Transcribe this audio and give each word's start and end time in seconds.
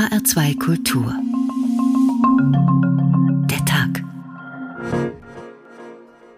HR2 0.00 0.58
Kultur. 0.58 1.14
Der 3.50 3.62
Tag. 3.66 4.02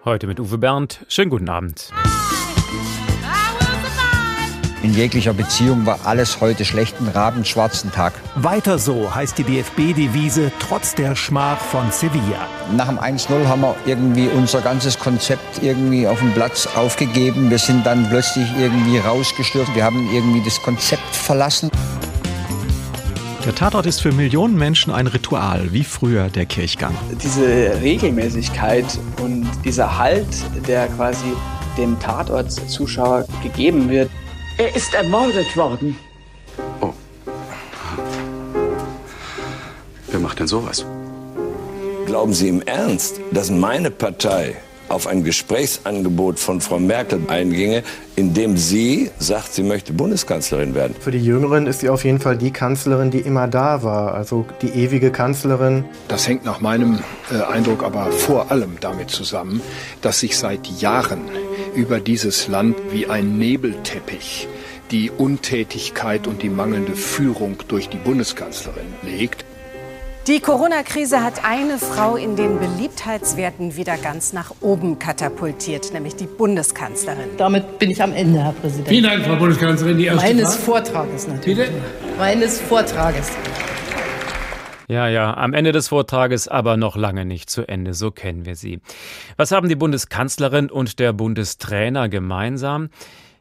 Heute 0.03 0.27
mit 0.27 0.41
Uwe 0.41 0.57
Bernd. 0.57 1.05
Schönen 1.07 1.29
guten 1.29 1.47
Abend. 1.47 1.89
In 4.81 4.93
jeglicher 4.93 5.31
Beziehung 5.31 5.85
war 5.85 5.99
alles 6.03 6.41
heute 6.41 6.65
schlechten 6.65 7.07
rabenschwarzen 7.07 7.89
Tag. 7.93 8.11
Weiter 8.35 8.77
so 8.77 9.15
heißt 9.15 9.37
die 9.37 9.45
DFB-Devise 9.45 10.51
trotz 10.59 10.93
der 10.93 11.15
Schmach 11.15 11.59
von 11.59 11.89
Sevilla. 11.89 12.49
Nach 12.75 12.89
dem 12.89 12.99
1-0 12.99 13.47
haben 13.47 13.61
wir 13.61 13.77
irgendwie 13.85 14.27
unser 14.27 14.59
ganzes 14.59 14.99
Konzept 14.99 15.63
irgendwie 15.63 16.05
auf 16.05 16.19
dem 16.19 16.33
Platz 16.33 16.67
aufgegeben. 16.75 17.49
Wir 17.49 17.59
sind 17.59 17.85
dann 17.85 18.09
plötzlich 18.09 18.47
irgendwie 18.59 18.97
rausgestürzt. 18.97 19.73
Wir 19.73 19.85
haben 19.85 20.09
irgendwie 20.11 20.43
das 20.43 20.61
Konzept 20.61 21.15
verlassen. 21.15 21.71
Der 23.45 23.53
Tatort 23.53 23.85
ist 23.85 24.01
für 24.01 24.13
Millionen 24.13 24.55
Menschen 24.55 24.93
ein 24.93 25.05
Ritual, 25.05 25.73
wie 25.73 25.83
früher 25.83 26.29
der 26.29 26.45
Kirchgang. 26.45 26.95
Diese 27.21 27.77
Regelmäßigkeit 27.81 28.85
und 29.21 29.45
dieser 29.65 29.97
Halt, 29.97 30.27
der 30.65 30.87
quasi 30.87 31.33
dem 31.77 31.99
Tatort-Zuschauer 31.99 33.25
gegeben 33.41 33.89
wird, 33.89 34.09
er 34.57 34.73
ist 34.73 34.93
ermordet 34.93 35.57
worden. 35.57 35.97
Oh. 36.79 36.93
Wer 40.07 40.19
macht 40.21 40.39
denn 40.39 40.47
sowas? 40.47 40.85
Glauben 42.05 42.33
Sie 42.33 42.47
im 42.47 42.61
Ernst, 42.61 43.19
dass 43.31 43.51
meine 43.51 43.91
Partei 43.91 44.55
auf 44.93 45.07
ein 45.07 45.23
Gesprächsangebot 45.23 46.39
von 46.39 46.61
Frau 46.61 46.79
Merkel 46.79 47.19
einginge, 47.27 47.83
in 48.15 48.33
dem 48.33 48.57
sie 48.57 49.09
sagt, 49.19 49.53
sie 49.53 49.63
möchte 49.63 49.91
Bundeskanzlerin 49.91 50.75
werden. 50.75 50.95
Für 50.99 51.11
die 51.11 51.23
Jüngeren 51.23 51.67
ist 51.67 51.79
sie 51.79 51.89
auf 51.89 52.05
jeden 52.05 52.19
Fall 52.19 52.37
die 52.37 52.51
Kanzlerin, 52.51 53.11
die 53.11 53.19
immer 53.19 53.47
da 53.47 53.83
war, 53.83 54.13
also 54.13 54.45
die 54.61 54.69
ewige 54.69 55.11
Kanzlerin. 55.11 55.85
Das 56.07 56.27
hängt 56.27 56.45
nach 56.45 56.61
meinem 56.61 56.99
äh, 57.31 57.41
Eindruck 57.41 57.83
aber 57.83 58.11
vor 58.11 58.51
allem 58.51 58.77
damit 58.79 59.09
zusammen, 59.09 59.61
dass 60.01 60.19
sich 60.19 60.37
seit 60.37 60.67
Jahren 60.67 61.21
über 61.75 61.99
dieses 61.99 62.47
Land 62.47 62.77
wie 62.91 63.07
ein 63.07 63.37
Nebelteppich 63.37 64.47
die 64.91 65.09
Untätigkeit 65.09 66.27
und 66.27 66.43
die 66.43 66.49
mangelnde 66.49 66.95
Führung 66.95 67.57
durch 67.67 67.89
die 67.89 67.97
Bundeskanzlerin 67.97 68.93
legt. 69.01 69.43
Die 70.25 70.39
Corona-Krise 70.39 71.21
hat 71.21 71.43
eine 71.43 71.77
Frau 71.77 72.15
in 72.15 72.37
den 72.37 72.57
Beliebtheitswerten 72.57 73.75
wieder 73.75 73.97
ganz 73.97 74.31
nach 74.31 74.53
oben 74.61 74.97
katapultiert, 74.97 75.91
nämlich 75.91 76.15
die 76.15 76.27
Bundeskanzlerin. 76.27 77.31
Damit 77.35 77.77
bin 77.77 77.91
ich 77.91 78.01
am 78.01 78.13
Ende, 78.13 78.41
Herr 78.41 78.53
Präsident. 78.53 78.87
Vielen 78.87 79.03
Dank, 79.03 79.25
Frau 79.25 79.35
Bundeskanzlerin. 79.35 79.97
Die 79.97 80.05
erste 80.05 80.25
Meines 80.25 80.55
Frage. 80.55 80.85
Vortrages 80.85 81.27
natürlich. 81.27 81.57
Bitte? 81.57 81.71
Meines 82.17 82.61
Vortrages. 82.61 83.33
Ja, 84.87 85.09
ja, 85.09 85.35
am 85.35 85.53
Ende 85.53 85.73
des 85.73 85.89
Vortrages 85.89 86.47
aber 86.47 86.77
noch 86.77 86.95
lange 86.95 87.25
nicht 87.25 87.49
zu 87.49 87.67
Ende, 87.67 87.93
so 87.93 88.09
kennen 88.09 88.45
wir 88.45 88.55
sie. 88.55 88.79
Was 89.35 89.51
haben 89.51 89.67
die 89.67 89.75
Bundeskanzlerin 89.75 90.71
und 90.71 90.99
der 90.99 91.11
Bundestrainer 91.11 92.07
gemeinsam? 92.07 92.87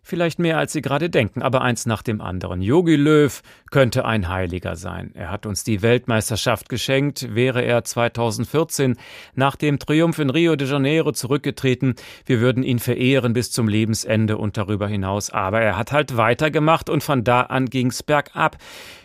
Vielleicht 0.04 0.40
mehr, 0.40 0.58
als 0.58 0.72
Sie 0.72 0.82
gerade 0.82 1.08
denken, 1.10 1.42
aber 1.42 1.62
eins 1.62 1.86
nach 1.86 2.02
dem 2.02 2.20
anderen. 2.20 2.60
Yogi 2.60 2.96
Löw 2.96 3.40
könnte 3.70 4.04
ein 4.04 4.28
Heiliger 4.28 4.74
sein. 4.74 5.12
Er 5.14 5.30
hat 5.30 5.46
uns 5.46 5.62
die 5.62 5.80
Weltmeisterschaft 5.80 6.68
geschenkt, 6.68 7.34
wäre 7.36 7.62
er 7.62 7.84
2014 7.84 8.96
nach 9.34 9.54
dem 9.54 9.78
Triumph 9.78 10.18
in 10.18 10.30
Rio 10.30 10.56
de 10.56 10.66
Janeiro 10.66 11.12
zurückgetreten. 11.12 11.94
Wir 12.26 12.40
würden 12.40 12.64
ihn 12.64 12.80
verehren 12.80 13.32
bis 13.32 13.52
zum 13.52 13.68
Lebensende 13.68 14.38
und 14.38 14.56
darüber 14.56 14.88
hinaus. 14.88 15.30
Aber 15.30 15.60
er 15.60 15.76
hat 15.76 15.92
halt 15.92 16.16
weitergemacht 16.16 16.90
und 16.90 17.04
von 17.04 17.22
da 17.22 17.42
an 17.42 17.66
ging's 17.66 18.02
bergab. 18.02 18.58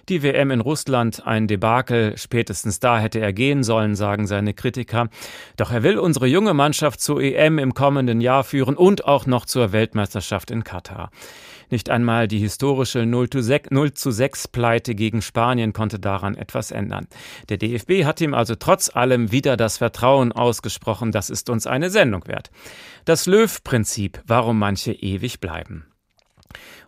Die 0.09 0.23
WM 0.23 0.51
in 0.51 0.61
Russland 0.61 1.27
ein 1.27 1.47
Debakel, 1.47 2.17
spätestens 2.17 2.79
da 2.79 2.97
hätte 2.97 3.19
er 3.19 3.33
gehen 3.33 3.61
sollen, 3.63 3.93
sagen 3.93 4.25
seine 4.25 4.53
Kritiker. 4.53 5.09
Doch 5.57 5.69
er 5.69 5.83
will 5.83 5.99
unsere 5.99 6.27
junge 6.27 6.53
Mannschaft 6.53 7.01
zur 7.01 7.21
EM 7.21 7.59
im 7.59 7.73
kommenden 7.73 8.21
Jahr 8.21 8.45
führen 8.45 8.77
und 8.77 9.03
auch 9.03 9.25
noch 9.25 9.45
zur 9.45 9.73
Weltmeisterschaft 9.73 10.49
in 10.49 10.63
Katar. 10.63 11.11
Nicht 11.69 11.89
einmal 11.89 12.29
die 12.29 12.39
historische 12.39 13.05
0 13.05 13.29
zu 13.29 13.41
6, 13.41 13.71
0 13.71 13.93
zu 13.95 14.11
6 14.11 14.47
Pleite 14.47 14.95
gegen 14.95 15.21
Spanien 15.21 15.73
konnte 15.73 15.99
daran 15.99 16.37
etwas 16.37 16.71
ändern. 16.71 17.07
Der 17.49 17.57
DFB 17.57 18.05
hat 18.05 18.21
ihm 18.21 18.33
also 18.33 18.55
trotz 18.55 18.89
allem 18.95 19.33
wieder 19.33 19.57
das 19.57 19.77
Vertrauen 19.77 20.31
ausgesprochen, 20.31 21.11
das 21.11 21.29
ist 21.29 21.49
uns 21.49 21.67
eine 21.67 21.89
Sendung 21.89 22.25
wert. 22.27 22.49
Das 23.03 23.25
Löw-Prinzip, 23.25 24.21
warum 24.25 24.57
manche 24.57 24.93
ewig 24.93 25.41
bleiben. 25.41 25.85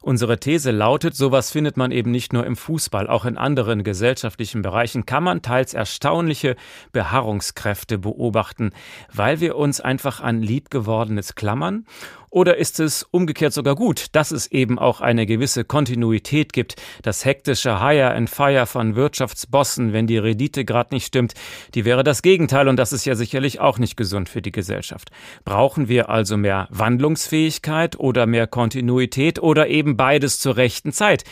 Unsere 0.02 0.40
These 0.40 0.72
lautet, 0.72 1.16
sowas 1.16 1.52
findet 1.52 1.76
man 1.76 1.92
eben 1.92 2.12
nicht 2.12 2.32
nur 2.32 2.46
im 2.46 2.56
Fußball, 2.56 3.10
auch 3.10 3.26
in 3.26 3.38
anderen 3.38 3.84
gesellschaftlichen 3.84 4.62
Bereichen 4.62 5.06
kann 5.06 5.24
man 5.24 5.42
teils 5.42 5.74
erstaunliche 5.74 6.56
Beharrungskräfte 6.94 7.98
beobachten, 7.98 8.72
weil 9.14 9.42
wir 9.42 9.58
uns 9.58 9.82
einfach 9.82 10.22
an 10.22 10.42
liebgewordenes 10.42 11.36
klammern 11.36 11.86
oder 12.30 12.58
ist 12.58 12.80
es 12.80 13.04
umgekehrt 13.04 13.54
sogar 13.54 13.76
gut, 13.76 14.08
dass 14.14 14.32
es 14.32 14.48
eben 14.52 14.78
auch 14.78 15.02
eine 15.02 15.26
gewisse 15.26 15.64
Kontinuität 15.64 16.54
gibt? 16.54 16.76
Das 17.02 17.26
hektische 17.26 17.82
Hire 17.82 18.12
and 18.14 18.30
Fire 18.30 18.66
von 18.66 18.96
Wirtschaftsbossen, 18.96 19.94
wenn 19.94 20.08
die 20.08 20.18
Rendite 20.18 20.66
gerade 20.66 20.94
nicht 20.94 21.08
stimmt, 21.08 21.34
die 21.74 21.86
wäre 21.86 22.04
das 22.04 22.22
Gegenteil 22.22 22.68
und 22.68 22.78
das 22.78 22.94
ist 22.94 23.06
ja 23.06 23.16
sicherlich 23.16 23.60
auch 23.60 23.80
nicht 23.80 23.98
gesund 23.98 24.30
für 24.30 24.42
die 24.42 24.52
Gesellschaft. 24.52 25.10
Brauchen 25.44 25.88
wir 25.88 26.10
also 26.10 26.38
mehr 26.38 26.68
Wandlungsfähigkeit 26.72 28.00
oder 28.00 28.26
mehr 28.26 28.48
Kontinuität 28.48 29.40
oder 29.40 29.68
eben 29.68 29.98
beides 29.98 30.40
zur 30.40 30.58
rechten 30.58 30.92
Zeit? 30.92 31.24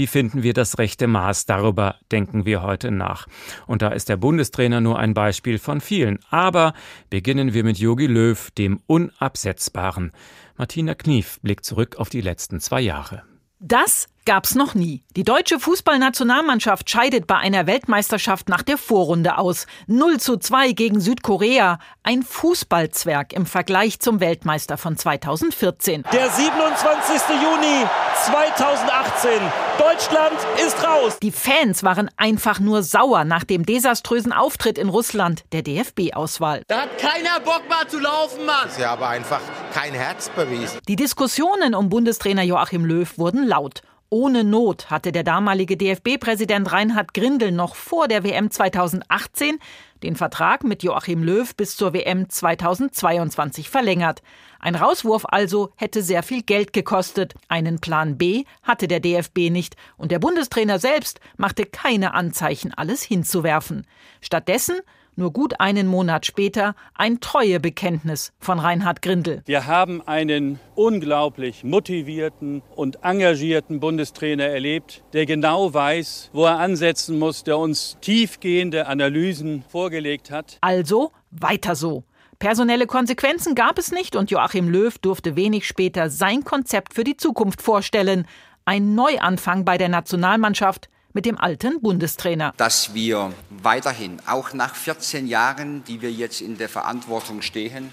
Wie 0.00 0.06
finden 0.06 0.42
wir 0.42 0.54
das 0.54 0.78
rechte 0.78 1.06
Maß? 1.06 1.44
Darüber 1.44 1.96
denken 2.10 2.46
wir 2.46 2.62
heute 2.62 2.90
nach. 2.90 3.26
Und 3.66 3.82
da 3.82 3.88
ist 3.88 4.08
der 4.08 4.16
Bundestrainer 4.16 4.80
nur 4.80 4.98
ein 4.98 5.12
Beispiel 5.12 5.58
von 5.58 5.82
vielen. 5.82 6.20
Aber 6.30 6.72
beginnen 7.10 7.52
wir 7.52 7.64
mit 7.64 7.76
Jogi 7.76 8.06
Löw, 8.06 8.50
dem 8.52 8.80
Unabsetzbaren. 8.86 10.12
Martina 10.56 10.94
Knief 10.94 11.38
blickt 11.42 11.66
zurück 11.66 11.96
auf 11.98 12.08
die 12.08 12.22
letzten 12.22 12.60
zwei 12.60 12.80
Jahre. 12.80 13.24
Das 13.58 14.08
gab's 14.24 14.54
noch 14.54 14.74
nie. 14.74 15.02
Die 15.16 15.24
deutsche 15.24 15.58
Fußballnationalmannschaft 15.58 16.88
scheidet 16.88 17.26
bei 17.26 17.36
einer 17.36 17.66
Weltmeisterschaft 17.66 18.48
nach 18.48 18.62
der 18.62 18.78
Vorrunde 18.78 19.38
aus. 19.38 19.66
0 19.86 20.18
zu 20.20 20.36
2 20.36 20.72
gegen 20.72 21.00
Südkorea. 21.00 21.78
Ein 22.02 22.22
Fußballzwerg 22.22 23.32
im 23.32 23.46
Vergleich 23.46 24.00
zum 24.00 24.20
Weltmeister 24.20 24.76
von 24.76 24.96
2014. 24.96 26.04
Der 26.12 26.30
27. 26.30 27.20
Juni 27.42 27.86
2018. 28.26 29.30
Deutschland 29.78 30.36
ist 30.64 30.84
raus. 30.84 31.18
Die 31.22 31.32
Fans 31.32 31.82
waren 31.82 32.10
einfach 32.16 32.60
nur 32.60 32.82
sauer 32.82 33.24
nach 33.24 33.44
dem 33.44 33.64
desaströsen 33.64 34.32
Auftritt 34.32 34.78
in 34.78 34.88
Russland 34.88 35.44
der 35.52 35.62
DFB-Auswahl. 35.62 36.62
Da 36.68 36.82
hat 36.82 36.98
keiner 36.98 37.40
Bock 37.40 37.62
mal 37.68 37.86
zu 37.88 37.98
laufen, 37.98 38.44
Mann. 38.44 38.68
Sie 38.68 38.84
haben 38.84 39.02
einfach 39.02 39.40
kein 39.72 39.94
Herz 39.94 40.28
bewiesen. 40.28 40.78
Die 40.86 40.96
Diskussionen 40.96 41.74
um 41.74 41.88
Bundestrainer 41.88 42.42
Joachim 42.42 42.84
Löw 42.84 43.16
wurden 43.18 43.46
laut. 43.46 43.82
Ohne 44.12 44.42
Not 44.42 44.90
hatte 44.90 45.12
der 45.12 45.22
damalige 45.22 45.76
DFB-Präsident 45.76 46.72
Reinhard 46.72 47.14
Grindel 47.14 47.52
noch 47.52 47.76
vor 47.76 48.08
der 48.08 48.24
WM 48.24 48.50
2018 48.50 49.60
den 50.02 50.16
Vertrag 50.16 50.64
mit 50.64 50.82
Joachim 50.82 51.22
Löw 51.22 51.54
bis 51.54 51.76
zur 51.76 51.92
WM 51.94 52.28
2022 52.28 53.70
verlängert. 53.70 54.22
Ein 54.58 54.74
Rauswurf 54.74 55.26
also 55.28 55.70
hätte 55.76 56.02
sehr 56.02 56.24
viel 56.24 56.42
Geld 56.42 56.72
gekostet. 56.72 57.34
Einen 57.46 57.78
Plan 57.78 58.18
B 58.18 58.46
hatte 58.64 58.88
der 58.88 58.98
DFB 58.98 59.48
nicht 59.48 59.76
und 59.96 60.10
der 60.10 60.18
Bundestrainer 60.18 60.80
selbst 60.80 61.20
machte 61.36 61.64
keine 61.64 62.12
Anzeichen, 62.12 62.74
alles 62.74 63.04
hinzuwerfen. 63.04 63.86
Stattdessen 64.20 64.80
nur 65.16 65.32
gut 65.32 65.60
einen 65.60 65.86
Monat 65.86 66.26
später 66.26 66.74
ein 66.94 67.20
Treuebekenntnis 67.20 68.32
von 68.38 68.58
Reinhard 68.58 69.02
Grindel. 69.02 69.42
Wir 69.46 69.66
haben 69.66 70.06
einen 70.06 70.58
unglaublich 70.74 71.64
motivierten 71.64 72.62
und 72.74 73.02
engagierten 73.02 73.80
Bundestrainer 73.80 74.46
erlebt, 74.46 75.02
der 75.12 75.26
genau 75.26 75.72
weiß, 75.72 76.30
wo 76.32 76.44
er 76.44 76.58
ansetzen 76.58 77.18
muss, 77.18 77.44
der 77.44 77.58
uns 77.58 77.96
tiefgehende 78.00 78.86
Analysen 78.86 79.64
vorgelegt 79.68 80.30
hat. 80.30 80.58
Also 80.60 81.12
weiter 81.30 81.74
so. 81.74 82.04
Personelle 82.38 82.86
Konsequenzen 82.86 83.54
gab 83.54 83.78
es 83.78 83.92
nicht 83.92 84.16
und 84.16 84.30
Joachim 84.30 84.70
Löw 84.70 84.96
durfte 84.98 85.36
wenig 85.36 85.66
später 85.66 86.08
sein 86.08 86.42
Konzept 86.42 86.94
für 86.94 87.04
die 87.04 87.18
Zukunft 87.18 87.60
vorstellen. 87.60 88.26
Ein 88.64 88.94
Neuanfang 88.94 89.66
bei 89.66 89.76
der 89.76 89.90
Nationalmannschaft 89.90 90.88
mit 91.12 91.26
dem 91.26 91.38
alten 91.38 91.80
Bundestrainer. 91.80 92.52
Dass 92.56 92.94
wir 92.94 93.32
weiterhin, 93.50 94.18
auch 94.26 94.52
nach 94.52 94.74
14 94.74 95.26
Jahren, 95.26 95.84
die 95.84 96.02
wir 96.02 96.12
jetzt 96.12 96.40
in 96.40 96.58
der 96.58 96.68
Verantwortung 96.68 97.42
stehen, 97.42 97.92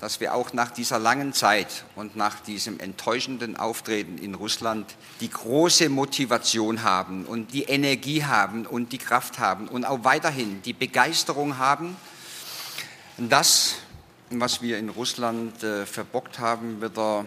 dass 0.00 0.20
wir 0.20 0.34
auch 0.34 0.52
nach 0.52 0.70
dieser 0.70 0.98
langen 0.98 1.32
Zeit 1.32 1.84
und 1.96 2.14
nach 2.16 2.40
diesem 2.40 2.78
enttäuschenden 2.78 3.56
Auftreten 3.56 4.18
in 4.18 4.34
Russland 4.34 4.96
die 5.20 5.30
große 5.30 5.88
Motivation 5.88 6.82
haben 6.82 7.24
und 7.24 7.52
die 7.52 7.62
Energie 7.62 8.24
haben 8.24 8.66
und 8.66 8.92
die 8.92 8.98
Kraft 8.98 9.38
haben 9.38 9.68
und 9.68 9.84
auch 9.84 10.04
weiterhin 10.04 10.60
die 10.62 10.74
Begeisterung 10.74 11.58
haben, 11.58 11.96
das, 13.16 13.76
was 14.30 14.60
wir 14.60 14.78
in 14.78 14.88
Russland 14.88 15.62
äh, 15.62 15.86
verbockt 15.86 16.38
haben, 16.38 16.82
wieder 16.82 17.24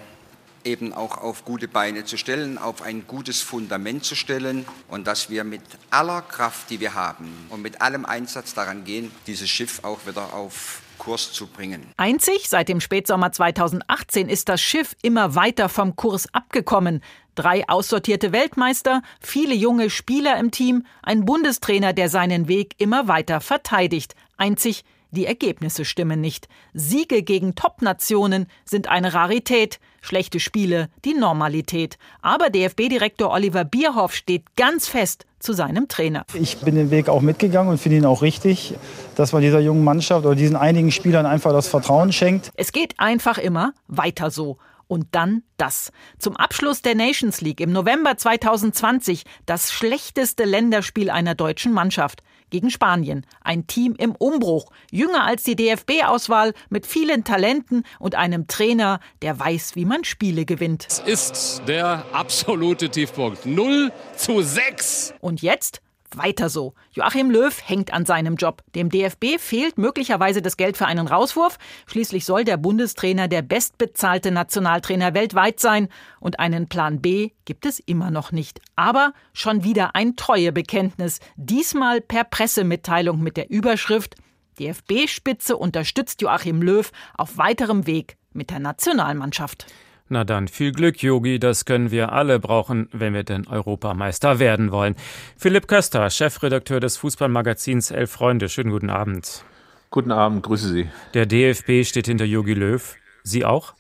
eben 0.68 0.94
auch 0.94 1.18
auf 1.18 1.46
gute 1.46 1.68
Beine 1.68 2.06
zu 2.06 2.18
stellen, 2.18 2.58
auf 2.58 2.82
ein 2.82 3.08
gutes 3.08 3.42
Fundament 3.42 4.04
zu 4.04 4.16
stellen 4.16 4.66
und 4.90 5.08
dass 5.08 5.30
wir 5.30 5.44
mit 5.44 5.62
aller 5.90 6.22
Kraft, 6.22 6.70
die 6.70 6.80
wir 6.80 6.94
haben 6.94 7.48
und 7.50 7.62
mit 7.62 7.82
allem 7.82 8.06
Einsatz 8.06 8.54
daran 8.54 8.84
gehen, 8.84 9.12
dieses 9.26 9.50
Schiff 9.50 9.80
auch 9.84 10.06
wieder 10.06 10.34
auf 10.34 10.82
Kurs 10.98 11.32
zu 11.32 11.48
bringen. 11.48 11.88
Einzig 11.98 12.50
seit 12.50 12.70
dem 12.70 12.82
Spätsommer 12.82 13.32
2018 13.32 14.30
ist 14.30 14.50
das 14.50 14.62
Schiff 14.62 14.96
immer 15.02 15.36
weiter 15.36 15.70
vom 15.70 15.96
Kurs 15.96 16.34
abgekommen. 16.34 17.02
Drei 17.36 17.70
aussortierte 17.70 18.32
Weltmeister, 18.32 19.04
viele 19.22 19.54
junge 19.54 19.90
Spieler 19.90 20.38
im 20.38 20.52
Team, 20.52 20.86
ein 21.04 21.24
Bundestrainer, 21.24 21.94
der 21.94 22.10
seinen 22.10 22.48
Weg 22.48 22.74
immer 22.80 23.08
weiter 23.08 23.42
verteidigt. 23.42 24.16
Einzig 24.38 24.84
die 25.12 25.26
Ergebnisse 25.26 25.86
stimmen 25.86 26.20
nicht. 26.20 26.50
Siege 26.74 27.24
gegen 27.24 27.56
Top-Nationen 27.56 28.48
sind 28.66 28.88
eine 28.88 29.14
Rarität, 29.14 29.80
schlechte 30.08 30.40
Spiele 30.40 30.90
die 31.06 31.14
Normalität. 31.14 31.98
Aber 32.22 32.50
DFB-Direktor 32.50 33.32
Oliver 33.32 33.66
Bierhoff 33.66 34.16
steht 34.16 34.56
ganz 34.56 34.88
fest 34.88 35.26
zu 35.40 35.54
seinem 35.54 35.88
Trainer. 35.88 36.26
Ich 36.34 36.58
bin 36.58 36.76
den 36.76 36.90
Weg 36.90 37.10
auch 37.10 37.22
mitgegangen 37.22 37.72
und 37.72 37.78
finde 37.78 37.98
ihn 37.98 38.06
auch 38.06 38.22
richtig, 38.22 38.74
dass 39.16 39.34
man 39.34 39.42
dieser 39.42 39.60
jungen 39.60 39.84
Mannschaft 39.84 40.26
oder 40.26 40.36
diesen 40.36 40.56
einigen 40.56 40.92
Spielern 40.92 41.26
einfach 41.26 41.52
das 41.52 41.68
Vertrauen 41.68 42.12
schenkt. 42.12 42.52
Es 42.56 42.72
geht 42.72 42.96
einfach 43.00 43.38
immer 43.38 43.74
weiter 43.88 44.32
so. 44.32 44.58
Und 44.88 45.08
dann 45.12 45.44
das. 45.58 45.92
Zum 46.18 46.38
Abschluss 46.38 46.82
der 46.82 46.96
Nations 46.96 47.42
League 47.42 47.60
im 47.60 47.74
November 47.74 48.16
2020 48.16 49.24
das 49.46 49.74
schlechteste 49.74 50.46
Länderspiel 50.46 51.10
einer 51.10 51.36
deutschen 51.36 51.74
Mannschaft 51.74 52.24
gegen 52.50 52.70
Spanien. 52.70 53.26
Ein 53.42 53.68
Team 53.68 53.96
im 53.98 54.14
Umbruch, 54.16 54.72
jünger 54.92 55.26
als 55.26 55.44
die 55.44 55.56
DFB-Auswahl, 55.56 56.54
mit 56.70 56.86
vielen 56.86 57.24
Talenten 57.24 57.84
und 58.00 58.16
einem 58.16 58.48
Trainer, 58.48 59.00
der 59.22 59.40
weiß, 59.40 59.76
wie 59.76 59.86
man 59.86 60.04
Spiele 60.04 60.46
gewinnt. 60.46 60.86
Es 60.88 61.00
ist 61.00 61.62
der 61.68 62.06
absolute 62.12 62.90
Tiefpunkt. 62.90 63.46
0 63.46 63.92
zu 64.16 64.42
6. 64.42 65.14
Und 65.20 65.42
jetzt 65.42 65.82
weiter 66.16 66.50
so. 66.50 66.74
Joachim 66.92 67.32
Löw 67.32 67.54
hängt 67.66 67.94
an 67.94 68.06
seinem 68.06 68.36
Job. 68.36 68.64
Dem 68.76 68.90
DFB 68.90 69.40
fehlt 69.40 69.78
möglicherweise 69.78 70.42
das 70.42 70.58
Geld 70.58 70.78
für 70.78 70.86
einen 70.86 71.08
Rauswurf. 71.08 71.58
Schließlich 71.88 72.26
soll 72.26 72.44
der 72.44 72.58
Bundestrainer 72.58 73.28
der 73.28 73.42
bestbezahlte 73.42 74.32
Nationaltrainer 74.32 75.14
weltweit 75.14 75.60
sein. 75.60 75.90
Und 76.20 76.40
einen 76.40 76.68
Plan 76.68 77.02
B 77.02 77.32
gibt 77.46 77.66
es 77.66 77.80
immer 77.80 78.12
noch 78.12 78.32
nicht. 78.32 78.62
Aber 78.76 79.14
schon 79.34 79.64
wieder 79.64 79.96
ein 79.96 80.16
Treuebekenntnis. 80.16 81.20
Diesmal 81.36 82.02
per 82.02 82.24
Pressemitteilung 82.24 83.22
mit 83.22 83.38
der 83.38 83.50
Überschrift 83.50 84.16
DFB-Spitze 84.60 85.56
unterstützt 85.56 86.22
Joachim 86.22 86.62
Löw 86.62 86.92
auf 87.16 87.38
weiterem 87.38 87.86
Weg 87.86 88.18
mit 88.34 88.50
der 88.50 88.60
Nationalmannschaft. 88.60 89.68
Na 90.10 90.24
dann, 90.24 90.48
viel 90.48 90.72
Glück, 90.72 91.04
Yogi, 91.04 91.38
das 91.38 91.66
können 91.66 91.92
wir 91.92 92.14
alle 92.14 92.40
brauchen, 92.40 92.88
wenn 92.94 93.14
wir 93.14 93.24
denn 93.24 93.46
Europameister 93.46 94.40
werden 94.40 94.72
wollen. 94.72 94.96
Philipp 95.38 95.68
Köster, 95.68 96.10
Chefredakteur 96.10 96.80
des 96.80 96.96
Fußballmagazins 96.96 97.92
Elf 97.92 98.12
Freunde, 98.12 98.48
schönen 98.48 98.72
guten 98.72 98.90
Abend. 98.90 99.44
Guten 99.90 100.12
Abend, 100.12 100.44
grüße 100.44 100.70
Sie. 100.70 100.90
Der 101.14 101.26
DFB 101.26 101.84
steht 101.84 102.08
hinter 102.08 102.24
Yogi 102.24 102.54
Löw. 102.54 102.96
Sie 103.24 103.44
auch? 103.44 103.74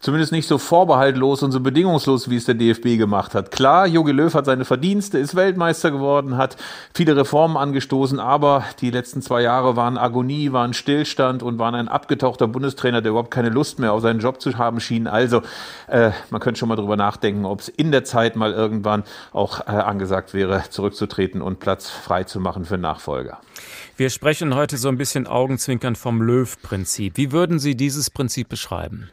Zumindest 0.00 0.32
nicht 0.32 0.46
so 0.46 0.58
vorbehaltlos 0.58 1.42
und 1.42 1.52
so 1.52 1.60
bedingungslos, 1.60 2.28
wie 2.28 2.36
es 2.36 2.44
der 2.44 2.54
DFB 2.54 2.98
gemacht 2.98 3.34
hat. 3.34 3.50
Klar, 3.50 3.86
Jogi 3.86 4.12
Löw 4.12 4.32
hat 4.34 4.44
seine 4.46 4.64
Verdienste, 4.64 5.18
ist 5.18 5.34
Weltmeister 5.34 5.90
geworden, 5.90 6.36
hat 6.36 6.56
viele 6.94 7.16
Reformen 7.16 7.56
angestoßen, 7.56 8.20
aber 8.20 8.64
die 8.80 8.90
letzten 8.90 9.22
zwei 9.22 9.42
Jahre 9.42 9.76
waren 9.76 9.98
Agonie, 9.98 10.52
waren 10.52 10.74
Stillstand 10.74 11.42
und 11.42 11.58
waren 11.58 11.74
ein 11.74 11.88
abgetauchter 11.88 12.46
Bundestrainer, 12.46 13.00
der 13.00 13.10
überhaupt 13.10 13.30
keine 13.30 13.48
Lust 13.48 13.78
mehr 13.78 13.92
auf 13.92 14.02
seinen 14.02 14.20
Job 14.20 14.40
zu 14.40 14.56
haben 14.58 14.80
schien. 14.80 15.06
Also 15.06 15.42
äh, 15.88 16.10
man 16.30 16.40
könnte 16.40 16.58
schon 16.58 16.68
mal 16.68 16.76
drüber 16.76 16.96
nachdenken, 16.96 17.44
ob 17.44 17.60
es 17.60 17.68
in 17.68 17.90
der 17.90 18.04
Zeit 18.04 18.36
mal 18.36 18.52
irgendwann 18.52 19.04
auch 19.32 19.60
äh, 19.60 19.70
angesagt 19.70 20.34
wäre, 20.34 20.64
zurückzutreten 20.68 21.40
und 21.42 21.58
Platz 21.58 21.88
frei 21.90 22.24
zu 22.24 22.40
machen 22.40 22.64
für 22.64 22.78
Nachfolger. 22.78 23.38
Wir 23.96 24.10
sprechen 24.10 24.54
heute 24.54 24.76
so 24.76 24.88
ein 24.88 24.98
bisschen 24.98 25.26
augenzwinkern 25.26 25.96
vom 25.96 26.20
Löw-Prinzip. 26.20 27.16
Wie 27.16 27.32
würden 27.32 27.58
Sie 27.58 27.76
dieses 27.76 28.10
Prinzip 28.10 28.48
beschreiben? 28.48 29.10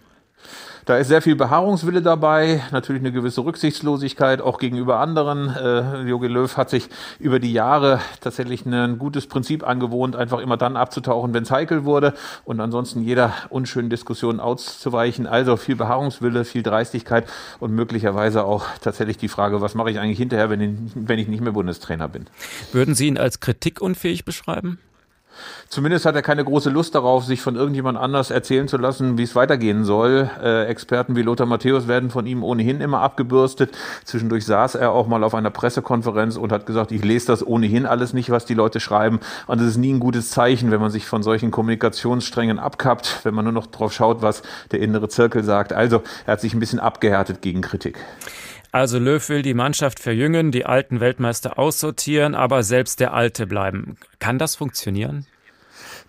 Da 0.86 0.98
ist 0.98 1.08
sehr 1.08 1.22
viel 1.22 1.38
Beharrungswille 1.38 2.02
dabei, 2.02 2.62
natürlich 2.72 3.02
eine 3.02 3.14
gewisse 3.14 3.46
Rücksichtslosigkeit 3.46 4.42
auch 4.42 4.58
gegenüber 4.58 5.00
anderen. 5.00 5.50
Äh, 5.50 6.02
Jogi 6.02 6.28
Löw 6.28 6.58
hat 6.58 6.70
sich 6.70 6.90
über 7.20 7.40
die 7.40 7.54
Jahre 7.54 8.02
tatsächlich 8.20 8.66
ein 8.66 9.00
gutes 9.00 9.28
Prinzip 9.28 9.66
angewohnt, 9.66 10.18
einfach 10.18 10.40
immer 10.40 10.58
dann 10.58 10.76
abzutauchen, 10.76 11.34
wenn 11.34 11.44
es 11.44 11.52
heikel 11.52 11.86
wurde 11.86 12.14
und 12.44 12.60
ansonsten 12.60 13.02
jeder 13.02 13.34
unschönen 13.50 13.90
Diskussion 13.90 14.42
auszuweichen. 14.42 15.26
Also 15.26 15.56
viel 15.56 15.78
Beharrungswille, 15.78 16.44
viel 16.44 16.64
Dreistigkeit 16.64 17.28
und 17.62 17.74
möglicherweise 17.74 18.44
auch 18.44 18.66
tatsächlich 18.82 19.18
die 19.18 19.30
Frage, 19.30 19.62
was 19.62 19.76
mache 19.76 19.90
ich 19.90 20.00
eigentlich 20.00 20.18
hinterher, 20.18 20.50
wenn 20.50 20.60
ich, 20.60 20.72
wenn 20.96 21.18
ich 21.18 21.30
nicht 21.30 21.42
mehr 21.42 21.54
Bundestrainer 21.54 22.10
bin. 22.10 22.26
Würden 22.74 22.94
Sie 22.94 23.08
ihn 23.08 23.18
als 23.18 23.40
kritikunfähig 23.40 24.26
beschreiben? 24.26 24.80
Zumindest 25.70 26.06
hat 26.06 26.16
er 26.16 26.22
keine 26.22 26.44
große 26.44 26.70
Lust 26.70 26.96
darauf, 26.96 27.26
sich 27.26 27.42
von 27.42 27.56
irgendjemand 27.56 27.98
anders 27.98 28.32
erzählen 28.32 28.68
zu 28.68 28.78
lassen, 28.78 29.18
wie 29.18 29.24
es 29.24 29.36
weitergehen 29.36 29.86
soll. 29.86 30.30
Äh, 30.42 30.66
Experten 30.66 31.16
wie 31.16 31.22
Lothar 31.22 31.48
Matthäus 31.48 31.88
werden 31.88 32.10
von 32.10 32.26
ihm 32.26 32.44
ohnehin 32.44 32.82
immer 32.82 33.02
abgebürstet. 33.02 33.76
Zwischendurch 34.04 34.46
saß 34.46 34.76
er 34.76 34.92
auch 34.92 35.08
mal 35.08 35.24
auf 35.24 35.34
einer 35.36 35.50
Pressekonferenz 35.50 36.38
und 36.38 36.52
hat 36.52 36.66
gesagt, 36.66 36.92
ich 36.92 37.04
lese 37.04 37.28
das 37.28 37.46
ohnehin 37.46 37.86
alles 37.86 38.14
nicht, 38.14 38.30
was 38.30 38.46
die 38.46 38.54
Leute 38.54 38.80
schreiben. 38.80 39.20
Und 39.48 39.62
es 39.62 39.70
ist 39.70 39.78
nie 39.78 39.94
ein 39.94 40.00
gutes 40.00 40.30
Zeichen, 40.30 40.72
wenn 40.72 40.82
man 40.82 40.92
sich 40.92 41.06
von 41.06 41.24
solchen 41.24 41.52
Kommunikationssträngen 41.52 42.60
abkappt, 42.60 43.22
wenn 43.24 43.34
man 43.34 43.46
nur 43.46 43.54
noch 43.54 43.68
drauf 43.68 43.94
schaut, 43.94 44.22
was 44.22 44.44
der 44.72 44.80
innere 44.80 45.10
Zirkel 45.10 45.44
sagt. 45.44 45.74
Also 45.74 46.04
er 46.26 46.34
hat 46.34 46.42
sich 46.42 46.54
ein 46.54 46.60
bisschen 46.60 46.80
abgehärtet 46.80 47.42
gegen 47.42 47.62
Kritik. 47.62 48.00
Also 48.74 48.98
Löw 48.98 49.30
will 49.30 49.44
die 49.44 49.54
Mannschaft 49.54 50.00
verjüngen, 50.00 50.52
die 50.52 50.66
alten 50.66 51.00
Weltmeister 51.00 51.60
aussortieren, 51.60 52.34
aber 52.34 52.64
selbst 52.64 53.00
der 53.00 53.14
Alte 53.14 53.46
bleiben. 53.46 53.98
Kann 54.18 54.40
das 54.40 54.56
funktionieren? 54.56 55.28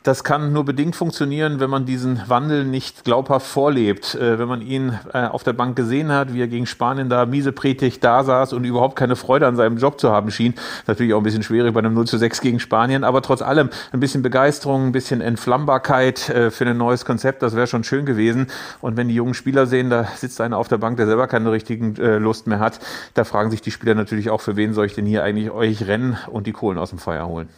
Das 0.05 0.23
kann 0.23 0.53
nur 0.53 0.67
bedingt 0.67 0.95
funktionieren, 0.97 1.61
wenn 1.61 1.71
man 1.71 1.87
diesen 1.87 2.21
Wandel 2.29 2.67
nicht 2.67 3.05
glaubhaft 3.05 3.47
vorlebt. 3.47 4.15
Äh, 4.15 4.39
wenn 4.39 4.49
man 4.49 4.61
ihn 4.61 4.99
äh, 5.15 5.25
auf 5.25 5.45
der 5.45 5.55
Bank 5.55 5.77
gesehen 5.77 6.13
hat, 6.13 6.35
wie 6.35 6.43
er 6.43 6.47
gegen 6.47 6.67
Spanien 6.67 7.09
da 7.09 7.25
miesepretig 7.25 8.01
da 8.01 8.23
saß 8.23 8.53
und 8.53 8.65
überhaupt 8.65 8.97
keine 8.97 9.17
Freude 9.17 9.47
an 9.47 9.57
seinem 9.57 9.79
Job 9.79 9.99
zu 9.99 10.13
haben 10.13 10.31
schien. 10.31 10.53
Natürlich 10.87 11.15
auch 11.15 11.21
ein 11.21 11.23
bisschen 11.23 11.43
schwierig 11.43 11.73
bei 11.73 11.79
einem 11.79 11.95
0 11.95 12.07
zu 12.07 12.19
6 12.19 12.43
gegen 12.43 12.61
Spanien, 12.61 13.03
aber 13.03 13.23
trotz 13.23 13.41
allem 13.41 13.71
ein 13.93 14.01
bisschen 14.01 14.21
Begeisterung, 14.21 14.89
ein 14.89 14.93
bisschen 14.93 15.23
Entflammbarkeit 15.23 16.29
äh, 16.29 16.51
für 16.51 16.67
ein 16.67 16.77
neues 16.77 17.07
Konzept, 17.07 17.43
das 17.43 17.57
wäre 17.57 17.67
schon 17.67 17.83
schön 17.83 18.05
gewesen. 18.05 18.49
Und 18.83 18.99
wenn 18.99 19.09
die 19.09 19.15
jungen 19.15 19.33
Spieler 19.33 19.65
sehen, 19.65 19.89
da 19.89 20.05
sitzt 20.17 20.39
einer 20.43 20.59
auf 20.59 20.69
der 20.69 20.77
Bank, 20.77 20.99
der 20.99 21.07
selber 21.07 21.29
keine 21.29 21.51
richtigen 21.51 21.97
äh, 21.97 22.19
Lust 22.19 22.47
mehr 22.47 22.59
hat, 22.59 22.79
da 23.15 23.25
fragen 23.25 23.51
sich 23.51 23.63
die 23.63 23.71
Spieler 23.71 23.95
natürlich 23.95 24.29
auch, 24.29 24.43
für 24.43 24.57
wen 24.57 24.75
soll 24.75 24.85
ich 24.85 24.95
denn 24.95 25.07
hier 25.07 25.25
eigentlich 25.25 25.51
euch 25.51 25.87
rennen 25.87 26.19
und 26.31 26.47
die 26.47 26.53
Kohlen 26.53 26.77
aus 26.77 26.91
dem 26.91 26.99
Feuer 26.99 27.27
holen. 27.27 27.49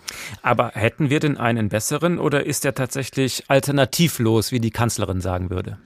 Aber 0.42 0.70
hätten 0.74 1.10
wir 1.10 1.18
denn 1.18 1.38
einen 1.38 1.70
besseren 1.70 2.20
oder 2.20 2.35
oder 2.36 2.44
ist 2.44 2.66
er 2.66 2.74
tatsächlich 2.74 3.44
alternativlos, 3.48 4.52
wie 4.52 4.60
die 4.60 4.70
Kanzlerin 4.70 5.22
sagen 5.22 5.48
würde? 5.48 5.78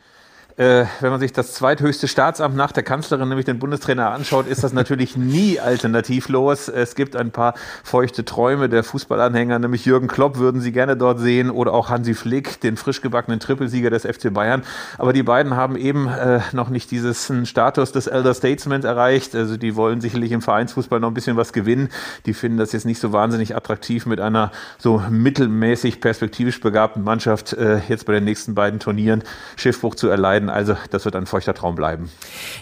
Äh, 0.57 0.85
wenn 1.00 1.11
man 1.11 1.21
sich 1.21 1.33
das 1.33 1.54
zweithöchste 1.54 2.09
Staatsamt 2.09 2.57
nach 2.57 2.73
der 2.73 2.83
Kanzlerin, 2.83 3.28
nämlich 3.28 3.47
den 3.47 3.59
Bundestrainer, 3.59 4.11
anschaut, 4.11 4.47
ist 4.47 4.64
das 4.64 4.73
natürlich 4.73 5.16
nie 5.16 5.61
alternativlos. 5.61 6.69
Es 6.69 6.95
gibt 6.95 7.16
ein 7.16 7.30
paar 7.30 7.54
feuchte 7.85 8.25
Träume 8.25 8.69
der 8.69 8.85
Fußballanhänger, 8.85 9.59
nämlich 9.59 9.85
Jürgen 9.85 10.09
Klopp 10.09 10.38
würden 10.38 10.61
sie 10.61 10.73
gerne 10.73 10.97
dort 10.97 11.21
sehen 11.21 11.50
oder 11.50 11.73
auch 11.73 11.88
Hansi 11.88 12.14
Flick, 12.14 12.61
den 12.61 12.76
frisch 12.76 13.00
gebackenen 13.00 13.40
Trippelsieger 13.40 13.90
des 13.90 14.04
FC 14.04 14.33
Bayern. 14.33 14.62
Aber 14.99 15.12
die 15.12 15.23
beiden 15.23 15.57
haben 15.57 15.76
eben 15.76 16.09
äh, 16.09 16.40
noch 16.52 16.69
nicht 16.69 16.90
diesen 16.90 17.47
Status 17.47 17.92
des 17.92 18.07
Elder 18.07 18.35
Statesman 18.35 18.83
erreicht. 18.83 19.35
Also 19.35 19.57
die 19.57 19.76
wollen 19.76 20.00
sicherlich 20.00 20.33
im 20.33 20.42
Vereinsfußball 20.42 21.00
noch 21.00 21.09
ein 21.09 21.14
bisschen 21.14 21.37
was 21.37 21.52
gewinnen. 21.52 21.88
Die 22.26 22.35
finden 22.35 22.59
das 22.59 22.73
jetzt 22.73 22.87
nicht 22.87 23.00
so 23.00 23.12
wahnsinnig 23.12 23.57
attraktiv 23.57 24.07
mit 24.07 24.21
einer 24.21 24.50
so 24.78 25.02
mittelmäßig 25.11 26.00
perspektivisch 26.00 26.61
begabten 26.61 27.04
Mannschaft 27.04 27.52
äh, 27.52 27.80
jetzt 27.88 28.07
bei 28.07 28.12
den 28.12 28.25
nächsten 28.25 28.54
beiden 28.54 28.80
Turnieren 28.80 29.23
Schiffbruch 29.57 29.95
zu 29.95 30.09
erleiden. 30.09 30.40
Also 30.49 30.77
das 30.91 31.05
wird 31.05 31.17
ein 31.17 31.27
feuchter 31.27 31.55
Traum 31.55 31.75
bleiben. 31.75 32.11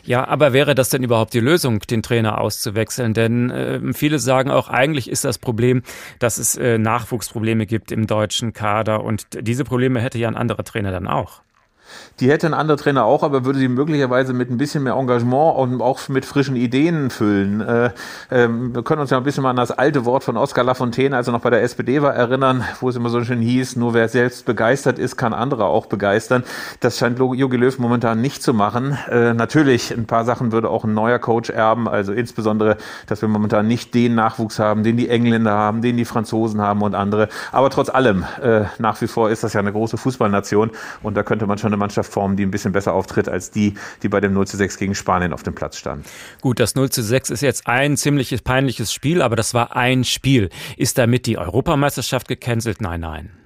Ja, 0.04 0.26
aber 0.26 0.52
wäre 0.52 0.74
das 0.74 0.88
denn 0.88 1.02
überhaupt 1.02 1.34
die 1.34 1.40
Lösung, 1.40 1.80
den 1.80 2.02
Trainer 2.02 2.40
auszuwechseln? 2.40 3.14
Denn 3.14 3.50
äh, 3.50 3.92
viele 3.92 4.18
sagen 4.18 4.50
auch, 4.50 4.68
eigentlich 4.68 5.10
ist 5.10 5.24
das 5.24 5.38
Problem, 5.38 5.82
dass 6.18 6.38
es 6.38 6.56
äh, 6.56 6.78
Nachwuchsprobleme 6.78 7.66
gibt 7.66 7.92
im 7.92 8.06
deutschen 8.06 8.52
Kader 8.52 9.04
und 9.04 9.26
diese 9.40 9.64
Probleme 9.64 10.00
hätte 10.00 10.18
ja 10.18 10.28
ein 10.28 10.36
anderer 10.36 10.64
Trainer 10.64 10.90
dann 10.90 11.06
auch. 11.06 11.42
Die 12.20 12.30
hätte 12.30 12.46
ein 12.46 12.54
anderer 12.54 12.76
Trainer 12.76 13.04
auch, 13.04 13.22
aber 13.22 13.44
würde 13.44 13.58
sie 13.58 13.68
möglicherweise 13.68 14.32
mit 14.32 14.50
ein 14.50 14.58
bisschen 14.58 14.82
mehr 14.82 14.94
Engagement 14.94 15.56
und 15.56 15.80
auch 15.80 16.08
mit 16.08 16.24
frischen 16.24 16.56
Ideen 16.56 17.10
füllen. 17.10 17.60
Äh, 17.60 17.90
ähm, 18.30 18.74
wir 18.74 18.82
können 18.82 19.00
uns 19.00 19.10
ja 19.10 19.16
ein 19.16 19.22
bisschen 19.22 19.42
mal 19.42 19.50
an 19.50 19.56
das 19.56 19.70
alte 19.70 20.04
Wort 20.04 20.24
von 20.24 20.36
Oskar 20.36 20.64
Lafontaine, 20.64 21.16
als 21.16 21.28
er 21.28 21.32
noch 21.32 21.40
bei 21.40 21.50
der 21.50 21.62
SPD 21.62 22.02
war, 22.02 22.14
erinnern, 22.14 22.64
wo 22.80 22.88
es 22.88 22.96
immer 22.96 23.08
so 23.08 23.22
schön 23.22 23.40
hieß, 23.40 23.76
nur 23.76 23.94
wer 23.94 24.08
selbst 24.08 24.46
begeistert 24.46 24.98
ist, 24.98 25.16
kann 25.16 25.32
andere 25.32 25.66
auch 25.66 25.86
begeistern. 25.86 26.44
Das 26.80 26.98
scheint 26.98 27.18
Jogi 27.18 27.56
Löw 27.56 27.78
momentan 27.78 28.20
nicht 28.20 28.42
zu 28.42 28.52
machen. 28.52 28.98
Äh, 29.10 29.34
natürlich, 29.34 29.90
ein 29.92 30.06
paar 30.06 30.24
Sachen 30.24 30.52
würde 30.52 30.70
auch 30.70 30.84
ein 30.84 30.94
neuer 30.94 31.18
Coach 31.18 31.50
erben, 31.50 31.88
also 31.88 32.12
insbesondere, 32.12 32.76
dass 33.06 33.22
wir 33.22 33.28
momentan 33.28 33.66
nicht 33.66 33.94
den 33.94 34.14
Nachwuchs 34.14 34.58
haben, 34.58 34.82
den 34.82 34.96
die 34.96 35.08
Engländer 35.08 35.52
haben, 35.52 35.82
den 35.82 35.96
die 35.96 36.04
Franzosen 36.04 36.60
haben 36.60 36.82
und 36.82 36.94
andere. 36.94 37.28
Aber 37.52 37.70
trotz 37.70 37.88
allem, 37.88 38.24
äh, 38.42 38.64
nach 38.78 39.00
wie 39.00 39.06
vor 39.06 39.30
ist 39.30 39.44
das 39.44 39.52
ja 39.52 39.60
eine 39.60 39.72
große 39.72 39.96
Fußballnation 39.96 40.70
und 41.02 41.16
da 41.16 41.22
könnte 41.22 41.46
man 41.46 41.58
schon 41.58 41.72
Mannschaft 41.78 42.12
formen, 42.12 42.36
die 42.36 42.44
ein 42.44 42.50
bisschen 42.50 42.72
besser 42.72 42.92
auftritt 42.92 43.28
als 43.28 43.50
die, 43.50 43.74
die 44.02 44.08
bei 44.08 44.20
dem 44.20 44.34
0 44.34 44.46
zu 44.46 44.56
6 44.56 44.78
gegen 44.78 44.94
Spanien 44.94 45.32
auf 45.32 45.42
dem 45.42 45.54
Platz 45.54 45.78
stand. 45.78 46.06
Gut, 46.40 46.60
das 46.60 46.74
0 46.74 46.90
zu 46.90 47.02
6 47.02 47.30
ist 47.30 47.40
jetzt 47.40 47.66
ein 47.66 47.96
ziemliches 47.96 48.42
peinliches 48.42 48.92
Spiel, 48.92 49.22
aber 49.22 49.36
das 49.36 49.54
war 49.54 49.76
ein 49.76 50.04
Spiel. 50.04 50.50
Ist 50.76 50.98
damit 50.98 51.26
die 51.26 51.38
Europameisterschaft 51.38 52.28
gecancelt? 52.28 52.80
Nein, 52.80 53.00
nein. 53.00 53.37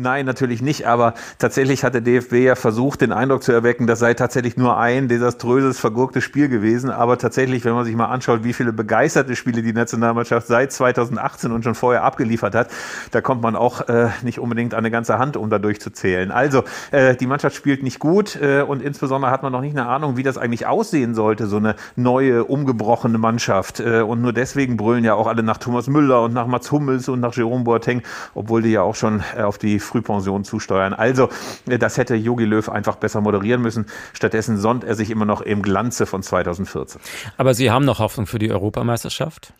Nein, 0.00 0.26
natürlich 0.26 0.62
nicht, 0.62 0.86
aber 0.86 1.14
tatsächlich 1.40 1.82
hat 1.82 1.92
der 1.92 2.00
DFB 2.00 2.34
ja 2.34 2.54
versucht, 2.54 3.00
den 3.00 3.10
Eindruck 3.10 3.42
zu 3.42 3.50
erwecken, 3.50 3.88
das 3.88 3.98
sei 3.98 4.14
tatsächlich 4.14 4.56
nur 4.56 4.78
ein 4.78 5.08
desaströses, 5.08 5.80
vergurktes 5.80 6.22
Spiel 6.22 6.48
gewesen. 6.48 6.90
Aber 6.90 7.18
tatsächlich, 7.18 7.64
wenn 7.64 7.72
man 7.72 7.84
sich 7.84 7.96
mal 7.96 8.06
anschaut, 8.06 8.44
wie 8.44 8.52
viele 8.52 8.72
begeisterte 8.72 9.34
Spiele 9.34 9.60
die 9.60 9.72
Nationalmannschaft 9.72 10.46
seit 10.46 10.70
2018 10.70 11.50
und 11.50 11.64
schon 11.64 11.74
vorher 11.74 12.04
abgeliefert 12.04 12.54
hat, 12.54 12.70
da 13.10 13.20
kommt 13.20 13.42
man 13.42 13.56
auch 13.56 13.88
äh, 13.88 14.10
nicht 14.22 14.38
unbedingt 14.38 14.72
an 14.72 14.78
eine 14.78 14.92
ganze 14.92 15.18
Hand, 15.18 15.36
um 15.36 15.50
da 15.50 15.58
durchzuzählen. 15.58 16.30
Also, 16.30 16.62
äh, 16.92 17.16
die 17.16 17.26
Mannschaft 17.26 17.56
spielt 17.56 17.82
nicht 17.82 17.98
gut 17.98 18.40
äh, 18.40 18.62
und 18.62 18.82
insbesondere 18.82 19.32
hat 19.32 19.42
man 19.42 19.50
noch 19.50 19.62
nicht 19.62 19.76
eine 19.76 19.88
Ahnung, 19.88 20.16
wie 20.16 20.22
das 20.22 20.38
eigentlich 20.38 20.64
aussehen 20.68 21.16
sollte, 21.16 21.48
so 21.48 21.56
eine 21.56 21.74
neue, 21.96 22.44
umgebrochene 22.44 23.18
Mannschaft. 23.18 23.80
Äh, 23.80 24.02
und 24.02 24.22
nur 24.22 24.32
deswegen 24.32 24.76
brüllen 24.76 25.02
ja 25.02 25.14
auch 25.14 25.26
alle 25.26 25.42
nach 25.42 25.58
Thomas 25.58 25.88
Müller 25.88 26.22
und 26.22 26.34
nach 26.34 26.46
Mats 26.46 26.70
Hummels 26.70 27.08
und 27.08 27.18
nach 27.18 27.34
Jerome 27.34 27.64
Boateng, 27.64 28.02
obwohl 28.34 28.62
die 28.62 28.70
ja 28.70 28.82
auch 28.82 28.94
schon 28.94 29.24
äh, 29.36 29.42
auf 29.42 29.58
die 29.58 29.80
Frühpension 29.88 30.44
zusteuern. 30.44 30.94
Also, 30.94 31.28
das 31.66 31.96
hätte 31.96 32.14
Jogi 32.14 32.44
Löw 32.44 32.68
einfach 32.68 32.96
besser 32.96 33.20
moderieren 33.20 33.60
müssen. 33.62 33.86
Stattdessen 34.12 34.58
sonnt 34.58 34.84
er 34.84 34.94
sich 34.94 35.10
immer 35.10 35.24
noch 35.24 35.40
im 35.40 35.62
Glanze 35.62 36.06
von 36.06 36.22
2014. 36.22 37.00
Aber 37.36 37.54
Sie 37.54 37.70
haben 37.70 37.84
noch 37.84 37.98
Hoffnung 37.98 38.26
für 38.26 38.38
die 38.38 38.52
Europameisterschaft? 38.52 39.52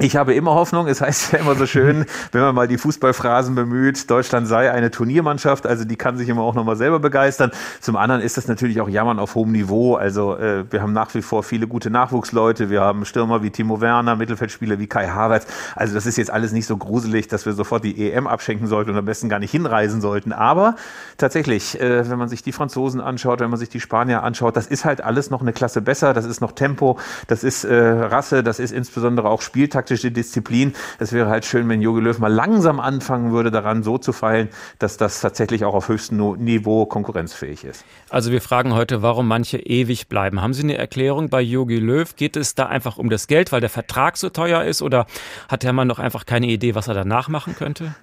Ich 0.00 0.14
habe 0.14 0.32
immer 0.34 0.54
Hoffnung. 0.54 0.86
Es 0.86 1.00
heißt 1.00 1.32
ja 1.32 1.40
immer 1.40 1.56
so 1.56 1.66
schön, 1.66 2.06
wenn 2.32 2.40
man 2.40 2.54
mal 2.54 2.68
die 2.68 2.78
Fußballphrasen 2.78 3.56
bemüht, 3.56 4.08
Deutschland 4.08 4.46
sei 4.46 4.70
eine 4.70 4.92
Turniermannschaft. 4.92 5.66
Also 5.66 5.84
die 5.84 5.96
kann 5.96 6.16
sich 6.16 6.28
immer 6.28 6.42
auch 6.42 6.54
nochmal 6.54 6.76
selber 6.76 7.00
begeistern. 7.00 7.50
Zum 7.80 7.96
anderen 7.96 8.22
ist 8.22 8.36
das 8.36 8.46
natürlich 8.46 8.80
auch 8.80 8.88
Jammern 8.88 9.18
auf 9.18 9.34
hohem 9.34 9.50
Niveau. 9.50 9.96
Also 9.96 10.36
äh, 10.36 10.70
wir 10.70 10.82
haben 10.82 10.92
nach 10.92 11.12
wie 11.16 11.22
vor 11.22 11.42
viele 11.42 11.66
gute 11.66 11.90
Nachwuchsleute. 11.90 12.70
Wir 12.70 12.82
haben 12.82 13.04
Stürmer 13.04 13.42
wie 13.42 13.50
Timo 13.50 13.80
Werner, 13.80 14.14
Mittelfeldspieler 14.14 14.78
wie 14.78 14.86
Kai 14.86 15.08
Havertz. 15.08 15.48
Also 15.74 15.94
das 15.94 16.06
ist 16.06 16.16
jetzt 16.16 16.30
alles 16.30 16.52
nicht 16.52 16.66
so 16.66 16.76
gruselig, 16.76 17.26
dass 17.26 17.44
wir 17.44 17.52
sofort 17.54 17.82
die 17.82 18.12
EM 18.12 18.28
abschenken 18.28 18.68
sollten 18.68 18.90
und 18.90 18.98
am 18.98 19.04
besten 19.04 19.28
gar 19.28 19.40
nicht 19.40 19.50
hinreisen 19.50 20.00
sollten. 20.00 20.32
Aber 20.32 20.76
tatsächlich, 21.16 21.80
äh, 21.80 22.08
wenn 22.08 22.18
man 22.18 22.28
sich 22.28 22.44
die 22.44 22.52
Franzosen 22.52 23.00
anschaut, 23.00 23.40
wenn 23.40 23.50
man 23.50 23.58
sich 23.58 23.68
die 23.68 23.80
Spanier 23.80 24.22
anschaut, 24.22 24.56
das 24.56 24.68
ist 24.68 24.84
halt 24.84 25.02
alles 25.02 25.30
noch 25.30 25.40
eine 25.40 25.52
Klasse 25.52 25.82
besser. 25.82 26.14
Das 26.14 26.24
ist 26.24 26.40
noch 26.40 26.52
Tempo, 26.52 27.00
das 27.26 27.42
ist 27.42 27.64
äh, 27.64 27.74
Rasse, 27.74 28.44
das 28.44 28.60
ist 28.60 28.70
insbesondere 28.70 29.28
auch 29.28 29.42
Spieltakt 29.42 29.87
taktische 29.88 30.10
Disziplin. 30.10 30.74
Es 30.98 31.12
wäre 31.12 31.30
halt 31.30 31.46
schön, 31.46 31.66
wenn 31.68 31.80
Jogi 31.80 32.00
Löw 32.00 32.18
mal 32.18 32.32
langsam 32.32 32.78
anfangen 32.78 33.32
würde, 33.32 33.50
daran 33.50 33.82
so 33.82 33.96
zu 33.96 34.12
feilen, 34.12 34.50
dass 34.78 34.98
das 34.98 35.20
tatsächlich 35.22 35.64
auch 35.64 35.72
auf 35.72 35.88
höchstem 35.88 36.18
Niveau 36.38 36.84
konkurrenzfähig 36.84 37.64
ist. 37.64 37.84
Also 38.10 38.30
wir 38.30 38.42
fragen 38.42 38.74
heute, 38.74 39.00
warum 39.00 39.26
manche 39.26 39.58
ewig 39.58 40.08
bleiben. 40.08 40.42
Haben 40.42 40.52
Sie 40.52 40.62
eine 40.62 40.76
Erklärung 40.76 41.30
bei 41.30 41.40
Jogi 41.40 41.76
Löw? 41.76 42.14
Geht 42.16 42.36
es 42.36 42.54
da 42.54 42.66
einfach 42.66 42.98
um 42.98 43.08
das 43.08 43.28
Geld, 43.28 43.50
weil 43.50 43.62
der 43.62 43.70
Vertrag 43.70 44.18
so 44.18 44.28
teuer 44.28 44.64
ist 44.64 44.82
oder 44.82 45.06
hat 45.48 45.62
der 45.62 45.72
Mann 45.72 45.88
noch 45.88 45.98
einfach 45.98 46.26
keine 46.26 46.48
Idee, 46.48 46.74
was 46.74 46.88
er 46.88 46.94
danach 46.94 47.28
machen 47.28 47.54
könnte? 47.56 47.94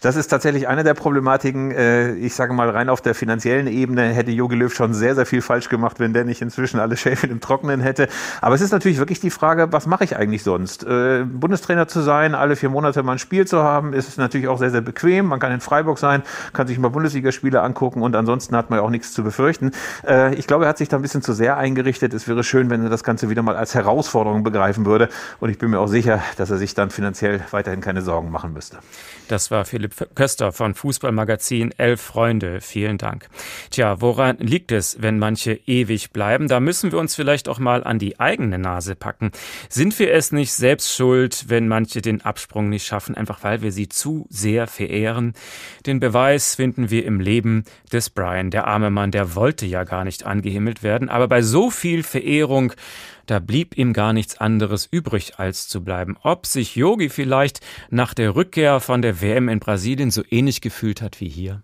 Das 0.00 0.14
ist 0.14 0.28
tatsächlich 0.28 0.68
eine 0.68 0.84
der 0.84 0.94
Problematiken. 0.94 1.72
Äh, 1.72 2.14
ich 2.14 2.34
sage 2.34 2.52
mal, 2.52 2.70
rein 2.70 2.88
auf 2.88 3.00
der 3.00 3.14
finanziellen 3.14 3.66
Ebene 3.66 4.02
hätte 4.02 4.30
Jogi 4.30 4.54
Löw 4.54 4.72
schon 4.72 4.94
sehr, 4.94 5.14
sehr 5.16 5.26
viel 5.26 5.42
falsch 5.42 5.68
gemacht, 5.68 5.98
wenn 5.98 6.12
der 6.12 6.24
nicht 6.24 6.40
inzwischen 6.40 6.78
alle 6.78 6.96
Schäfchen 6.96 7.30
im 7.30 7.40
Trockenen 7.40 7.80
hätte. 7.80 8.08
Aber 8.40 8.54
es 8.54 8.60
ist 8.60 8.70
natürlich 8.70 8.98
wirklich 8.98 9.18
die 9.20 9.30
Frage, 9.30 9.72
was 9.72 9.86
mache 9.86 10.04
ich 10.04 10.16
eigentlich 10.16 10.44
sonst? 10.44 10.84
Äh, 10.84 11.24
Bundestrainer 11.24 11.88
zu 11.88 12.00
sein, 12.00 12.36
alle 12.36 12.54
vier 12.54 12.68
Monate 12.68 13.02
mal 13.02 13.12
ein 13.12 13.18
Spiel 13.18 13.46
zu 13.46 13.62
haben, 13.62 13.92
ist 13.92 14.18
natürlich 14.18 14.46
auch 14.46 14.58
sehr, 14.58 14.70
sehr 14.70 14.82
bequem. 14.82 15.26
Man 15.26 15.40
kann 15.40 15.50
in 15.50 15.60
Freiburg 15.60 15.98
sein, 15.98 16.22
kann 16.52 16.68
sich 16.68 16.78
mal 16.78 16.90
Bundesligaspiele 16.90 17.60
angucken 17.60 18.02
und 18.02 18.14
ansonsten 18.14 18.54
hat 18.56 18.70
man 18.70 18.78
ja 18.78 18.84
auch 18.84 18.90
nichts 18.90 19.12
zu 19.12 19.24
befürchten. 19.24 19.72
Äh, 20.06 20.34
ich 20.36 20.46
glaube, 20.46 20.66
er 20.66 20.68
hat 20.68 20.78
sich 20.78 20.88
da 20.88 20.96
ein 20.96 21.02
bisschen 21.02 21.22
zu 21.22 21.32
sehr 21.32 21.56
eingerichtet. 21.56 22.14
Es 22.14 22.28
wäre 22.28 22.44
schön, 22.44 22.70
wenn 22.70 22.84
er 22.84 22.90
das 22.90 23.02
Ganze 23.02 23.30
wieder 23.30 23.42
mal 23.42 23.56
als 23.56 23.74
Herausforderung 23.74 24.44
begreifen 24.44 24.86
würde. 24.86 25.08
Und 25.40 25.50
ich 25.50 25.58
bin 25.58 25.70
mir 25.70 25.80
auch 25.80 25.88
sicher, 25.88 26.22
dass 26.36 26.50
er 26.50 26.58
sich 26.58 26.74
dann 26.74 26.90
finanziell 26.90 27.40
weiterhin 27.50 27.80
keine 27.80 28.02
Sorgen 28.02 28.30
machen 28.30 28.52
müsste. 28.52 28.78
Das 29.28 29.50
war 29.50 29.66
Philipp 29.66 29.94
Köster 30.14 30.52
von 30.52 30.74
Fußballmagazin 30.74 31.72
Elf 31.76 32.00
Freunde. 32.00 32.62
Vielen 32.62 32.96
Dank. 32.96 33.28
Tja, 33.70 34.00
woran 34.00 34.38
liegt 34.38 34.72
es, 34.72 35.02
wenn 35.02 35.18
manche 35.18 35.52
ewig 35.66 36.12
bleiben? 36.12 36.48
Da 36.48 36.60
müssen 36.60 36.92
wir 36.92 36.98
uns 36.98 37.14
vielleicht 37.14 37.48
auch 37.48 37.58
mal 37.58 37.84
an 37.84 37.98
die 37.98 38.18
eigene 38.18 38.58
Nase 38.58 38.96
packen. 38.96 39.30
Sind 39.68 39.98
wir 39.98 40.14
es 40.14 40.32
nicht 40.32 40.52
selbst 40.52 40.94
schuld, 40.94 41.44
wenn 41.48 41.68
manche 41.68 42.00
den 42.00 42.22
Absprung 42.22 42.70
nicht 42.70 42.86
schaffen, 42.86 43.14
einfach 43.14 43.44
weil 43.44 43.60
wir 43.60 43.70
sie 43.70 43.88
zu 43.88 44.26
sehr 44.30 44.66
verehren? 44.66 45.34
Den 45.84 46.00
Beweis 46.00 46.54
finden 46.54 46.90
wir 46.90 47.04
im 47.04 47.20
Leben 47.20 47.64
des 47.92 48.08
Brian. 48.08 48.50
Der 48.50 48.66
arme 48.66 48.90
Mann, 48.90 49.10
der 49.10 49.34
wollte 49.34 49.66
ja 49.66 49.84
gar 49.84 50.04
nicht 50.04 50.24
angehimmelt 50.24 50.82
werden, 50.82 51.10
aber 51.10 51.28
bei 51.28 51.42
so 51.42 51.70
viel 51.70 52.02
Verehrung 52.02 52.72
da 53.28 53.38
blieb 53.40 53.76
ihm 53.76 53.92
gar 53.92 54.12
nichts 54.12 54.38
anderes 54.38 54.88
übrig, 54.90 55.38
als 55.38 55.68
zu 55.68 55.84
bleiben. 55.84 56.16
Ob 56.22 56.46
sich 56.46 56.76
Yogi 56.76 57.10
vielleicht 57.10 57.60
nach 57.90 58.14
der 58.14 58.34
Rückkehr 58.34 58.80
von 58.80 59.02
der 59.02 59.20
WM 59.20 59.48
in 59.48 59.60
Brasilien 59.60 60.10
so 60.10 60.22
ähnlich 60.30 60.60
gefühlt 60.62 61.02
hat 61.02 61.20
wie 61.20 61.28
hier? 61.28 61.62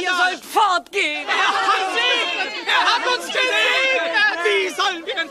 Ihr 0.00 0.10
sollt 0.10 0.44
fortgehen! 0.44 1.26
Er 1.28 1.48
hat 1.48 1.86
sie! 1.94 2.66
Er 2.66 2.82
hat 2.94 3.06
uns 3.16 3.26
geliebt! 3.26 3.74
Wie 4.44 4.68
sollen 4.74 5.06
wir 5.06 5.14
denn 5.14 5.30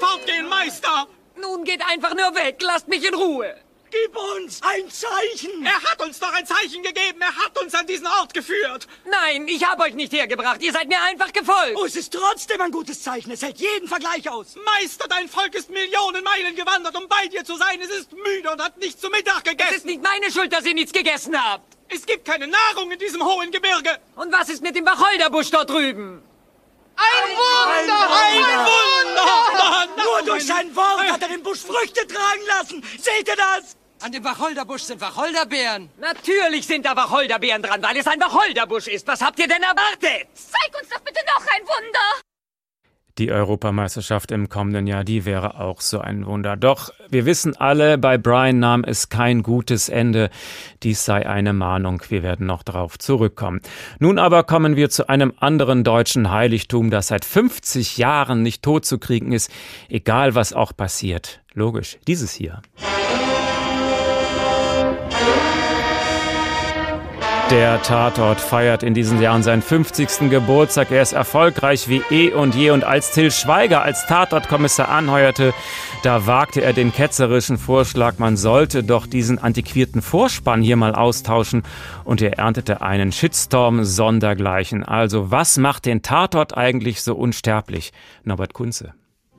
Meister? 0.84 1.08
Nun 1.42 1.64
geht 1.64 1.82
einfach 1.86 2.14
nur 2.14 2.36
weg, 2.36 2.62
lasst 2.62 2.88
mich 2.88 3.06
in 3.08 3.14
Ruhe. 3.14 3.56
Gib 3.92 4.18
uns 4.18 4.60
ein 4.64 4.90
Zeichen! 4.90 5.64
Er 5.64 5.82
hat 5.84 6.02
uns 6.02 6.20
doch 6.20 6.34
ein 6.34 6.46
Zeichen 6.48 6.82
gegeben! 6.82 7.22
Er 7.22 7.36
hat 7.36 7.58
uns 7.60 7.76
an 7.76 7.86
diesen 7.86 8.08
Ort 8.08 8.34
geführt! 8.34 8.88
Nein, 9.06 9.48
ich 9.48 9.64
habe 9.68 9.84
euch 9.84 9.94
nicht 9.94 10.12
hergebracht. 10.14 10.64
Ihr 10.64 10.72
seid 10.72 10.88
mir 10.88 11.00
einfach 11.04 11.32
gefolgt. 11.32 11.76
Oh, 11.76 11.86
es 11.86 11.96
ist 11.96 12.12
trotzdem 12.12 12.60
ein 12.62 12.72
gutes 12.72 13.04
Zeichen. 13.04 13.32
Es 13.32 13.44
hält 13.44 13.60
jeden 13.60 13.88
Vergleich 13.88 14.28
aus. 14.28 14.56
Meister, 14.66 15.08
dein 15.08 15.30
Volk 15.30 15.54
ist 15.54 15.70
Millionen 15.70 16.24
Meilen 16.24 16.56
gewandert, 16.56 16.96
um 16.98 17.08
bei 17.08 17.28
dir 17.28 17.46
zu 17.46 17.56
sein. 17.56 17.80
Es 17.82 17.90
ist 17.90 18.12
müde 18.14 18.52
und 18.52 18.64
hat 18.64 18.80
nicht 18.80 19.00
zu 19.00 19.10
Mittag 19.10 19.44
gegessen. 19.44 19.70
Es 19.70 19.78
ist 19.78 19.86
nicht 19.86 20.02
meine 20.02 20.32
Schuld, 20.32 20.52
dass 20.52 20.66
ihr 20.66 20.74
nichts 20.74 20.92
gegessen 20.92 21.38
habt. 21.40 21.78
Es 21.90 22.04
gibt 22.08 22.26
keine 22.26 22.48
Nahrung 22.48 22.90
in 22.90 22.98
diesem 22.98 23.24
hohen 23.24 23.52
Gebirge. 23.52 24.00
Und 24.16 24.32
was 24.32 24.50
ist 24.50 24.64
mit 24.64 24.76
dem 24.76 24.86
Wacholderbusch 24.88 25.52
dort 25.52 25.70
drüben? 25.70 26.24
Ein 27.12 27.30
Wunder! 27.42 28.02
Ein 28.24 28.44
Wunder! 28.70 30.04
Nur 30.04 30.22
durch 30.24 30.46
sein 30.46 30.76
Wort 30.76 31.12
hat 31.12 31.22
er 31.22 31.30
den 31.30 31.44
Busch 31.44 31.60
Früchte 31.60 32.08
tragen 32.08 32.42
lassen. 32.48 32.84
Seht 32.98 33.28
ihr 33.28 33.36
das? 33.36 33.76
An 34.02 34.12
dem 34.12 34.24
Wacholderbusch 34.24 34.84
sind 34.84 35.00
Wacholderbeeren. 35.00 35.90
Natürlich 35.98 36.68
sind 36.68 36.86
da 36.86 36.96
Wacholderbeeren 36.96 37.62
dran, 37.62 37.82
weil 37.82 37.96
es 37.96 38.06
ein 38.08 38.20
Wacholderbusch 38.20 38.88
ist. 38.88 39.08
Was 39.08 39.22
habt 39.22 39.40
ihr 39.40 39.48
denn 39.48 39.64
erwartet? 39.64 40.28
Zeig 40.34 40.82
uns 40.82 40.90
doch 40.90 41.00
bitte 41.00 41.22
noch 41.26 41.46
ein 41.48 41.62
Wunder. 41.62 42.33
Die 43.20 43.32
Europameisterschaft 43.32 44.32
im 44.32 44.50
kommenden 44.50 44.88
Jahr, 44.88 45.04
die 45.04 45.24
wäre 45.26 45.60
auch 45.60 45.82
so 45.82 46.00
ein 46.00 46.26
Wunder. 46.26 46.58
Doch 46.58 46.92
wir 47.10 47.28
wissen 47.28 47.56
alle, 47.56 48.00
bei 48.00 48.18
Brian 48.18 48.58
nahm 48.58 48.84
es 48.84 49.10
kein 49.10 49.44
gutes 49.44 49.88
Ende. 49.88 50.32
Dies 50.82 51.06
sei 51.06 51.28
eine 51.28 51.54
Mahnung. 51.54 52.02
Wir 52.10 52.24
werden 52.24 52.48
noch 52.48 52.64
darauf 52.64 52.98
zurückkommen. 52.98 53.62
Nun 54.00 54.18
aber 54.18 54.44
kommen 54.44 54.76
wir 54.76 54.90
zu 54.90 55.10
einem 55.10 55.32
anderen 55.38 55.84
deutschen 55.84 56.32
Heiligtum, 56.32 56.90
das 56.90 57.10
seit 57.10 57.24
50 57.24 57.98
Jahren 57.98 58.42
nicht 58.42 58.64
tot 58.64 58.84
zu 58.84 58.98
kriegen 58.98 59.32
ist, 59.32 59.52
egal 59.90 60.34
was 60.34 60.52
auch 60.52 60.76
passiert. 60.76 61.42
Logisch, 61.54 62.00
dieses 62.08 62.34
hier. 62.34 62.64
Der 67.50 67.82
Tatort 67.84 68.40
feiert 68.40 68.84
in 68.84 68.94
diesen 68.94 69.22
Jahren 69.22 69.44
seinen 69.44 69.62
50. 69.62 70.30
Geburtstag. 70.30 70.92
Er 70.92 71.02
ist 71.02 71.14
erfolgreich 71.14 71.88
wie 71.90 72.02
eh 72.10 72.32
und 72.32 72.56
je. 72.56 72.72
Und 72.72 72.84
als 72.84 73.12
Till 73.12 73.32
Schweiger 73.32 73.84
als 73.84 74.08
Tatortkommissar 74.08 74.90
anheuerte, 74.90 75.54
da 76.04 76.26
wagte 76.26 76.62
er 76.62 76.74
den 76.74 76.94
ketzerischen 76.94 77.58
Vorschlag, 77.58 78.18
man 78.18 78.38
sollte 78.38 78.84
doch 78.84 79.06
diesen 79.06 79.40
antiquierten 79.40 80.02
Vorspann 80.02 80.62
hier 80.62 80.78
mal 80.78 80.96
austauschen. 80.96 81.64
Und 82.06 82.22
er 82.22 82.40
erntete 82.40 82.82
einen 82.82 83.12
Shitstorm 83.12 83.84
sondergleichen. 83.84 84.84
Also 84.84 85.30
was 85.30 85.58
macht 85.58 85.86
den 85.86 86.02
Tatort 86.02 86.58
eigentlich 86.58 87.04
so 87.04 87.14
unsterblich? 87.14 87.92
Norbert 88.24 88.54
Kunze. 88.54 88.94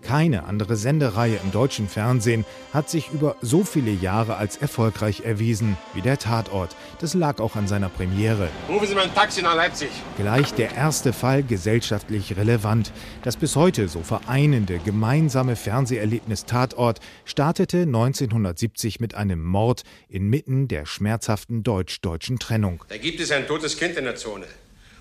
Keine 0.05 0.45
andere 0.45 0.77
Sendereihe 0.77 1.41
im 1.43 1.51
deutschen 1.51 1.89
Fernsehen 1.89 2.45
hat 2.75 2.91
sich 2.91 3.11
über 3.11 3.37
so 3.41 3.65
viele 3.65 3.91
Jahre 3.91 4.37
als 4.37 4.59
erfolgreich 4.59 5.23
erwiesen 5.25 5.79
wie 5.95 6.03
der 6.03 6.19
Tatort. 6.19 6.77
Das 7.01 7.15
lag 7.15 7.41
auch 7.41 7.57
an 7.57 7.67
seiner 7.67 7.89
Premiere. 7.89 8.49
Rufen 8.69 8.87
Sie 8.87 8.95
mal 8.95 9.05
ein 9.05 9.15
Taxi 9.15 9.41
nach 9.41 9.57
Leipzig. 9.57 9.89
Gleich 10.19 10.53
der 10.53 10.75
erste 10.75 11.13
Fall 11.13 11.43
gesellschaftlich 11.43 12.37
relevant. 12.37 12.93
Das 13.23 13.37
bis 13.37 13.57
heute 13.57 13.89
so 13.89 14.03
vereinende 14.03 14.79
gemeinsame 14.79 15.57
Fernseherlebnis 15.57 16.45
Tatort 16.45 17.01
startete 17.25 17.83
1970 17.83 19.01
mit 19.01 19.15
einem 19.15 19.43
Mord 19.43 19.85
inmitten 20.09 20.69
der 20.69 20.85
schmerzhaften 20.85 21.63
deutsch-deutschen 21.63 22.39
Trennung. 22.39 22.85
Da 22.89 22.99
gibt 22.99 23.21
es 23.21 23.31
ein 23.31 23.47
totes 23.47 23.79
Kind 23.79 23.97
in 23.97 24.05
der 24.05 24.17
Zone. 24.17 24.47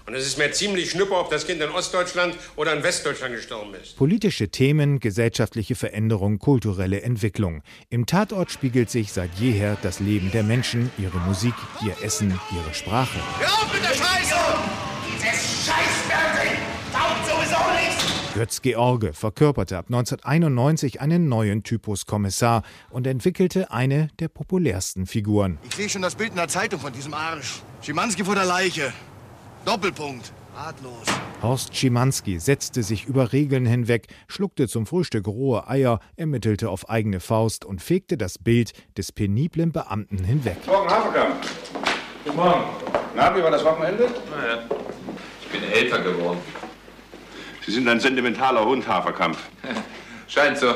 Und 0.06 0.16
es 0.16 0.28
ist 0.28 0.38
mir 0.38 0.52
ziemlich 0.52 0.92
schnuppe, 0.92 1.16
ob 1.16 1.30
das 1.30 1.48
Kind 1.48 1.62
in 1.62 1.70
Ostdeutschland 1.70 2.36
oder 2.58 2.74
in 2.74 2.84
Westdeutschland 2.84 3.36
gestorben 3.36 3.74
ist. 3.82 3.96
Politische 3.96 4.50
Themen, 4.50 5.00
gesellschaftliche 5.00 5.76
Veränderung, 5.76 6.40
kulturelle 6.40 7.02
Entwicklung. 7.02 7.64
Im 7.90 8.06
Tatort 8.06 8.52
spiegelt 8.52 8.90
sich 8.90 9.14
seit 9.14 9.34
jeher 9.36 9.78
das 9.82 10.02
Leben 10.02 10.30
der 10.32 10.44
Menschen, 10.44 10.92
ihre 10.98 11.20
Musik, 11.20 11.54
ihr 11.86 11.96
Essen, 12.04 12.38
ihre 12.52 12.74
Sprache. 12.74 13.18
Hör 13.40 13.48
auf 13.48 13.74
mit 13.74 13.82
der 13.82 13.96
Scheiße! 13.96 14.36
Dieses 15.16 15.68
Scheißfernsehen 15.68 16.58
taugt 16.92 17.26
sowieso 17.26 17.58
nichts! 17.72 18.04
Götz 18.36 18.62
George 18.62 19.14
verkörperte 19.14 19.78
ab 19.78 19.86
1991 19.88 21.00
einen 21.00 21.30
neuen 21.30 21.64
Typus 21.64 22.06
Kommissar 22.06 22.64
und 22.90 23.08
entwickelte 23.08 23.72
eine 23.72 24.10
der 24.20 24.28
populärsten 24.28 25.06
Figuren. 25.06 25.60
Ich 25.70 25.76
sehe 25.76 25.88
schon 25.88 26.02
das 26.02 26.16
Bild 26.16 26.32
in 26.32 26.36
der 26.36 26.50
Zeitung 26.50 26.82
von 26.82 26.92
diesem 26.92 27.14
Arsch. 27.14 27.62
Schimanski 27.82 28.26
vor 28.26 28.36
der 28.36 28.46
Leiche. 28.46 28.92
Doppelpunkt. 29.66 30.34
Ratlos. 30.56 31.06
Horst 31.42 31.76
Schimanski 31.76 32.38
setzte 32.38 32.84
sich 32.84 33.06
über 33.06 33.34
Regeln 33.34 33.66
hinweg, 33.66 34.08
schluckte 34.28 34.68
zum 34.68 34.86
Frühstück 34.86 35.26
rohe 35.28 35.68
Eier, 35.68 36.00
ermittelte 36.16 36.70
auf 36.70 36.90
eigene 36.90 37.20
Faust 37.20 37.66
und 37.66 37.82
fegte 37.82 38.18
das 38.18 38.38
Bild 38.38 38.74
des 38.98 39.12
peniblen 39.12 39.72
Beamten 39.72 40.24
hinweg. 40.24 40.58
Morgen 40.68 40.90
Haferkamp. 40.90 41.36
Guten 42.24 42.38
Morgen. 42.38 42.64
Na, 43.16 43.36
wie 43.36 43.42
war 43.42 43.52
das 43.52 43.64
Wochenende? 43.64 44.10
Naja, 44.30 44.64
ich 45.42 45.48
bin 45.48 45.64
älter 45.72 46.00
geworden. 46.02 46.40
Sie 47.66 47.72
sind 47.72 47.88
ein 47.88 48.00
sentimentaler 48.00 48.64
Hund, 48.66 48.88
Haferkamp. 48.88 49.38
Scheint 50.28 50.58
so. 50.58 50.68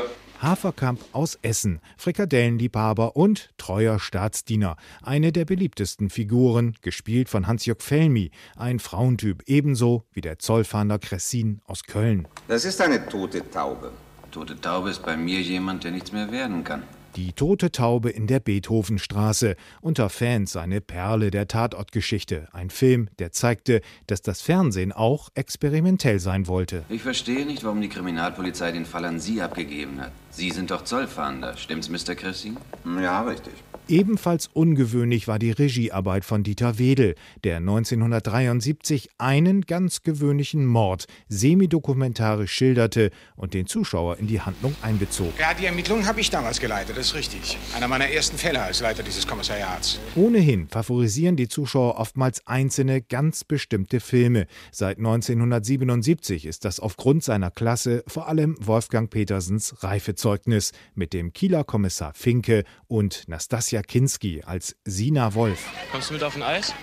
Haferkamp 0.41 1.00
aus 1.13 1.38
Essen, 1.41 1.79
Frikadellenliebhaber 1.98 3.15
und 3.15 3.50
treuer 3.58 4.00
Staatsdiener. 4.00 4.75
Eine 5.01 5.32
der 5.32 5.46
beliebtesten 5.46 6.10
Figuren, 6.10 6.75
gespielt 6.82 7.29
von 7.29 7.48
Hans-Jörg 7.48 7.82
Felmi, 7.82 8.32
ein 8.56 8.79
Frauentyp 8.79 9.44
ebenso 9.48 10.03
wie 10.13 10.22
der 10.22 10.39
Zollfahnder 10.39 11.00
Cressin 11.00 11.62
aus 11.65 11.84
Köln. 11.84 12.27
Das 12.48 12.65
ist 12.65 12.82
eine 12.82 13.08
tote 13.08 13.50
Taube. 13.50 13.91
Tote 14.32 14.60
Taube 14.60 14.89
ist 14.91 15.03
bei 15.03 15.17
mir 15.17 15.41
jemand, 15.41 15.84
der 15.84 15.91
nichts 15.91 16.12
mehr 16.12 16.32
werden 16.32 16.63
kann. 16.63 16.84
Die 17.18 17.34
tote 17.34 17.72
Taube 17.72 18.12
in 18.12 18.28
der 18.28 18.40
Beethovenstraße. 18.40 19.56
Unter 19.82 20.08
Fans 20.10 20.56
eine 20.56 20.82
Perle 20.82 21.32
der 21.32 21.48
Tatortgeschichte. 21.48 22.48
Ein 22.52 22.70
Film, 22.70 23.10
der 23.18 23.32
zeigte, 23.32 23.82
dass 24.06 24.22
das 24.22 24.44
Fernsehen 24.44 24.92
auch 24.92 25.30
experimentell 25.34 26.20
sein 26.20 26.46
wollte. 26.46 26.84
Ich 26.90 27.02
verstehe 27.02 27.48
nicht, 27.48 27.64
warum 27.64 27.82
die 27.82 27.90
Kriminalpolizei 27.90 28.72
den 28.72 28.86
Fall 28.86 29.04
an 29.04 29.20
Sie 29.20 29.42
abgegeben 29.42 30.00
hat. 30.00 30.12
Sie 30.30 30.52
sind 30.52 30.70
doch 30.70 30.84
Zollfahnder, 30.84 31.58
stimmt's, 31.58 31.90
Mr. 31.90 32.14
Chrissy? 32.14 32.54
Ja, 33.02 33.24
richtig. 33.24 33.54
Ebenfalls 33.89 34.50
ungewöhnlich 34.51 35.29
war 35.29 35.39
die 35.39 35.51
Regiearbeit 35.51 36.25
von 36.25 36.44
Dieter 36.44 36.77
Wedel, 36.77 37.15
der 37.46 37.58
1973 37.58 39.10
einen 39.17 39.62
ganz 39.62 40.03
gewöhnlichen 40.03 40.65
Mord 40.65 41.06
semidokumentarisch 41.29 42.51
schilderte 42.51 43.12
und 43.38 43.53
den 43.53 43.65
Zuschauer 43.65 44.17
in 44.17 44.27
die 44.27 44.41
Handlung 44.41 44.75
einbezog. 44.82 45.32
Ja, 45.39 45.53
die 45.53 45.67
Ermittlungen 45.67 46.06
habe 46.06 46.20
ich 46.20 46.29
damals 46.29 46.60
geleitet, 46.60 46.98
das 46.98 47.08
ist 47.08 47.15
richtig. 47.15 47.58
Einer 47.77 47.88
meiner 47.88 48.10
ersten 48.10 48.38
Fälle 48.38 48.62
als 48.62 48.82
Leiter 48.82 49.03
dieses 49.03 49.25
Kommissariats. 49.25 50.01
Ohnehin 50.15 50.67
favorisieren 50.67 51.38
die 51.38 51.48
Zuschauer 51.48 51.98
oftmals 51.98 52.46
einzelne, 52.46 53.01
ganz 53.01 53.46
bestimmte 53.46 54.01
Filme. 54.01 54.48
Seit 54.70 54.98
1977 54.98 56.46
ist 56.46 56.65
das 56.65 56.82
aufgrund 56.82 57.24
seiner 57.24 57.51
Klasse 57.51 58.03
vor 58.06 58.27
allem 58.27 58.58
Wolfgang 58.60 59.10
Petersens 59.10 59.82
Reifezeugnis 59.82 60.74
mit 60.94 61.13
dem 61.13 61.32
Kieler 61.32 61.63
Kommissar 61.63 62.13
Finke 62.13 62.65
und 62.88 63.24
Nastasia 63.29 63.76
Kinski 63.84 64.43
als 64.46 64.75
Sina 64.86 65.34
Wolf. 65.34 65.65
Kommst 65.91 66.10
du 66.10 66.13
mit 66.13 66.24
auf 66.24 66.36
ein 66.36 66.43
Eis? 66.43 66.74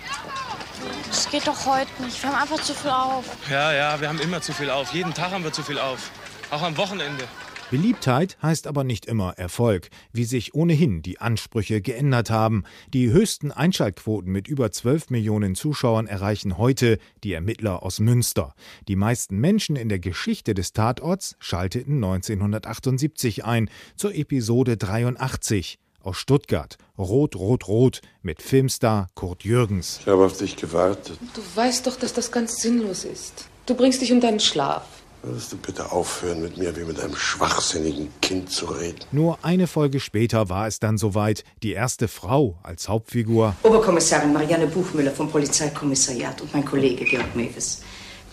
Das 1.07 1.29
geht 1.29 1.47
doch 1.47 1.65
heute 1.65 1.89
nicht. 2.03 2.21
Wir 2.21 2.31
haben 2.31 2.41
einfach 2.41 2.61
zu 2.61 2.73
viel 2.73 2.91
auf. 2.91 3.25
Ja, 3.49 3.73
ja, 3.73 3.99
wir 3.99 4.09
haben 4.09 4.19
immer 4.19 4.41
zu 4.41 4.53
viel 4.53 4.69
auf. 4.69 4.93
Jeden 4.93 5.13
Tag 5.13 5.31
haben 5.31 5.43
wir 5.43 5.53
zu 5.53 5.63
viel 5.63 5.79
auf. 5.79 6.11
Auch 6.51 6.61
am 6.61 6.77
Wochenende. 6.77 7.25
Beliebtheit 7.71 8.37
heißt 8.43 8.67
aber 8.67 8.83
nicht 8.83 9.07
immer 9.07 9.39
Erfolg, 9.39 9.89
wie 10.13 10.25
sich 10.25 10.53
ohnehin 10.53 11.01
die 11.01 11.19
Ansprüche 11.19 11.81
geändert 11.81 12.29
haben. 12.29 12.63
Die 12.93 13.09
höchsten 13.09 13.51
Einschaltquoten 13.51 14.31
mit 14.31 14.47
über 14.47 14.71
12 14.71 15.09
Millionen 15.09 15.55
Zuschauern 15.55 16.05
erreichen 16.05 16.59
heute 16.59 16.99
die 17.23 17.33
Ermittler 17.33 17.81
aus 17.81 17.99
Münster. 17.99 18.53
Die 18.87 18.95
meisten 18.95 19.37
Menschen 19.37 19.75
in 19.75 19.89
der 19.89 19.99
Geschichte 19.99 20.53
des 20.53 20.73
Tatorts 20.73 21.35
schalteten 21.39 21.95
1978 21.95 23.45
ein 23.45 23.69
zur 23.95 24.13
Episode 24.13 24.77
83 24.77 25.79
aus 26.05 26.17
Stuttgart. 26.17 26.77
Rot, 26.97 27.35
Rot, 27.35 27.67
Rot 27.67 28.01
mit 28.21 28.41
Filmstar 28.41 29.09
Kurt 29.15 29.43
Jürgens. 29.43 29.99
Ich 30.01 30.07
habe 30.07 30.25
auf 30.25 30.37
dich 30.37 30.55
gewartet. 30.55 31.19
Du 31.33 31.41
weißt 31.55 31.87
doch, 31.87 31.97
dass 31.97 32.13
das 32.13 32.31
ganz 32.31 32.61
sinnlos 32.61 33.03
ist. 33.03 33.45
Du 33.65 33.75
bringst 33.75 34.01
dich 34.01 34.11
um 34.11 34.21
deinen 34.21 34.39
Schlaf. 34.39 34.83
Würdest 35.23 35.51
du 35.51 35.57
bitte 35.57 35.91
aufhören, 35.91 36.43
mit 36.43 36.57
mir 36.57 36.77
wie 36.77 36.83
mit 36.83 36.99
einem 36.99 37.15
schwachsinnigen 37.15 38.09
Kind 38.21 38.51
zu 38.51 38.67
reden? 38.67 38.99
Nur 39.11 39.39
eine 39.43 39.65
Folge 39.65 39.99
später 39.99 40.49
war 40.49 40.67
es 40.67 40.79
dann 40.79 40.99
soweit, 40.99 41.43
die 41.63 41.71
erste 41.71 42.07
Frau 42.07 42.59
als 42.61 42.87
Hauptfigur. 42.87 43.55
Oberkommissarin 43.63 44.31
Marianne 44.31 44.67
Buchmüller 44.67 45.09
vom 45.09 45.31
Polizeikommissariat 45.31 46.41
und 46.41 46.53
mein 46.53 46.63
Kollege 46.63 47.05
Georg 47.05 47.35
Mewes. 47.35 47.81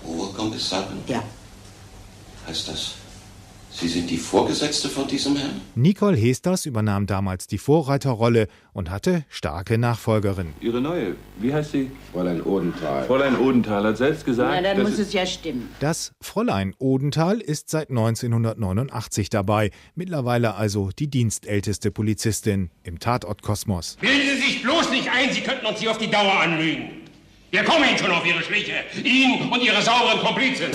Oberkommissarin? 0.06 0.98
Ja. 1.06 1.22
Heißt 2.46 2.68
das, 2.68 2.96
Sie 3.74 3.88
sind 3.88 4.10
die 4.10 4.18
Vorgesetzte 4.18 4.88
von 4.88 5.08
diesem 5.08 5.34
Herrn? 5.34 5.60
Nicole 5.74 6.16
Hesters 6.16 6.66
übernahm 6.66 7.06
damals 7.06 7.46
die 7.46 7.56
Vorreiterrolle 7.56 8.48
und 8.74 8.90
hatte 8.90 9.24
starke 9.30 9.78
Nachfolgerin. 9.78 10.52
Ihre 10.60 10.80
neue, 10.80 11.16
wie 11.38 11.54
heißt 11.54 11.72
sie? 11.72 11.90
Fräulein 12.12 12.42
Odenthal. 12.42 13.04
Fräulein 13.06 13.38
Odenthal 13.38 13.84
hat 13.84 13.96
selbst 13.96 14.26
gesagt. 14.26 14.52
Na, 14.54 14.62
dann 14.62 14.82
muss 14.82 14.98
es 14.98 15.12
ja 15.14 15.24
stimmen. 15.24 15.70
Das 15.80 16.12
Fräulein 16.20 16.74
Odenthal 16.78 17.40
ist 17.40 17.70
seit 17.70 17.88
1989 17.88 19.30
dabei, 19.30 19.70
mittlerweile 19.94 20.54
also 20.54 20.90
die 20.96 21.08
dienstälteste 21.08 21.90
Polizistin 21.90 22.70
im 22.84 22.98
Tatortkosmos. 22.98 23.96
Bilden 24.00 24.20
Sie 24.36 24.42
sich 24.42 24.62
bloß 24.62 24.90
nicht 24.90 25.08
ein, 25.10 25.32
Sie 25.32 25.40
könnten 25.40 25.64
uns 25.64 25.80
hier 25.80 25.90
auf 25.90 25.98
die 25.98 26.10
Dauer 26.10 26.40
anlügen. 26.40 26.90
Wir 27.50 27.64
kommen 27.64 27.84
Ihnen 27.88 27.98
schon 27.98 28.10
auf 28.10 28.24
Ihre 28.26 28.42
Schliche. 28.42 28.74
Ihnen 29.02 29.50
und 29.50 29.62
Ihre 29.62 29.80
sauren 29.82 30.20
Komplizen. 30.20 30.68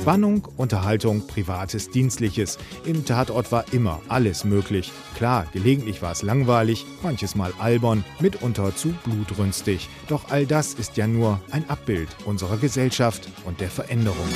Spannung, 0.00 0.48
Unterhaltung, 0.56 1.26
Privates, 1.26 1.90
Dienstliches. 1.90 2.56
Im 2.86 3.04
Tatort 3.04 3.52
war 3.52 3.70
immer 3.70 4.00
alles 4.08 4.44
möglich. 4.44 4.90
Klar, 5.14 5.46
gelegentlich 5.52 6.00
war 6.00 6.12
es 6.12 6.22
langweilig, 6.22 6.86
manches 7.02 7.34
Mal 7.34 7.52
albern, 7.58 8.02
mitunter 8.18 8.74
zu 8.74 8.94
blutrünstig. 9.04 9.90
Doch 10.08 10.30
all 10.30 10.46
das 10.46 10.72
ist 10.72 10.96
ja 10.96 11.06
nur 11.06 11.38
ein 11.50 11.68
Abbild 11.68 12.08
unserer 12.24 12.56
Gesellschaft 12.56 13.28
und 13.44 13.60
der 13.60 13.68
Veränderung. 13.68 14.26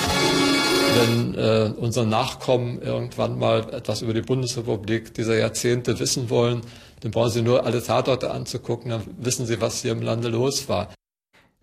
Wenn 0.96 1.35
äh, 1.35 1.72
unsere 1.79 2.07
Nachkommen 2.07 2.83
irgendwann 2.83 3.38
mal 3.38 3.72
etwas 3.72 4.03
über 4.03 4.12
die 4.12 4.20
Bundesrepublik 4.20 5.14
dieser 5.14 5.38
Jahrzehnte 5.38 5.98
wissen 5.98 6.29
wollen, 6.29 6.61
dann 7.00 7.11
brauchen 7.11 7.31
sie 7.31 7.42
nur 7.42 7.64
alle 7.64 7.83
Tatorte 7.83 8.31
anzugucken, 8.31 8.90
dann 8.90 9.03
wissen 9.16 9.46
sie, 9.46 9.62
was 9.62 9.81
hier 9.81 9.92
im 9.92 10.03
Lande 10.03 10.29
los 10.29 10.68
war. 10.68 10.90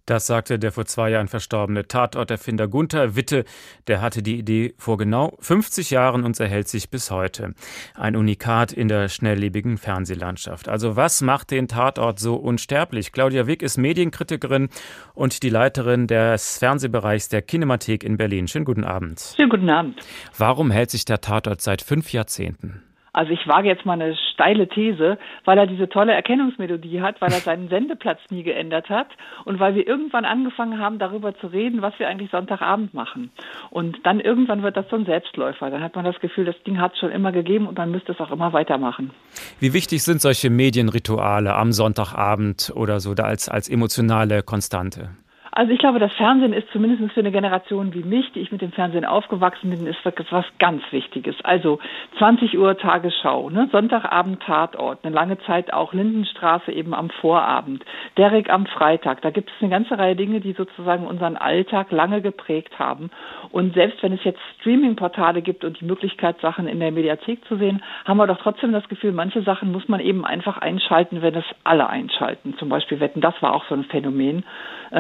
Das 0.06 0.28
sagte 0.28 0.60
der 0.60 0.72
vor 0.72 0.86
zwei 0.86 1.12
Jahren 1.12 1.28
verstorbene 1.28 1.88
Tatorterfinder 1.88 2.68
Gunther 2.68 3.16
Witte. 3.16 3.46
Der 3.88 4.02
hatte 4.02 4.24
die 4.24 4.38
Idee 4.38 4.74
vor 4.78 4.98
genau 4.98 5.38
50 5.40 5.92
Jahren 5.92 6.24
und 6.24 6.40
erhält 6.40 6.68
sich 6.68 6.90
bis 6.90 7.12
heute. 7.12 7.54
Ein 7.96 8.16
Unikat 8.16 8.74
in 8.74 8.88
der 8.88 9.10
schnelllebigen 9.10 9.78
Fernsehlandschaft. 9.78 10.68
Also 10.70 10.96
was 10.96 11.22
macht 11.22 11.52
den 11.52 11.68
Tatort 11.68 12.20
so 12.20 12.36
unsterblich? 12.36 13.12
Claudia 13.12 13.48
Wick 13.48 13.62
ist 13.62 13.78
Medienkritikerin 13.78 14.70
und 15.14 15.44
die 15.44 15.50
Leiterin 15.50 16.08
des 16.08 16.58
Fernsehbereichs 16.58 17.30
der 17.30 17.42
Kinemathek 17.42 18.04
in 18.04 18.18
Berlin. 18.18 18.48
Schönen 18.48 18.66
guten 18.66 18.84
Abend. 18.84 19.34
Schönen 19.36 19.50
guten 19.50 19.70
Abend. 19.70 20.02
Warum 20.38 20.72
hält 20.72 20.92
sich 20.92 21.06
der 21.06 21.22
Tatort 21.22 21.62
seit 21.62 21.82
fünf 21.82 22.12
Jahrzehnten? 22.12 22.84
Also 23.14 23.34
ich 23.34 23.46
wage 23.46 23.68
jetzt 23.68 23.86
mal 23.86 23.94
eine 23.94 24.16
steile 24.34 24.70
These, 24.70 25.18
weil 25.44 25.58
er 25.58 25.68
diese 25.68 25.90
tolle 25.90 26.14
Erkennungsmelodie 26.14 27.02
hat, 27.02 27.20
weil 27.20 27.32
er 27.34 27.40
seinen 27.40 27.68
Sendeplatz 27.68 28.20
nie 28.30 28.44
geändert 28.44 28.90
hat 28.90 29.08
und 29.44 29.60
weil 29.60 29.76
wir 29.76 29.86
irgendwann 29.86 30.24
angefangen 30.24 30.80
haben, 30.80 30.98
darüber 30.98 31.36
zu 31.38 31.48
reden, 31.48 31.82
was 31.82 31.98
wir 32.00 32.08
eigentlich 32.08 32.32
Sonntagabend 32.32 32.94
machen. 32.94 33.30
Und 33.70 33.98
dann 34.04 34.22
irgendwann 34.22 34.64
wird 34.64 34.78
das 34.78 34.88
so 34.90 34.96
ein 34.96 35.06
Selbstläufer. 35.06 35.70
Dann 35.70 35.84
hat 35.84 35.96
man 35.96 36.06
das 36.06 36.20
Gefühl, 36.22 36.46
das 36.46 36.56
Ding 36.64 36.80
hat 36.80 36.94
es 36.94 37.00
schon 37.00 37.12
immer 37.12 37.34
gegeben 37.34 37.68
und 37.68 37.78
man 37.78 37.92
müsste 37.92 38.14
es 38.14 38.20
auch 38.22 38.32
immer 38.32 38.54
weitermachen. 38.54 39.12
Wie 39.60 39.74
wichtig 39.74 40.04
sind 40.04 40.22
solche 40.22 40.50
Medienrituale 40.50 41.54
am 41.54 41.74
Sonntagabend 41.74 42.72
oder 42.76 43.02
so 43.02 43.14
da 43.14 43.24
als, 43.24 43.50
als 43.50 43.68
emotionale 43.68 44.42
Konstante? 44.42 45.10
Also 45.54 45.74
ich 45.74 45.80
glaube, 45.80 46.00
das 46.00 46.14
Fernsehen 46.14 46.54
ist 46.54 46.70
zumindest 46.72 47.12
für 47.14 47.20
eine 47.20 47.32
Generation 47.32 47.94
wie 47.94 48.04
mich, 48.04 48.32
die 48.32 48.40
ich 48.40 48.54
mit 48.54 48.62
dem 48.62 48.72
Fernsehen 48.72 49.04
aufgewachsen 49.04 49.70
bin, 49.70 49.86
ist 49.86 50.00
was 50.04 50.46
ganz 50.60 50.82
Wichtiges. 50.92 51.36
Also 51.44 51.80
20 52.20 52.58
Uhr 52.58 52.78
Tagesschau, 52.78 53.50
ne? 53.50 53.68
Sonntagabend 53.70 54.42
Tatort, 54.44 55.00
eine 55.04 55.14
lange 55.14 55.38
Zeit 55.40 55.74
auch 55.74 55.94
Lindenstraße 55.94 56.72
eben 56.72 56.94
am 56.94 57.10
Vorabend, 57.10 57.84
Derek 58.18 58.50
am 58.50 58.66
Freitag. 58.66 59.22
Da 59.24 59.30
gibt 59.30 59.50
es 59.50 59.62
eine 59.62 59.70
ganze 59.70 59.98
Reihe 59.98 60.16
Dinge, 60.16 60.40
die 60.40 60.54
sozusagen 60.54 61.06
unseren 61.06 61.36
Alltag 61.36 61.92
lange 61.92 62.22
geprägt 62.22 62.80
haben. 62.80 63.12
Und 63.52 63.74
selbst 63.74 64.02
wenn 64.04 64.14
es 64.14 64.24
jetzt 64.24 64.40
Streaming-Portale 64.62 65.42
gibt 65.42 65.66
und 65.66 65.82
die 65.82 65.86
Möglichkeit, 65.86 66.40
Sachen 66.40 66.66
in 66.66 66.80
der 66.80 66.94
Mediathek 66.94 67.44
zu 67.46 67.58
sehen, 67.58 67.84
haben 68.06 68.18
wir 68.18 68.28
doch 68.28 68.40
trotzdem 68.40 68.72
das 68.72 68.88
Gefühl, 68.88 69.12
manche 69.12 69.42
Sachen 69.42 69.74
muss 69.74 69.90
man 69.90 70.00
eben 70.00 70.24
einfach 70.24 70.60
einschalten, 70.60 71.22
wenn 71.22 71.36
es 71.36 71.46
alle 71.66 71.90
einschalten. 71.90 72.56
Zum 72.58 72.70
Beispiel 72.70 73.02
Wetten, 73.02 73.20
das 73.20 73.34
war 73.42 73.54
auch 73.54 73.66
so 73.68 73.76
ein 73.76 73.84
Phänomen, 73.84 74.46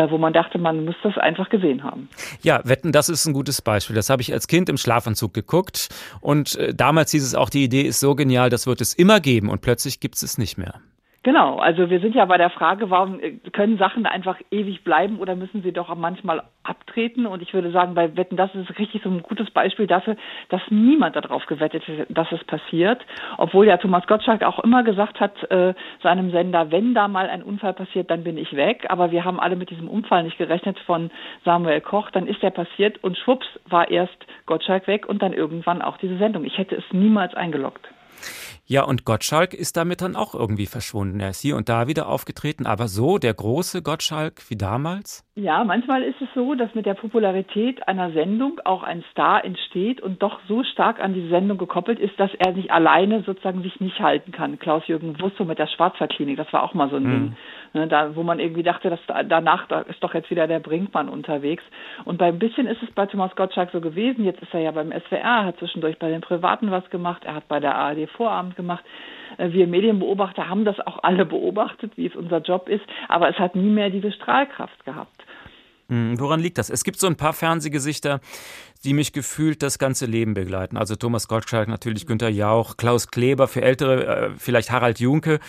wo 0.10 0.18
man 0.18 0.34
dachte, 0.34 0.52
dachte, 0.52 0.58
man 0.58 0.86
muss 0.86 0.96
das 1.04 1.18
einfach 1.18 1.50
gesehen 1.50 1.84
haben. 1.84 2.10
Ja, 2.42 2.62
Wetten, 2.64 2.92
das 2.92 3.10
ist 3.10 3.26
ein 3.26 3.34
gutes 3.34 3.62
Beispiel. 3.62 3.96
Das 3.96 4.10
habe 4.10 4.22
ich 4.22 4.34
als 4.34 4.48
Kind 4.48 4.70
im 4.70 4.78
Schlafanzug 4.78 5.34
geguckt. 5.34 5.90
Und 6.20 6.56
äh, 6.56 6.74
damals 6.74 7.12
hieß 7.12 7.24
es 7.24 7.36
auch, 7.36 7.50
die 7.50 7.64
Idee 7.64 7.82
ist 7.82 8.00
so 8.00 8.16
genial, 8.16 8.50
das 8.50 8.68
wird 8.68 8.82
es 8.82 8.94
immer 8.94 9.20
geben. 9.20 9.50
Und 9.50 9.62
plötzlich 9.62 10.00
gibt 10.00 10.16
es 10.16 10.24
es 10.24 10.38
nicht 10.38 10.58
mehr. 10.58 10.76
Genau, 11.24 11.58
also 11.58 11.92
wir 11.92 12.00
sind 12.00 12.16
ja 12.16 12.26
bei 12.26 12.40
der 12.40 12.50
Frage, 12.50 12.90
warum 12.90 13.20
äh, 13.20 13.34
können 13.52 13.78
Sachen 13.78 14.08
einfach 14.08 14.38
ewig 14.50 14.84
bleiben 14.84 15.20
oder 15.20 15.36
müssen 15.36 15.62
sie 15.62 15.72
doch 15.72 15.94
manchmal 15.96 16.42
abtreten? 16.64 17.28
Und 17.28 17.44
ich 17.44 17.54
würde 17.54 17.70
sagen, 17.70 17.94
bei 17.94 18.18
Wetten, 18.18 18.38
das 18.38 18.56
ist 18.56 18.80
richtig 18.80 19.04
so 19.04 19.10
ein 19.10 19.22
gutes 19.22 19.52
Beispiel 19.52 19.86
dafür, 19.86 20.16
dass 20.50 20.62
niemand 20.72 21.16
darauf 21.16 21.46
gewettet 21.46 21.84
hat, 21.88 22.08
dass 22.10 22.32
es 22.32 22.44
passiert. 22.46 23.06
Obwohl 23.38 23.68
ja 23.68 23.78
Thomas 23.78 24.08
Gottschalk 24.08 24.42
auch 24.42 24.58
immer 24.64 24.84
gesagt 24.84 25.20
hat, 25.20 25.44
äh, 25.52 25.76
seinem 26.02 26.32
Sender, 26.32 26.72
wenn 26.72 26.96
da 26.96 27.08
mal 27.08 27.30
ein 27.30 27.44
Unfall 27.44 27.74
passiert, 27.74 28.10
dann 28.10 28.24
bin 28.24 28.40
ich 28.40 28.56
weg. 28.56 28.88
Aber 28.90 29.12
wir 29.12 29.24
haben 29.24 29.40
alle 29.40 29.56
mit 29.56 29.70
diesem 29.70 29.90
Unfall 29.90 30.24
nicht 30.24 30.40
gerechnet 30.40 30.80
von 30.80 31.12
Samuel 31.46 31.82
Koch. 31.82 32.10
Dann 32.10 32.26
ist 32.26 32.42
der 32.42 32.50
passiert 32.50 33.04
und 33.04 33.16
schwupps 33.16 33.48
war 33.70 33.92
erst 33.92 34.26
Gottschalk 34.48 34.88
weg 34.88 35.08
und 35.08 35.22
dann 35.22 35.34
irgendwann 35.34 35.84
auch 35.84 35.98
diese 35.98 36.18
Sendung. 36.18 36.46
Ich 36.46 36.58
hätte 36.58 36.76
es 36.76 36.84
niemals 36.92 37.36
eingeloggt. 37.36 37.88
Ja, 38.66 38.84
und 38.84 39.06
Gottschalk 39.06 39.54
ist 39.54 39.78
damit 39.78 40.02
dann 40.02 40.16
auch 40.16 40.34
irgendwie 40.34 40.66
verschwunden. 40.66 41.20
Er 41.20 41.30
ist 41.30 41.42
hier 41.42 41.58
und 41.58 41.70
da 41.70 41.88
wieder 41.88 42.08
aufgetreten, 42.08 42.66
aber 42.66 42.88
so 42.88 43.18
der 43.18 43.34
große 43.34 43.82
Gottschalk 43.82 44.50
wie 44.50 44.56
damals? 44.56 45.26
Ja, 45.36 45.64
manchmal 45.64 46.04
ist 46.04 46.22
es 46.22 46.28
so, 46.36 46.56
dass 46.56 46.76
mit 46.76 46.86
der 46.86 46.94
Popularität 46.94 47.88
einer 47.88 48.12
Sendung 48.12 48.60
auch 48.66 48.84
ein 48.84 49.04
Star 49.12 49.44
entsteht 49.44 50.02
und 50.02 50.22
doch 50.22 50.40
so 50.48 50.64
stark 50.64 51.00
an 51.00 51.14
die 51.14 51.30
Sendung 51.30 51.58
gekoppelt 51.58 52.00
ist, 52.00 52.20
dass 52.20 52.32
er 52.38 52.54
sich 52.54 52.72
alleine 52.72 53.24
sozusagen 53.24 53.64
sich 53.64 53.80
nicht 53.80 54.00
halten 54.00 54.32
kann. 54.32 54.60
Klaus-Jürgen 54.60 55.20
Wusso 55.22 55.46
mit 55.46 55.58
der 55.58 55.68
Schwarzwaldklinik, 55.68 56.38
das 56.38 56.52
war 56.52 56.64
auch 56.64 56.74
mal 56.74 56.90
so 56.90 56.98
ein 56.98 57.04
hm. 57.04 57.12
Ding, 57.12 57.38
ne, 57.74 57.88
da, 57.88 58.16
wo 58.16 58.24
man 58.24 58.40
irgendwie 58.40 58.64
dachte, 58.64 58.90
dass 58.90 59.00
da, 59.08 59.24
danach 59.24 59.68
da 59.68 59.82
ist 59.82 60.04
doch 60.04 60.14
jetzt 60.14 60.30
wieder 60.30 60.48
der 60.48 60.60
Brinkmann 60.60 61.10
unterwegs. 61.10 61.64
Und 62.06 62.18
bei 62.18 62.28
ein 62.28 62.40
bisschen 62.40 62.68
ist 62.68 62.82
es 62.84 62.92
bei 62.92 63.06
Thomas 63.06 63.36
Gottschalk 63.36 63.72
so 63.72 63.82
gewesen. 63.82 64.26
Jetzt 64.26 64.42
ist 64.42 64.54
er 64.54 64.62
ja 64.62 64.72
beim 64.72 64.92
SWR, 64.92 65.46
hat 65.46 65.58
zwischendurch 65.58 65.98
bei 66.00 66.10
den 66.10 66.22
Privaten 66.22 66.72
was 66.72 66.90
gemacht, 66.90 67.24
er 67.26 67.36
hat 67.36 67.48
bei 67.48 67.60
der 67.60 67.76
ARD 67.76 68.10
Vorabend 68.10 68.56
gemacht. 68.56 68.84
Äh, 69.38 69.52
wir 69.52 69.68
Medienbeobachter 69.68 70.50
haben 70.50 70.66
das 70.66 70.80
auch 70.80 71.04
alle 71.04 71.26
beobachtet, 71.32 71.98
wie 71.98 72.08
es 72.08 72.16
unser 72.16 72.40
Job 72.40 72.70
ist, 72.70 72.86
aber 73.08 73.30
es 73.30 73.40
hat 73.40 73.56
nie 73.56 73.70
mehr 73.70 73.90
diese 73.90 74.12
Strahlkraft 74.12 74.86
gehabt. 74.86 75.24
Hm, 75.92 76.18
woran 76.22 76.40
liegt 76.40 76.58
das? 76.58 76.70
Es 76.70 76.86
gibt 76.86 77.02
so 77.02 77.08
ein 77.08 77.18
paar 77.18 77.34
Fernsehgesichter, 77.34 78.22
die 78.86 78.94
mich 78.94 79.12
gefühlt 79.12 79.62
das 79.62 79.78
ganze 79.78 80.06
Leben 80.06 80.34
begleiten. 80.34 80.78
Also 80.78 80.96
Thomas 80.96 81.28
Gottschalk, 81.28 81.68
natürlich 81.68 82.08
Günter 82.08 82.30
Jauch, 82.30 82.78
Klaus 82.78 83.10
Kleber, 83.10 83.50
für 83.50 83.62
Ältere 83.62 84.06
äh, 84.06 84.30
vielleicht 84.38 84.72
Harald 84.72 85.02
Junke. 85.02 85.42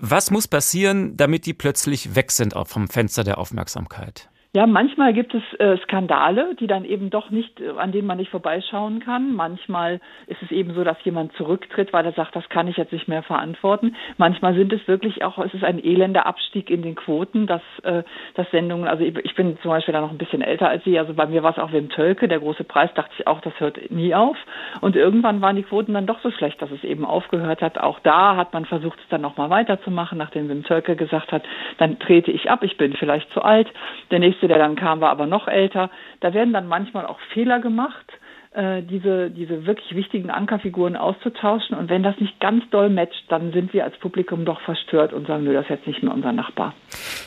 Was 0.00 0.30
muss 0.30 0.48
passieren, 0.48 1.18
damit 1.18 1.44
die 1.44 1.52
plötzlich 1.52 2.14
weg 2.14 2.32
sind 2.32 2.54
vom 2.64 2.88
Fenster 2.88 3.24
der 3.24 3.36
Aufmerksamkeit? 3.36 4.30
Ja, 4.56 4.68
manchmal 4.68 5.12
gibt 5.14 5.34
es 5.34 5.42
äh, 5.58 5.76
Skandale, 5.78 6.54
die 6.54 6.68
dann 6.68 6.84
eben 6.84 7.10
doch 7.10 7.30
nicht, 7.30 7.60
äh, 7.60 7.70
an 7.76 7.90
denen 7.90 8.06
man 8.06 8.18
nicht 8.18 8.30
vorbeischauen 8.30 9.00
kann. 9.00 9.34
Manchmal 9.34 10.00
ist 10.28 10.40
es 10.42 10.52
eben 10.52 10.74
so, 10.74 10.84
dass 10.84 10.96
jemand 11.02 11.32
zurücktritt, 11.32 11.92
weil 11.92 12.06
er 12.06 12.12
sagt, 12.12 12.36
das 12.36 12.48
kann 12.50 12.68
ich 12.68 12.76
jetzt 12.76 12.92
nicht 12.92 13.08
mehr 13.08 13.24
verantworten. 13.24 13.96
Manchmal 14.16 14.54
sind 14.54 14.72
es 14.72 14.86
wirklich 14.86 15.24
auch, 15.24 15.38
es 15.38 15.52
ist 15.54 15.64
ein 15.64 15.82
elender 15.82 16.26
Abstieg 16.26 16.70
in 16.70 16.82
den 16.82 16.94
Quoten, 16.94 17.48
dass, 17.48 17.62
äh, 17.82 18.04
dass 18.34 18.48
Sendungen, 18.52 18.86
also 18.86 19.02
ich, 19.02 19.18
ich 19.24 19.34
bin 19.34 19.58
zum 19.60 19.72
Beispiel 19.72 19.92
da 19.92 20.00
noch 20.00 20.12
ein 20.12 20.18
bisschen 20.18 20.40
älter 20.40 20.68
als 20.68 20.84
Sie, 20.84 21.00
also 21.00 21.14
bei 21.14 21.26
mir 21.26 21.42
war 21.42 21.50
es 21.50 21.58
auch 21.58 21.72
Wim 21.72 21.88
Tölke, 21.88 22.28
der 22.28 22.38
große 22.38 22.62
Preis, 22.62 22.90
dachte 22.94 23.12
ich 23.18 23.26
auch, 23.26 23.40
das 23.40 23.58
hört 23.58 23.90
nie 23.90 24.14
auf. 24.14 24.36
Und 24.80 24.94
irgendwann 24.94 25.40
waren 25.40 25.56
die 25.56 25.64
Quoten 25.64 25.94
dann 25.94 26.06
doch 26.06 26.20
so 26.20 26.30
schlecht, 26.30 26.62
dass 26.62 26.70
es 26.70 26.84
eben 26.84 27.04
aufgehört 27.04 27.60
hat. 27.60 27.78
Auch 27.78 27.98
da 28.04 28.36
hat 28.36 28.52
man 28.52 28.66
versucht, 28.66 29.00
es 29.00 29.08
dann 29.08 29.22
nochmal 29.22 29.50
weiterzumachen, 29.50 30.16
nachdem 30.16 30.48
Wim 30.48 30.62
Tölke 30.62 30.94
gesagt 30.94 31.32
hat, 31.32 31.42
dann 31.78 31.98
trete 31.98 32.30
ich 32.30 32.52
ab, 32.52 32.62
ich 32.62 32.76
bin 32.76 32.92
vielleicht 32.92 33.28
zu 33.32 33.42
alt. 33.42 33.66
Der 34.12 34.20
nächste 34.20 34.43
nächste, 34.44 34.48
der 34.48 34.58
dann 34.58 34.76
kam, 34.76 35.00
war 35.00 35.10
aber 35.10 35.26
noch 35.26 35.48
älter. 35.48 35.90
Da 36.20 36.34
werden 36.34 36.52
dann 36.52 36.68
manchmal 36.68 37.06
auch 37.06 37.18
Fehler 37.32 37.60
gemacht, 37.60 38.12
äh, 38.54 38.82
diese, 38.82 39.30
diese 39.30 39.66
wirklich 39.66 39.96
wichtigen 39.96 40.30
Ankerfiguren 40.30 40.96
auszutauschen. 40.96 41.76
Und 41.76 41.90
wenn 41.90 42.04
das 42.04 42.18
nicht 42.20 42.38
ganz 42.38 42.62
doll 42.70 42.88
matcht, 42.88 43.24
dann 43.28 43.52
sind 43.52 43.72
wir 43.72 43.82
als 43.82 43.96
Publikum 43.98 44.44
doch 44.44 44.60
verstört 44.60 45.12
und 45.12 45.26
sagen, 45.26 45.42
nö, 45.42 45.52
das 45.52 45.64
ist 45.64 45.70
jetzt 45.70 45.86
nicht 45.88 46.02
mehr 46.04 46.14
unser 46.14 46.32
Nachbar. 46.32 46.72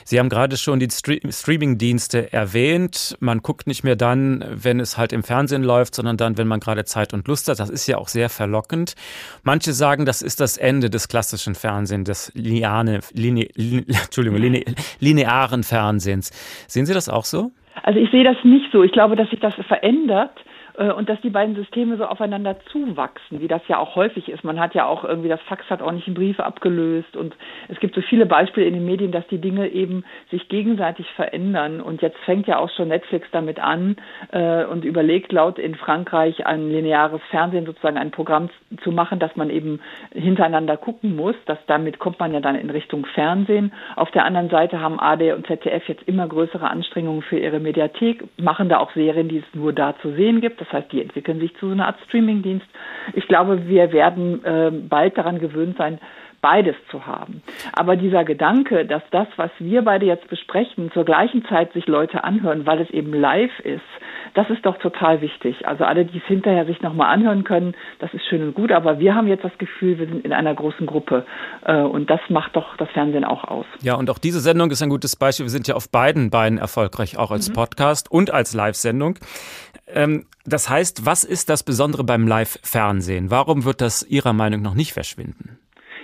Sie 0.05 0.19
haben 0.19 0.29
gerade 0.29 0.55
schon 0.55 0.79
die 0.79 0.87
Streaming-Dienste 0.89 2.31
erwähnt. 2.31 3.17
Man 3.19 3.39
guckt 3.39 3.67
nicht 3.67 3.83
mehr 3.83 3.97
dann, 3.97 4.41
wenn 4.49 4.79
es 4.79 4.97
halt 4.97 5.11
im 5.11 5.21
Fernsehen 5.21 5.63
läuft, 5.63 5.95
sondern 5.95 6.15
dann, 6.15 6.37
wenn 6.37 6.47
man 6.47 6.61
gerade 6.61 6.85
Zeit 6.85 7.13
und 7.13 7.27
Lust 7.27 7.49
hat. 7.49 7.59
Das 7.59 7.69
ist 7.69 7.87
ja 7.87 7.97
auch 7.97 8.07
sehr 8.07 8.29
verlockend. 8.29 8.95
Manche 9.43 9.73
sagen, 9.73 10.05
das 10.05 10.21
ist 10.21 10.39
das 10.39 10.57
Ende 10.57 10.89
des 10.89 11.09
klassischen 11.09 11.55
Fernsehens, 11.55 12.05
des 12.07 12.31
liane, 12.35 13.01
line, 13.13 13.47
line, 13.55 13.85
Entschuldigung, 13.87 14.39
line, 14.39 14.63
linearen 15.01 15.63
Fernsehens. 15.63 16.29
Sehen 16.69 16.85
Sie 16.85 16.93
das 16.93 17.09
auch 17.09 17.25
so? 17.25 17.51
Also 17.83 17.99
ich 17.99 18.09
sehe 18.11 18.23
das 18.23 18.37
nicht 18.43 18.71
so. 18.71 18.83
Ich 18.83 18.93
glaube, 18.93 19.17
dass 19.17 19.29
sich 19.29 19.41
das 19.41 19.53
verändert 19.67 20.31
und 20.83 21.09
dass 21.09 21.19
die 21.21 21.29
beiden 21.29 21.55
Systeme 21.55 21.97
so 21.97 22.05
aufeinander 22.05 22.59
zuwachsen, 22.71 23.41
wie 23.41 23.47
das 23.47 23.61
ja 23.67 23.79
auch 23.79 23.95
häufig 23.95 24.29
ist. 24.29 24.43
Man 24.43 24.59
hat 24.59 24.75
ja 24.75 24.85
auch 24.85 25.03
irgendwie, 25.03 25.29
das 25.29 25.41
Fax 25.41 25.67
hat 25.69 25.81
auch 25.81 25.91
nicht 25.91 26.07
in 26.07 26.13
Briefe 26.13 26.45
abgelöst 26.45 27.17
und 27.17 27.35
es 27.67 27.79
gibt 27.79 27.95
so 27.95 28.01
viele 28.01 28.25
Beispiele 28.25 28.67
in 28.67 28.73
den 28.73 28.85
Medien, 28.85 29.11
dass 29.11 29.27
die 29.27 29.41
Dinge 29.41 29.69
eben 29.69 30.03
sich 30.29 30.47
gegenseitig 30.49 31.07
verändern 31.15 31.81
und 31.81 32.01
jetzt 32.01 32.17
fängt 32.25 32.47
ja 32.47 32.59
auch 32.59 32.69
schon 32.69 32.89
Netflix 32.89 33.27
damit 33.31 33.59
an 33.59 33.97
äh, 34.31 34.65
und 34.65 34.85
überlegt 34.85 35.31
laut 35.31 35.57
in 35.57 35.75
Frankreich 35.75 36.45
ein 36.45 36.69
lineares 36.69 37.21
Fernsehen 37.31 37.65
sozusagen 37.65 37.97
ein 37.97 38.11
Programm 38.11 38.49
zu 38.83 38.91
machen, 38.91 39.19
dass 39.19 39.35
man 39.35 39.49
eben 39.49 39.79
hintereinander 40.13 40.77
gucken 40.77 41.15
muss, 41.15 41.35
dass 41.45 41.57
damit 41.67 41.99
kommt 41.99 42.19
man 42.19 42.33
ja 42.33 42.39
dann 42.39 42.55
in 42.55 42.69
Richtung 42.69 43.05
Fernsehen. 43.05 43.73
Auf 43.95 44.11
der 44.11 44.25
anderen 44.25 44.49
Seite 44.49 44.79
haben 44.79 44.99
AD 44.99 45.33
und 45.33 45.47
ZDF 45.47 45.87
jetzt 45.87 46.03
immer 46.07 46.27
größere 46.27 46.69
Anstrengungen 46.69 47.21
für 47.21 47.39
ihre 47.39 47.59
Mediathek, 47.59 48.23
machen 48.37 48.69
da 48.69 48.77
auch 48.77 48.91
Serien, 48.93 49.27
die 49.27 49.37
es 49.37 49.55
nur 49.55 49.73
da 49.73 49.95
zu 50.01 50.11
sehen 50.13 50.41
gibt. 50.41 50.61
Das 50.61 50.66
heißt, 50.71 50.91
die 50.91 51.01
entwickeln 51.01 51.39
sich 51.39 51.56
zu 51.58 51.67
so 51.67 51.73
einer 51.73 51.88
Art 51.88 51.99
Streamingdienst. 52.08 52.67
Ich 53.13 53.27
glaube, 53.27 53.67
wir 53.67 53.91
werden 53.91 54.43
äh, 54.43 54.71
bald 54.71 55.17
daran 55.17 55.39
gewöhnt 55.39 55.77
sein, 55.77 55.99
beides 56.41 56.75
zu 56.91 57.06
haben. 57.06 57.41
Aber 57.73 57.95
dieser 57.95 58.23
Gedanke, 58.23 58.86
dass 58.86 59.01
das, 59.12 59.27
was 59.38 59.51
wir 59.60 59.82
beide 59.82 60.06
jetzt 60.06 60.27
besprechen, 60.30 60.91
zur 60.93 61.03
gleichen 61.03 61.43
Zeit 61.45 61.73
sich 61.73 61.88
Leute 61.88 62.23
anhören, 62.23 62.65
weil 62.65 62.80
es 62.80 62.89
eben 62.91 63.13
live 63.13 63.60
ist, 63.62 63.82
das 64.34 64.49
ist 64.49 64.65
doch 64.65 64.77
total 64.77 65.21
wichtig. 65.21 65.67
Also 65.67 65.84
alle, 65.84 66.06
die 66.06 66.19
es 66.19 66.23
hinterher 66.25 66.65
sich 66.65 66.82
nochmal 66.82 67.12
anhören 67.12 67.43
können, 67.43 67.75
das 67.99 68.13
ist 68.13 68.23
schön 68.27 68.43
und 68.43 68.53
gut, 68.53 68.71
aber 68.71 68.99
wir 68.99 69.15
haben 69.15 69.27
jetzt 69.27 69.43
das 69.43 69.58
Gefühl, 69.58 69.97
wir 69.97 70.08
sind 70.08 70.23
in 70.25 70.34
einer 70.34 70.53
großen 70.53 70.86
Gruppe 70.86 71.25
äh, 71.65 71.82
und 71.82 72.10
das 72.10 72.19
macht 72.30 72.56
doch 72.56 72.77
das 72.77 72.89
Fernsehen 72.89 73.25
auch 73.25 73.43
aus. 73.45 73.65
Ja, 73.82 73.95
und 73.95 74.10
auch 74.10 74.19
diese 74.19 74.39
Sendung 74.39 74.69
ist 74.69 74.82
ein 74.84 74.89
gutes 74.89 75.15
Beispiel. 75.15 75.45
Wir 75.45 75.51
sind 75.51 75.67
ja 75.67 75.75
auf 75.75 75.89
beiden 75.89 76.30
Beinen 76.30 76.60
erfolgreich, 76.60 77.17
auch 77.17 77.32
als 77.32 77.49
mhm. 77.49 77.53
Podcast 77.53 78.12
und 78.12 78.32
als 78.32 78.53
Live-Sendung. 78.53 79.17
Ähm, 79.88 80.25
das 80.47 80.69
heißt, 80.69 81.05
was 81.05 81.23
ist 81.23 81.49
das 81.49 81.63
Besondere 81.63 82.03
beim 82.03 82.27
Live-Fernsehen? 82.27 83.29
Warum 83.29 83.65
wird 83.65 83.81
das 83.81 84.03
Ihrer 84.03 84.33
Meinung 84.33 84.62
nach 84.62 84.73
nicht 84.73 84.93
verschwinden? 84.93 85.60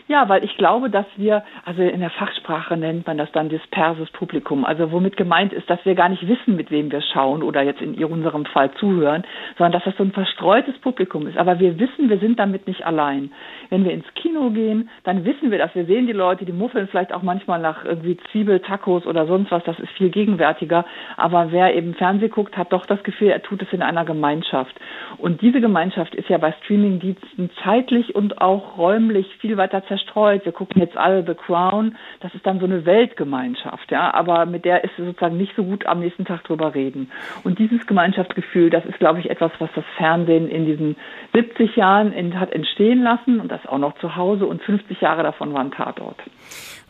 Ja, 0.09 0.27
weil 0.27 0.43
ich 0.43 0.57
glaube, 0.57 0.89
dass 0.89 1.05
wir, 1.15 1.43
also 1.63 1.81
in 1.81 2.01
der 2.01 2.09
Fachsprache 2.09 2.75
nennt 2.75 3.07
man 3.07 3.17
das 3.17 3.31
dann 3.31 3.47
disperses 3.47 4.11
Publikum, 4.11 4.65
also 4.65 4.91
womit 4.91 5.15
gemeint 5.15 5.53
ist, 5.53 5.69
dass 5.69 5.83
wir 5.85 5.95
gar 5.95 6.09
nicht 6.09 6.27
wissen, 6.27 6.57
mit 6.57 6.71
wem 6.71 6.91
wir 6.91 7.01
schauen 7.01 7.41
oder 7.41 7.61
jetzt 7.61 7.81
in 7.81 8.03
unserem 8.03 8.45
Fall 8.45 8.71
zuhören, 8.73 9.23
sondern 9.57 9.71
dass 9.71 9.85
das 9.85 9.95
so 9.95 10.03
ein 10.03 10.11
verstreutes 10.11 10.77
Publikum 10.79 11.25
ist. 11.27 11.37
Aber 11.37 11.59
wir 11.59 11.79
wissen, 11.79 12.09
wir 12.09 12.17
sind 12.17 12.37
damit 12.37 12.67
nicht 12.67 12.85
allein. 12.85 13.31
Wenn 13.69 13.85
wir 13.85 13.93
ins 13.93 14.13
Kino 14.15 14.49
gehen, 14.49 14.89
dann 15.05 15.23
wissen 15.23 15.51
wir 15.51 15.57
das. 15.57 15.73
Wir 15.73 15.85
sehen 15.85 16.05
die 16.05 16.13
Leute, 16.13 16.43
die 16.43 16.51
muffeln 16.51 16.87
vielleicht 16.89 17.13
auch 17.13 17.21
manchmal 17.21 17.59
nach 17.59 17.85
irgendwie 17.85 18.17
Zwiebel, 18.31 18.59
Tacos 18.59 19.05
oder 19.05 19.25
sonst 19.25 19.51
was, 19.51 19.63
das 19.63 19.79
ist 19.79 19.91
viel 19.93 20.09
gegenwärtiger. 20.09 20.85
Aber 21.15 21.51
wer 21.53 21.75
eben 21.75 21.93
Fernseh 21.93 22.27
guckt, 22.27 22.57
hat 22.57 22.73
doch 22.73 22.85
das 22.85 23.01
Gefühl, 23.03 23.29
er 23.29 23.41
tut 23.41 23.61
es 23.61 23.71
in 23.71 23.81
einer 23.81 24.03
Gemeinschaft. 24.03 24.75
Und 25.17 25.41
diese 25.41 25.61
Gemeinschaft 25.61 26.13
ist 26.13 26.27
ja 26.27 26.37
bei 26.37 26.51
Streamingdiensten 26.63 27.51
zeitlich 27.63 28.15
und 28.15 28.41
auch 28.41 28.77
räumlich 28.77 29.27
viel 29.37 29.55
weiter 29.55 29.85
zerstreut. 29.93 30.45
Wir 30.45 30.51
gucken 30.51 30.81
jetzt 30.81 30.97
alle 30.97 31.23
The 31.25 31.35
Crown. 31.35 31.95
Das 32.21 32.33
ist 32.33 32.45
dann 32.45 32.59
so 32.59 32.65
eine 32.65 32.85
Weltgemeinschaft, 32.85 33.91
ja. 33.91 34.13
Aber 34.13 34.45
mit 34.45 34.65
der 34.65 34.83
ist 34.83 34.95
sozusagen 34.97 35.37
nicht 35.37 35.55
so 35.55 35.63
gut 35.63 35.85
am 35.85 35.99
nächsten 35.99 36.25
Tag 36.25 36.43
drüber 36.43 36.73
reden. 36.73 37.11
Und 37.43 37.59
dieses 37.59 37.85
Gemeinschaftsgefühl, 37.85 38.69
das 38.69 38.85
ist, 38.85 38.99
glaube 38.99 39.19
ich, 39.19 39.29
etwas, 39.29 39.51
was 39.59 39.69
das 39.75 39.85
Fernsehen 39.97 40.49
in 40.49 40.65
diesen 40.65 40.95
70 41.33 41.75
Jahren 41.75 42.11
in, 42.11 42.39
hat 42.39 42.51
entstehen 42.51 43.03
lassen 43.03 43.39
und 43.39 43.51
das 43.51 43.65
auch 43.67 43.77
noch 43.77 43.97
zu 43.99 44.15
Hause 44.15 44.45
und 44.45 44.61
50 44.63 45.01
Jahre 45.01 45.23
davon 45.23 45.53
waren 45.53 45.71
Tatort. 45.71 46.17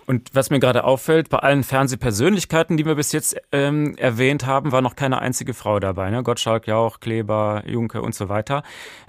Und 0.05 0.29
was 0.33 0.49
mir 0.49 0.59
gerade 0.59 0.83
auffällt, 0.83 1.29
bei 1.29 1.37
allen 1.37 1.63
Fernsehpersönlichkeiten, 1.63 2.75
die 2.75 2.85
wir 2.85 2.95
bis 2.95 3.13
jetzt 3.13 3.37
ähm, 3.53 3.95
erwähnt 3.97 4.45
haben, 4.45 4.71
war 4.71 4.81
noch 4.81 4.95
keine 4.95 5.19
einzige 5.19 5.53
Frau 5.53 5.79
dabei. 5.79 6.09
Ne? 6.09 6.23
Gottschalk, 6.23 6.67
Jauch, 6.67 6.99
Kleber, 6.99 7.63
Junke 7.65 8.01
und 8.01 8.13
so 8.13 8.27
weiter. 8.27 8.63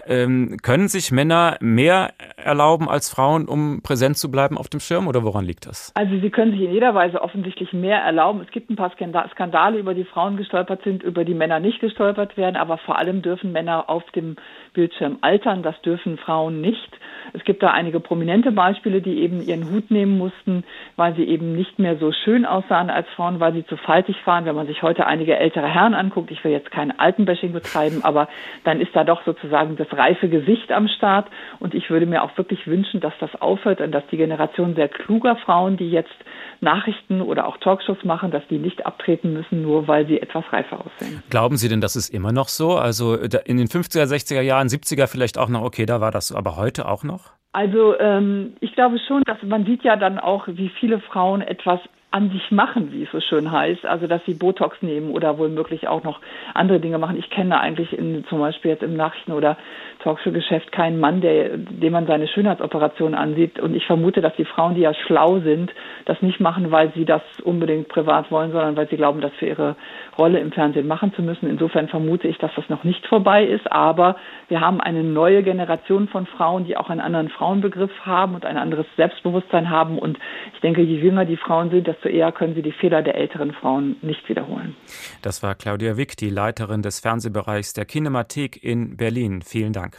Ähm, 0.06 0.56
können 0.62 0.88
sich 0.88 1.12
Männer 1.12 1.56
mehr 1.60 2.12
erlauben 2.36 2.88
als 2.88 3.10
Frauen, 3.10 3.48
um 3.48 3.80
präsent 3.82 4.16
zu 4.18 4.30
bleiben 4.30 4.58
auf 4.58 4.68
dem 4.68 4.80
Schirm 4.80 5.08
oder 5.08 5.22
woran 5.22 5.44
liegt 5.44 5.66
das? 5.66 5.92
Also 5.94 6.18
sie 6.18 6.30
können 6.30 6.52
sich 6.52 6.60
in 6.60 6.72
jeder 6.72 6.94
Weise 6.94 7.22
offensichtlich 7.22 7.72
mehr 7.72 7.98
erlauben. 7.98 8.40
Es 8.40 8.50
gibt 8.50 8.70
ein 8.70 8.76
paar 8.76 8.92
Skandale, 8.92 9.78
über 9.78 9.94
die 9.94 10.04
Frauen 10.04 10.36
gestolpert 10.36 10.82
sind, 10.84 11.02
über 11.02 11.24
die 11.24 11.34
Männer 11.34 11.60
nicht 11.60 11.80
gestolpert 11.80 12.36
werden, 12.36 12.56
aber 12.56 12.78
vor 12.78 12.98
allem 12.98 13.22
dürfen 13.22 13.52
Männer 13.52 13.88
auf 13.88 14.04
dem 14.12 14.36
Bildschirm 14.72 15.18
altern. 15.20 15.62
Das 15.62 15.80
dürfen 15.82 16.18
Frauen 16.18 16.60
nicht. 16.60 16.98
Es 17.32 17.44
gibt 17.44 17.62
da 17.62 17.70
einige 17.70 18.00
prominente 18.00 18.52
Beispiele, 18.52 19.00
die 19.00 19.20
eben 19.20 19.40
ihren 19.40 19.70
Hut 19.70 19.90
nehmen 19.90 20.18
mussten 20.18 20.64
weil 20.96 21.14
sie 21.14 21.24
eben 21.24 21.54
nicht 21.54 21.78
mehr 21.78 21.96
so 21.96 22.12
schön 22.12 22.46
aussahen 22.46 22.90
als 22.90 23.08
Frauen, 23.16 23.40
weil 23.40 23.52
sie 23.52 23.66
zu 23.66 23.76
faltig 23.76 24.16
waren. 24.24 24.44
Wenn 24.44 24.54
man 24.54 24.66
sich 24.66 24.82
heute 24.82 25.06
einige 25.06 25.36
ältere 25.36 25.68
Herren 25.68 25.94
anguckt, 25.94 26.30
ich 26.30 26.42
will 26.44 26.52
jetzt 26.52 26.70
kein 26.70 26.98
Altenbashing 26.98 27.52
betreiben, 27.52 28.00
aber 28.04 28.28
dann 28.64 28.80
ist 28.80 28.94
da 28.94 29.04
doch 29.04 29.24
sozusagen 29.24 29.76
das 29.76 29.88
reife 29.94 30.28
Gesicht 30.28 30.70
am 30.72 30.88
Start. 30.88 31.28
Und 31.60 31.74
ich 31.74 31.90
würde 31.90 32.06
mir 32.06 32.22
auch 32.22 32.36
wirklich 32.36 32.66
wünschen, 32.66 33.00
dass 33.00 33.14
das 33.20 33.34
aufhört 33.40 33.80
und 33.80 33.92
dass 33.92 34.06
die 34.10 34.16
Generation 34.16 34.74
sehr 34.74 34.88
kluger 34.88 35.36
Frauen, 35.36 35.76
die 35.76 35.90
jetzt 35.90 36.14
Nachrichten 36.60 37.20
oder 37.20 37.46
auch 37.46 37.58
Talkshows 37.58 38.04
machen, 38.04 38.30
dass 38.30 38.46
die 38.48 38.58
nicht 38.58 38.86
abtreten 38.86 39.32
müssen, 39.32 39.62
nur 39.62 39.88
weil 39.88 40.06
sie 40.06 40.20
etwas 40.20 40.44
reifer 40.52 40.80
aussehen. 40.80 41.22
Glauben 41.30 41.56
Sie 41.56 41.68
denn, 41.68 41.80
das 41.80 41.96
ist 41.96 42.08
immer 42.08 42.32
noch 42.32 42.48
so? 42.48 42.76
Also 42.76 43.14
in 43.14 43.56
den 43.56 43.68
50er, 43.68 44.04
60er 44.04 44.40
Jahren, 44.40 44.68
70er 44.68 45.06
vielleicht 45.06 45.38
auch 45.38 45.48
noch, 45.48 45.62
okay, 45.62 45.86
da 45.86 46.00
war 46.00 46.10
das 46.10 46.28
so, 46.28 46.36
aber 46.36 46.56
heute 46.56 46.88
auch 46.88 47.04
noch? 47.04 47.32
Also 47.52 47.98
ähm, 48.00 48.54
ich 48.60 48.72
glaube 48.74 48.98
schon, 49.06 49.22
dass 49.26 49.40
man 49.42 49.64
sieht 49.64 49.84
ja 49.84 49.94
dann 49.94 50.18
auch, 50.18 50.48
wie 50.48 50.70
viele 50.80 50.98
Frauen 51.00 51.40
etwas 51.40 51.78
an 52.14 52.30
sich 52.30 52.52
machen, 52.52 52.92
wie 52.92 53.02
es 53.02 53.10
so 53.10 53.20
schön 53.20 53.50
heißt. 53.50 53.84
Also 53.84 54.06
dass 54.06 54.24
sie 54.24 54.34
Botox 54.34 54.80
nehmen 54.82 55.10
oder 55.10 55.36
womöglich 55.36 55.88
auch 55.88 56.04
noch 56.04 56.20
andere 56.54 56.78
Dinge 56.78 56.98
machen. 56.98 57.16
Ich 57.18 57.28
kenne 57.28 57.60
eigentlich 57.60 57.92
in, 57.92 58.24
zum 58.28 58.38
Beispiel 58.38 58.70
jetzt 58.70 58.84
im 58.84 58.96
Nachrichten- 58.96 59.32
oder 59.32 59.56
Talkshow-Geschäft 59.98 60.70
keinen 60.70 61.00
Mann, 61.00 61.20
der, 61.20 61.56
dem 61.56 61.92
man 61.92 62.06
seine 62.06 62.28
Schönheitsoperation 62.28 63.14
ansieht. 63.14 63.58
Und 63.58 63.74
ich 63.74 63.84
vermute, 63.86 64.20
dass 64.20 64.36
die 64.36 64.44
Frauen, 64.44 64.76
die 64.76 64.82
ja 64.82 64.94
schlau 64.94 65.40
sind, 65.40 65.72
das 66.04 66.22
nicht 66.22 66.38
machen, 66.38 66.70
weil 66.70 66.92
sie 66.94 67.04
das 67.04 67.22
unbedingt 67.42 67.88
privat 67.88 68.30
wollen, 68.30 68.52
sondern 68.52 68.76
weil 68.76 68.88
sie 68.88 68.96
glauben, 68.96 69.20
das 69.20 69.32
für 69.40 69.46
ihre 69.46 69.74
Rolle 70.16 70.38
im 70.38 70.52
Fernsehen 70.52 70.86
machen 70.86 71.12
zu 71.14 71.22
müssen. 71.22 71.50
Insofern 71.50 71.88
vermute 71.88 72.28
ich, 72.28 72.38
dass 72.38 72.54
das 72.54 72.68
noch 72.68 72.84
nicht 72.84 73.04
vorbei 73.08 73.44
ist. 73.44 73.72
Aber 73.72 74.14
wir 74.48 74.60
haben 74.60 74.80
eine 74.80 75.02
neue 75.02 75.42
Generation 75.42 76.06
von 76.06 76.26
Frauen, 76.26 76.64
die 76.64 76.76
auch 76.76 76.90
einen 76.90 77.00
anderen 77.00 77.28
Frauenbegriff 77.28 77.90
haben 78.06 78.36
und 78.36 78.46
ein 78.46 78.56
anderes 78.56 78.86
Selbstbewusstsein 78.96 79.68
haben. 79.68 79.98
Und 79.98 80.16
ich 80.54 80.60
denke, 80.60 80.82
je 80.82 80.98
jünger 80.98 81.24
die 81.24 81.36
Frauen 81.36 81.70
sind, 81.70 81.88
desto 81.88 82.03
eher 82.08 82.32
können 82.32 82.54
sie 82.54 82.62
die 82.62 82.72
Fehler 82.72 83.02
der 83.02 83.14
älteren 83.14 83.52
Frauen 83.52 83.96
nicht 84.02 84.28
wiederholen. 84.28 84.76
Das 85.22 85.42
war 85.42 85.54
Claudia 85.54 85.96
Wick, 85.96 86.16
die 86.16 86.30
Leiterin 86.30 86.82
des 86.82 87.00
Fernsehbereichs 87.00 87.72
der 87.72 87.84
Kinemathek 87.84 88.62
in 88.62 88.96
Berlin. 88.96 89.42
Vielen 89.42 89.72
Dank. 89.72 89.98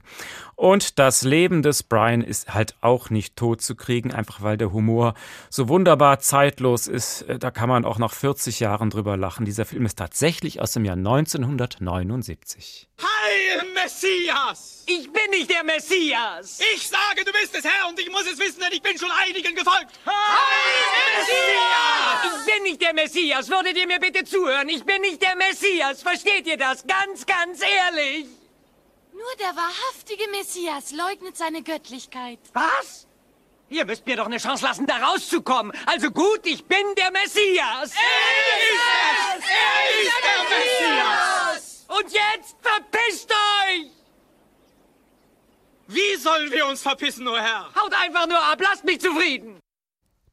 Und 0.55 0.99
das 0.99 1.23
Leben 1.23 1.61
des 1.61 1.83
Brian 1.83 2.21
ist 2.21 2.53
halt 2.53 2.75
auch 2.81 3.09
nicht 3.09 3.35
tot 3.35 3.61
zu 3.61 3.75
kriegen, 3.75 4.13
einfach 4.13 4.41
weil 4.41 4.57
der 4.57 4.71
Humor 4.71 5.13
so 5.49 5.67
wunderbar 5.67 6.19
zeitlos 6.19 6.87
ist. 6.87 7.23
Äh, 7.23 7.39
da 7.39 7.51
kann 7.51 7.67
man 7.69 7.83
auch 7.83 7.99
nach 7.99 8.13
40 8.13 8.61
Jahren 8.61 8.89
drüber 8.89 9.17
lachen. 9.17 9.45
Dieser 9.45 9.65
Film 9.65 9.85
ist 9.85 9.97
tatsächlich 9.97 10.61
aus 10.61 10.71
dem 10.71 10.85
Jahr 10.85 10.95
1979. 10.95 12.87
Heil 13.01 13.67
Messias! 13.73 14.85
Ich 14.87 15.11
bin 15.11 15.29
nicht 15.31 15.49
der 15.49 15.63
Messias! 15.63 16.59
Ich 16.75 16.87
sage, 16.87 17.25
du 17.25 17.31
bist 17.33 17.55
es, 17.57 17.65
Herr, 17.65 17.89
und 17.89 17.99
ich 17.99 18.09
muss 18.09 18.25
es 18.25 18.39
wissen, 18.39 18.61
denn 18.61 18.71
ich 18.71 18.81
bin 18.81 18.97
schon 18.97 19.11
einigen 19.11 19.55
gefolgt. 19.55 19.91
Heil 20.05 21.17
Messias! 21.17 21.94
Ich 22.23 22.53
bin 22.53 22.63
nicht 22.63 22.81
der 22.81 22.93
Messias. 22.93 23.49
Würdet 23.49 23.77
ihr 23.77 23.87
mir 23.87 23.99
bitte 23.99 24.23
zuhören? 24.23 24.69
Ich 24.69 24.83
bin 24.83 25.01
nicht 25.01 25.21
der 25.21 25.35
Messias. 25.35 26.01
Versteht 26.01 26.47
ihr 26.47 26.57
das? 26.57 26.85
Ganz, 26.85 27.25
ganz 27.25 27.61
ehrlich. 27.61 28.27
Nur 29.13 29.35
der 29.39 29.55
wahrhaftige 29.55 30.29
Messias 30.29 30.91
leugnet 30.91 31.37
seine 31.37 31.63
Göttlichkeit. 31.63 32.39
Was? 32.53 33.07
Ihr 33.69 33.85
müsst 33.85 34.05
mir 34.05 34.15
doch 34.15 34.27
eine 34.27 34.37
Chance 34.37 34.63
lassen, 34.63 34.85
da 34.85 34.97
rauszukommen. 34.97 35.73
Also 35.85 36.11
gut, 36.11 36.41
ich 36.45 36.63
bin 36.65 36.85
der 36.97 37.11
Messias. 37.11 37.91
Er 37.91 38.59
ist 38.61 38.83
es! 39.37 39.45
Er 39.49 40.01
ist 40.01 40.11
der 40.23 40.57
Messias! 40.57 41.85
Und 41.87 42.11
jetzt 42.11 42.55
verpisst 42.61 43.31
euch! 43.31 43.91
Wie 45.87 46.15
sollen 46.15 46.51
wir 46.51 46.65
uns 46.67 46.81
verpissen, 46.81 47.27
o 47.27 47.33
oh 47.33 47.37
Herr? 47.37 47.69
Haut 47.75 47.93
einfach 47.93 48.27
nur 48.27 48.39
ab, 48.39 48.59
lasst 48.61 48.83
mich 48.85 48.99
zufrieden. 48.99 49.59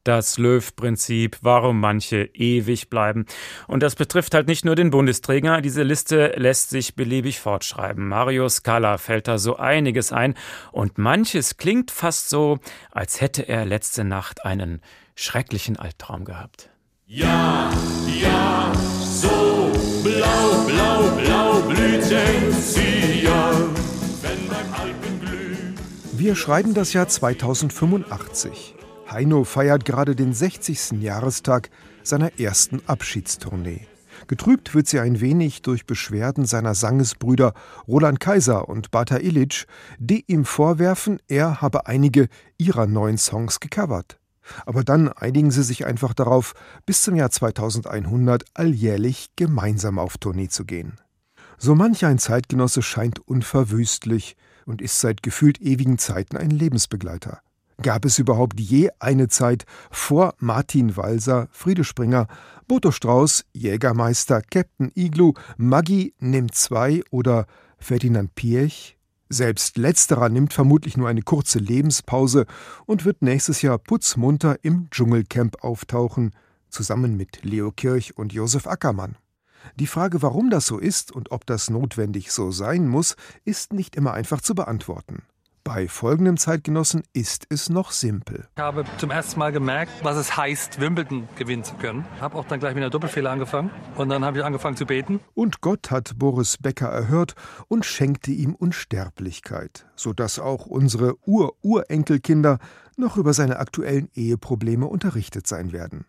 Das 0.03 0.37
Löw-Prinzip, 0.37 1.37
warum 1.41 1.79
manche 1.79 2.25
ewig 2.33 2.89
bleiben. 2.89 3.25
Und 3.67 3.83
das 3.83 3.95
betrifft 3.95 4.33
halt 4.33 4.47
nicht 4.47 4.65
nur 4.65 4.75
den 4.75 4.89
Bundesträger. 4.89 5.61
Diese 5.61 5.83
Liste 5.83 6.33
lässt 6.35 6.71
sich 6.71 6.95
beliebig 6.95 7.39
fortschreiben. 7.39 8.09
Mario 8.09 8.49
Scala 8.49 8.97
fällt 8.97 9.29
da 9.29 9.37
so 9.37 9.55
einiges 9.55 10.11
ein. 10.11 10.35
Und 10.73 10.97
manches 10.97 11.55
klingt 11.55 11.89
fast 11.89 12.27
so, 12.29 12.59
als 12.91 13.21
hätte 13.21 13.47
er 13.47 13.65
letzte 13.65 14.03
Nacht 14.03 14.43
einen 14.43 14.81
schrecklichen 15.15 15.77
Albtraum 15.77 16.25
gehabt. 16.25 16.69
Ja, 17.05 17.69
ja, 18.21 18.73
so 18.99 19.71
blau, 20.03 20.65
blau, 20.67 21.09
blau 21.17 21.61
blühten 21.61 22.51
sie 22.59 23.23
ja, 23.23 23.51
wenn 24.21 24.47
beim 24.49 24.73
Alpenglüh. 24.73 25.75
Wir 26.11 26.35
schreiben 26.35 26.73
das 26.73 26.91
Jahr 26.91 27.07
2085. 27.07 28.75
Heino 29.13 29.43
feiert 29.43 29.85
gerade 29.85 30.15
den 30.15 30.33
60. 30.33 30.93
Jahrestag 31.01 31.69
seiner 32.01 32.39
ersten 32.39 32.81
Abschiedstournee. 32.87 33.81
Getrübt 34.25 34.73
wird 34.73 34.87
sie 34.87 34.99
ein 34.99 35.21
wenig 35.21 35.61
durch 35.61 35.85
Beschwerden 35.85 36.47
seiner 36.47 36.73
Sangesbrüder 36.73 37.53
Roland 37.87 38.19
Kaiser 38.19 38.67
und 38.67 38.89
Bata 38.89 39.17
Illich, 39.17 39.67
die 39.99 40.23
ihm 40.25 40.45
vorwerfen, 40.45 41.19
er 41.27 41.61
habe 41.61 41.85
einige 41.85 42.27
ihrer 42.57 42.87
neuen 42.87 43.19
Songs 43.19 43.59
gecovert. 43.59 44.19
Aber 44.65 44.83
dann 44.83 45.09
einigen 45.09 45.51
sie 45.51 45.63
sich 45.63 45.85
einfach 45.85 46.15
darauf, 46.15 46.53
bis 46.87 47.03
zum 47.03 47.15
Jahr 47.15 47.29
2100 47.29 48.45
alljährlich 48.55 49.29
gemeinsam 49.35 49.99
auf 49.99 50.17
Tournee 50.17 50.49
zu 50.49 50.65
gehen. 50.65 50.93
So 51.59 51.75
manch 51.75 52.03
ein 52.03 52.17
Zeitgenosse 52.17 52.81
scheint 52.81 53.19
unverwüstlich 53.19 54.37
und 54.65 54.81
ist 54.81 54.99
seit 54.99 55.21
gefühlt 55.21 55.61
ewigen 55.61 55.99
Zeiten 55.99 56.35
ein 56.35 56.49
Lebensbegleiter. 56.49 57.41
Gab 57.81 58.05
es 58.05 58.19
überhaupt 58.19 58.59
je 58.59 58.89
eine 58.99 59.27
Zeit 59.27 59.65
vor 59.89 60.35
Martin 60.39 60.95
Walser, 60.95 61.47
Friede 61.51 61.83
Springer, 61.83 62.27
Boto 62.67 62.91
Strauß, 62.91 63.45
Jägermeister, 63.53 64.41
Captain 64.41 64.91
Iglu, 64.95 65.33
Maggi 65.57 66.13
nimmt 66.19 66.55
zwei 66.55 67.03
oder 67.09 67.45
Ferdinand 67.77 68.35
Piech? 68.35 68.97
Selbst 69.29 69.77
letzterer 69.77 70.29
nimmt 70.29 70.53
vermutlich 70.53 70.95
nur 70.95 71.09
eine 71.09 71.23
kurze 71.23 71.57
Lebenspause 71.57 72.45
und 72.85 73.03
wird 73.03 73.23
nächstes 73.23 73.63
Jahr 73.63 73.79
putzmunter 73.79 74.57
im 74.61 74.89
Dschungelcamp 74.91 75.63
auftauchen, 75.63 76.31
zusammen 76.69 77.17
mit 77.17 77.43
Leo 77.43 77.71
Kirch 77.71 78.15
und 78.15 78.33
Josef 78.33 78.67
Ackermann. 78.67 79.17
Die 79.75 79.87
Frage, 79.87 80.21
warum 80.21 80.49
das 80.49 80.67
so 80.67 80.77
ist 80.77 81.11
und 81.11 81.31
ob 81.31 81.45
das 81.45 81.69
notwendig 81.69 82.31
so 82.31 82.51
sein 82.51 82.87
muss, 82.87 83.15
ist 83.43 83.73
nicht 83.73 83.95
immer 83.95 84.13
einfach 84.13 84.41
zu 84.41 84.53
beantworten. 84.53 85.23
Bei 85.65 85.87
folgendem 85.87 86.35
Zeitgenossen 86.35 87.03
ist 87.13 87.45
es 87.49 87.69
noch 87.69 87.91
simpel. 87.91 88.49
Ich 88.53 88.61
habe 88.61 88.83
zum 88.97 89.11
ersten 89.11 89.39
Mal 89.39 89.53
gemerkt, 89.53 89.93
was 90.03 90.17
es 90.17 90.35
heißt, 90.35 90.81
Wimbledon 90.81 91.29
gewinnen 91.37 91.63
zu 91.63 91.75
können. 91.75 92.05
Habe 92.19 92.37
auch 92.37 92.45
dann 92.45 92.59
gleich 92.59 92.73
mit 92.75 92.83
einer 92.83 92.89
Doppelfehler 92.89 93.31
angefangen 93.31 93.71
und 93.95 94.09
dann 94.09 94.25
habe 94.25 94.39
ich 94.39 94.43
angefangen 94.43 94.75
zu 94.75 94.85
beten. 94.85 95.21
Und 95.33 95.61
Gott 95.61 95.89
hat 95.89 96.19
Boris 96.19 96.57
Becker 96.57 96.89
erhört 96.89 97.35
und 97.69 97.85
schenkte 97.85 98.31
ihm 98.31 98.55
Unsterblichkeit, 98.55 99.87
sodass 99.95 100.37
auch 100.37 100.65
unsere 100.65 101.15
Ur-Urenkelkinder 101.25 102.59
noch 102.97 103.15
über 103.15 103.33
seine 103.33 103.59
aktuellen 103.59 104.09
Eheprobleme 104.13 104.85
unterrichtet 104.85 105.47
sein 105.47 105.71
werden. 105.71 106.05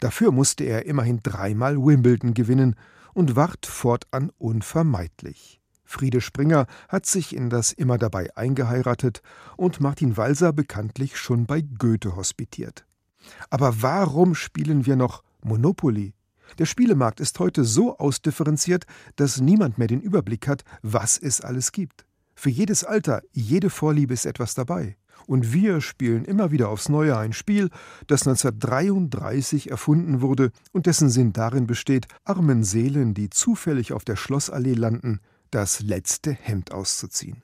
Dafür 0.00 0.32
musste 0.32 0.64
er 0.64 0.86
immerhin 0.86 1.20
dreimal 1.22 1.76
Wimbledon 1.76 2.34
gewinnen 2.34 2.74
und 3.14 3.36
ward 3.36 3.66
fortan 3.66 4.32
unvermeidlich. 4.36 5.60
Friede 5.86 6.20
Springer 6.20 6.66
hat 6.88 7.06
sich 7.06 7.34
in 7.34 7.48
das 7.48 7.72
immer 7.72 7.96
dabei 7.96 8.36
eingeheiratet 8.36 9.22
und 9.56 9.80
Martin 9.80 10.16
Walser 10.16 10.52
bekanntlich 10.52 11.16
schon 11.16 11.46
bei 11.46 11.62
Goethe 11.62 12.16
hospitiert. 12.16 12.84
Aber 13.48 13.82
warum 13.82 14.34
spielen 14.34 14.84
wir 14.84 14.96
noch 14.96 15.22
Monopoly? 15.42 16.12
Der 16.58 16.66
Spielemarkt 16.66 17.20
ist 17.20 17.38
heute 17.38 17.64
so 17.64 17.96
ausdifferenziert, 17.98 18.84
dass 19.16 19.40
niemand 19.40 19.78
mehr 19.78 19.88
den 19.88 20.00
Überblick 20.00 20.46
hat, 20.48 20.64
was 20.82 21.18
es 21.18 21.40
alles 21.40 21.72
gibt. 21.72 22.04
Für 22.34 22.50
jedes 22.50 22.84
Alter, 22.84 23.22
jede 23.32 23.70
Vorliebe 23.70 24.12
ist 24.12 24.26
etwas 24.26 24.54
dabei. 24.54 24.96
Und 25.26 25.52
wir 25.52 25.80
spielen 25.80 26.24
immer 26.24 26.50
wieder 26.50 26.68
aufs 26.68 26.88
Neue 26.88 27.16
ein 27.16 27.32
Spiel, 27.32 27.70
das 28.06 28.26
1933 28.26 29.70
erfunden 29.70 30.20
wurde 30.20 30.50
und 30.72 30.86
dessen 30.86 31.08
Sinn 31.08 31.32
darin 31.32 31.66
besteht, 31.66 32.06
armen 32.24 32.62
Seelen, 32.62 33.14
die 33.14 33.30
zufällig 33.30 33.92
auf 33.92 34.04
der 34.04 34.16
Schlossallee 34.16 34.74
landen, 34.74 35.20
das 35.50 35.80
letzte 35.80 36.32
Hemd 36.32 36.72
auszuziehen. 36.72 37.42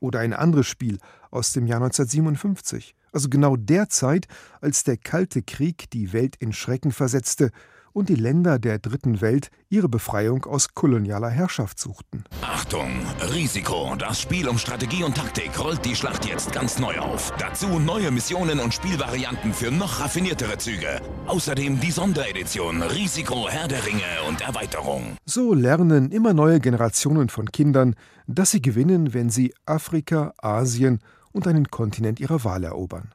Oder 0.00 0.20
ein 0.20 0.32
anderes 0.32 0.66
Spiel 0.66 0.98
aus 1.30 1.52
dem 1.52 1.66
Jahr 1.66 1.82
1957, 1.82 2.94
also 3.14 3.28
genau 3.28 3.56
der 3.56 3.88
Zeit, 3.88 4.26
als 4.60 4.84
der 4.84 4.96
Kalte 4.96 5.42
Krieg 5.42 5.90
die 5.90 6.12
Welt 6.12 6.36
in 6.36 6.52
Schrecken 6.52 6.92
versetzte 6.92 7.50
und 7.94 8.08
die 8.08 8.16
Länder 8.16 8.58
der 8.58 8.78
Dritten 8.78 9.20
Welt 9.20 9.50
ihre 9.70 9.88
Befreiung 9.88 10.44
aus 10.44 10.74
kolonialer 10.74 11.30
Herrschaft 11.30 11.78
suchten. 11.78 12.24
Achtung, 12.42 12.90
Risiko. 13.32 13.94
Das 13.96 14.20
Spiel 14.20 14.48
um 14.48 14.58
Strategie 14.58 15.04
und 15.04 15.16
Taktik 15.16 15.58
rollt 15.58 15.84
die 15.84 15.94
Schlacht 15.94 16.26
jetzt 16.26 16.52
ganz 16.52 16.78
neu 16.78 16.98
auf. 16.98 17.32
Dazu 17.38 17.78
neue 17.78 18.10
Missionen 18.10 18.58
und 18.58 18.74
Spielvarianten 18.74 19.52
für 19.54 19.70
noch 19.70 20.00
raffiniertere 20.00 20.58
Züge. 20.58 21.00
Außerdem 21.26 21.78
die 21.80 21.92
Sonderedition 21.92 22.82
Risiko, 22.82 23.48
Herr 23.48 23.68
der 23.68 23.86
Ringe 23.86 24.02
und 24.28 24.40
Erweiterung. 24.40 25.16
So 25.24 25.54
lernen 25.54 26.10
immer 26.10 26.34
neue 26.34 26.58
Generationen 26.58 27.28
von 27.28 27.50
Kindern, 27.52 27.94
dass 28.26 28.50
sie 28.50 28.60
gewinnen, 28.60 29.14
wenn 29.14 29.30
sie 29.30 29.54
Afrika, 29.66 30.34
Asien 30.38 30.98
und 31.34 31.46
einen 31.46 31.70
Kontinent 31.70 32.20
ihrer 32.20 32.44
Wahl 32.44 32.64
erobern. 32.64 33.12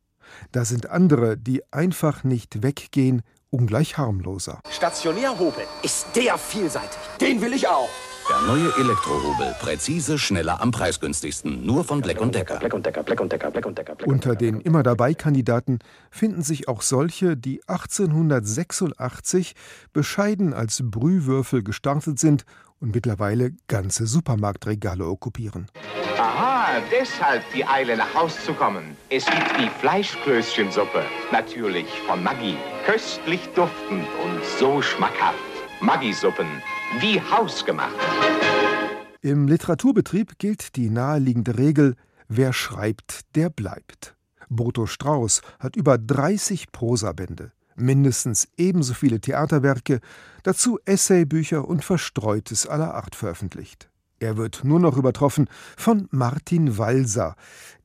Da 0.51 0.65
sind 0.65 0.89
andere, 0.89 1.37
die 1.37 1.63
einfach 1.71 2.23
nicht 2.23 2.61
weggehen, 2.61 3.23
ungleich 3.49 3.97
harmloser. 3.97 4.59
Stationärhobel 4.69 5.63
ist 5.81 6.07
der 6.15 6.37
vielseitig. 6.37 6.99
Den 7.19 7.41
will 7.41 7.53
ich 7.53 7.67
auch. 7.67 7.89
Der 8.29 8.41
neue 8.41 8.71
Elektrohobel. 8.77 9.55
Präzise, 9.59 10.19
schneller, 10.19 10.61
am 10.61 10.69
preisgünstigsten. 10.69 11.65
Nur 11.65 11.83
von 11.83 12.01
Black 12.01 12.19
Decker. 12.31 12.59
Black 12.59 12.83
Decker, 12.83 13.01
Black 13.01 13.27
Decker, 13.27 13.49
Black 13.49 13.75
Decker. 13.75 13.95
Unter 14.05 14.35
den 14.35 14.61
immer 14.61 14.83
dabei 14.83 15.15
Kandidaten 15.15 15.79
finden 16.11 16.43
sich 16.43 16.67
auch 16.67 16.83
solche, 16.83 17.35
die 17.35 17.67
1886 17.67 19.55
bescheiden 19.93 20.53
als 20.53 20.83
Brühwürfel 20.83 21.63
gestartet 21.63 22.19
sind 22.19 22.45
und 22.79 22.93
mittlerweile 22.93 23.53
ganze 23.67 24.05
Supermarktregale 24.05 25.07
okkupieren. 25.07 25.65
Aha, 26.19 26.48
deshalb 26.91 27.43
die 27.53 27.65
Eile 27.65 27.97
nach 27.97 28.13
Haus 28.13 28.43
zu 28.43 28.53
kommen. 28.53 28.95
Es 29.09 29.25
gibt 29.25 29.59
die 29.59 29.69
Fleischklößchensuppe. 29.79 31.03
Natürlich 31.31 31.87
von 32.07 32.23
Maggi. 32.23 32.57
Köstlich 32.85 33.41
duftend 33.55 34.07
und 34.23 34.43
so 34.59 34.81
schmackhaft. 34.81 35.37
Maggi-Suppen, 35.81 36.47
wie 36.99 37.21
hausgemacht. 37.21 37.95
Im 39.21 39.47
Literaturbetrieb 39.47 40.39
gilt 40.39 40.75
die 40.75 40.89
naheliegende 40.89 41.57
Regel, 41.57 41.95
wer 42.27 42.53
schreibt, 42.53 43.35
der 43.35 43.49
bleibt. 43.49 44.15
Boto 44.49 44.85
Strauß 44.85 45.41
hat 45.59 45.75
über 45.75 45.97
30 45.97 46.71
Prosabände, 46.71 47.51
mindestens 47.75 48.47
ebenso 48.57 48.93
viele 48.93 49.21
Theaterwerke, 49.21 49.99
dazu 50.43 50.79
Essaybücher 50.85 51.67
und 51.67 51.85
Verstreutes 51.85 52.67
aller 52.67 52.93
Art 52.95 53.15
veröffentlicht. 53.15 53.89
Er 54.19 54.37
wird 54.37 54.63
nur 54.63 54.79
noch 54.79 54.97
übertroffen 54.97 55.47
von 55.77 56.07
Martin 56.11 56.77
Walser, 56.77 57.35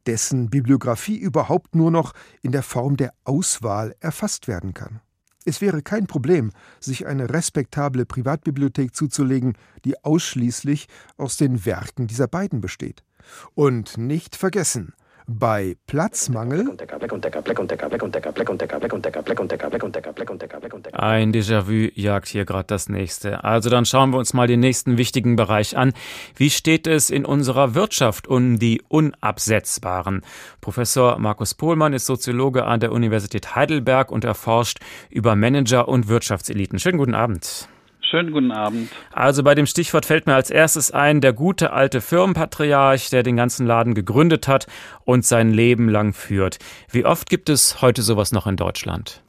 dessen 0.07 0.51
Bibliografie 0.51 1.17
überhaupt 1.17 1.75
nur 1.75 1.91
noch 1.91 2.13
in 2.43 2.53
der 2.53 2.63
Form 2.63 2.97
der 2.97 3.15
Auswahl 3.25 3.95
erfasst 4.01 4.49
werden 4.49 4.75
kann. 4.75 5.01
Es 5.47 5.61
wäre 5.61 5.83
kein 5.83 6.07
Problem, 6.07 6.53
sich 6.81 7.07
eine 7.07 7.31
respektable 7.31 8.07
Privatbibliothek 8.07 8.95
zuzulegen, 8.95 9.57
die 9.85 10.03
ausschließlich 10.03 10.89
aus 11.19 11.37
den 11.37 11.67
Werken 11.67 12.07
dieser 12.07 12.29
beiden 12.29 12.61
besteht. 12.61 13.05
Und 13.55 13.99
nicht 13.99 14.37
vergessen, 14.37 14.95
bei 15.27 15.77
Platzmangel 15.87 16.77
ein 20.93 21.33
Déjà-vu 21.33 21.89
jagt 21.95 22.29
hier 22.29 22.45
gerade 22.45 22.67
das 22.67 22.89
nächste. 22.89 23.45
Also 23.45 23.71
dann 23.71 23.87
schauen 23.87 24.11
wir 24.11 24.19
uns 24.19 24.35
mal 24.35 24.47
den 24.47 24.61
nächsten 24.61 24.99
wichtigen 24.99 25.37
Bereich 25.37 25.77
an. 25.77 25.93
Wie 26.37 26.51
steht 26.51 26.87
es 26.87 27.11
in 27.11 27.25
unserer 27.25 27.75
Wirtschaft 27.75 28.29
um 28.29 28.59
die 28.59 28.83
Unabsetzbaren? 28.89 30.23
Professor 30.61 31.19
Markus 31.19 31.55
Pohlmann 31.55 31.95
ist 31.95 32.07
Soziologe 32.07 32.65
an 32.67 32.81
der 32.81 32.93
Universität 32.93 33.55
Heidelberg 33.55 34.11
und 34.11 34.25
erforscht 34.25 34.81
über 35.11 35.37
Manager 35.37 35.89
und 35.89 36.09
Wirtschaftseliten. 36.09 36.79
Schönen 36.79 36.99
guten 36.99 37.15
Abend. 37.15 37.69
Schönen 38.15 38.31
guten 38.31 38.53
Abend. 38.53 38.91
Also 39.11 39.43
bei 39.43 39.57
dem 39.57 39.67
Stichwort 39.67 40.07
fällt 40.07 40.29
mir 40.29 40.37
als 40.37 40.49
erstes 40.49 40.93
ein, 40.93 41.21
der 41.21 41.33
gute 41.33 41.73
alte 41.73 42.01
Firmenpatriarch, 42.01 43.11
der 43.11 43.25
den 43.25 43.37
ganzen 43.37 43.67
Laden 43.67 43.93
gegründet 43.93 44.47
hat 44.47 44.69
und 45.05 45.25
sein 45.25 45.51
Leben 45.51 45.89
lang 45.89 46.13
führt. 46.13 46.61
Wie 46.89 47.05
oft 47.05 47.29
gibt 47.29 47.49
es 47.49 47.83
heute 47.83 48.03
sowas 48.03 48.31
noch 48.31 48.47
in 48.47 48.55
Deutschland? 48.55 49.24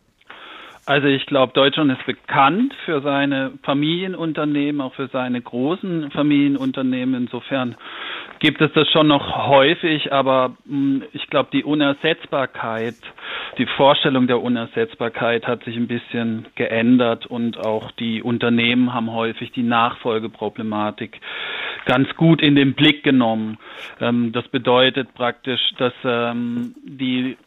Also 0.88 1.08
ich 1.08 1.26
glaube, 1.26 1.52
Deutschland 1.54 1.92
ist 1.92 2.06
bekannt 2.06 2.72
für 2.86 3.02
seine 3.02 3.54
Familienunternehmen, 3.64 4.82
auch 4.82 4.94
für 4.94 5.08
seine 5.08 5.42
großen 5.42 6.12
Familienunternehmen. 6.12 7.24
Insofern 7.24 7.76
gibt 8.38 8.62
es 8.62 8.72
das 8.74 8.88
schon 8.92 9.08
noch 9.08 9.48
häufig, 9.48 10.14
aber 10.14 10.56
hm, 10.68 11.02
ich 11.14 11.26
glaube, 11.28 11.50
die 11.52 11.64
Unersetzbarkeit, 11.64 12.94
die 13.58 13.66
Vorstellung 13.66 14.28
der 14.28 14.42
Unersetzbarkeit 14.44 15.48
hat 15.48 15.64
sich 15.64 15.76
ein 15.76 15.88
bisschen 15.88 16.46
geändert 16.54 17.26
und 17.26 17.58
auch 17.58 17.90
die 17.92 18.22
Unternehmen 18.22 18.94
haben 18.94 19.12
häufig 19.12 19.52
die 19.54 19.64
Nachfolgeproblematik 19.64 21.20
ganz 21.86 22.16
gut 22.16 22.44
in 22.44 22.56
den 22.56 22.74
Blick 22.74 23.04
genommen. 23.04 23.58
Ähm, 24.00 24.32
das 24.34 24.48
bedeutet 24.50 25.14
praktisch, 25.16 25.62
dass 25.78 25.94
ähm, 26.04 26.76
die 26.84 27.38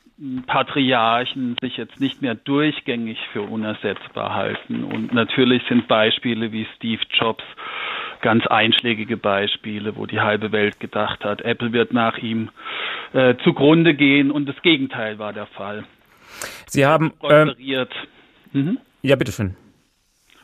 Patriarchen 0.46 1.56
sich 1.60 1.76
jetzt 1.76 2.00
nicht 2.00 2.22
mehr 2.22 2.34
durchgängig 2.34 3.18
für 3.32 3.42
unersetzbar 3.42 4.34
halten. 4.34 4.84
Und 4.84 5.14
natürlich 5.14 5.62
sind 5.68 5.86
Beispiele 5.86 6.50
wie 6.50 6.66
Steve 6.76 7.02
Jobs 7.10 7.44
ganz 8.20 8.46
einschlägige 8.46 9.16
Beispiele, 9.16 9.96
wo 9.96 10.06
die 10.06 10.20
halbe 10.20 10.52
Welt 10.52 10.80
gedacht 10.80 11.24
hat, 11.24 11.42
Apple 11.42 11.72
wird 11.72 11.92
nach 11.92 12.18
ihm 12.18 12.50
äh, 13.12 13.36
zugrunde 13.44 13.94
gehen 13.94 14.30
und 14.30 14.46
das 14.46 14.60
Gegenteil 14.62 15.18
war 15.18 15.32
der 15.32 15.46
Fall. 15.46 15.84
Sie 16.66 16.84
haben. 16.84 17.12
Ähm, 17.22 17.54
mhm. 18.52 18.78
Ja, 19.02 19.16
bitteschön. 19.16 19.54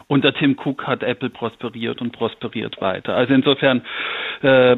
Unter 0.07 0.35
Tim 0.35 0.57
Cook 0.63 0.87
hat 0.87 1.03
Apple 1.03 1.31
prosperiert 1.31 2.01
und 2.01 2.13
prosperiert 2.13 2.81
weiter. 2.81 3.15
Also 3.15 3.33
insofern 3.35 3.83
äh, 4.43 4.77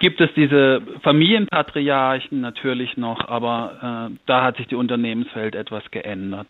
gibt 0.00 0.20
es 0.20 0.30
diese 0.36 0.82
Familienpatriarchen 1.02 2.40
natürlich 2.40 2.96
noch, 2.96 3.26
aber 3.28 4.10
äh, 4.10 4.16
da 4.26 4.42
hat 4.42 4.58
sich 4.58 4.66
die 4.66 4.74
Unternehmenswelt 4.74 5.54
etwas 5.54 5.82
geändert. 5.90 6.48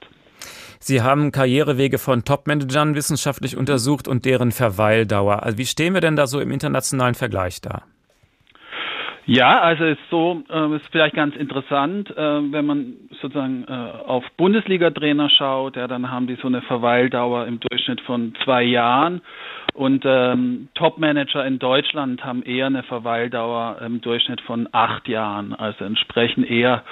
Sie 0.78 1.02
haben 1.02 1.32
Karrierewege 1.32 1.98
von 1.98 2.24
Topmanagern 2.24 2.94
wissenschaftlich 2.94 3.56
untersucht 3.56 4.08
und 4.08 4.24
deren 4.24 4.52
Verweildauer. 4.52 5.42
Also 5.42 5.58
wie 5.58 5.66
stehen 5.66 5.94
wir 5.94 6.00
denn 6.00 6.16
da 6.16 6.26
so 6.26 6.40
im 6.40 6.50
internationalen 6.50 7.14
Vergleich 7.14 7.60
da? 7.60 7.82
Ja, 9.28 9.60
also 9.60 9.84
ist 9.84 9.98
so, 10.08 10.44
äh, 10.48 10.76
ist 10.76 10.86
vielleicht 10.92 11.16
ganz 11.16 11.34
interessant, 11.34 12.16
äh, 12.16 12.52
wenn 12.52 12.64
man 12.64 12.92
sozusagen 13.20 13.64
äh, 13.64 13.72
auf 14.06 14.24
Bundesliga-Trainer 14.36 15.28
schaut, 15.30 15.74
ja, 15.74 15.88
dann 15.88 16.12
haben 16.12 16.28
die 16.28 16.36
so 16.36 16.46
eine 16.46 16.62
Verweildauer 16.62 17.46
im 17.46 17.58
Durchschnitt 17.58 18.00
von 18.02 18.34
zwei 18.44 18.62
Jahren. 18.62 19.20
Und 19.74 20.04
ähm, 20.06 20.68
Top-Manager 20.74 21.44
in 21.44 21.58
Deutschland 21.58 22.24
haben 22.24 22.44
eher 22.44 22.66
eine 22.66 22.84
Verweildauer 22.84 23.82
im 23.84 24.00
Durchschnitt 24.00 24.40
von 24.42 24.68
acht 24.70 25.08
Jahren, 25.08 25.52
also 25.52 25.84
entsprechen 25.84 26.44
eher 26.44 26.84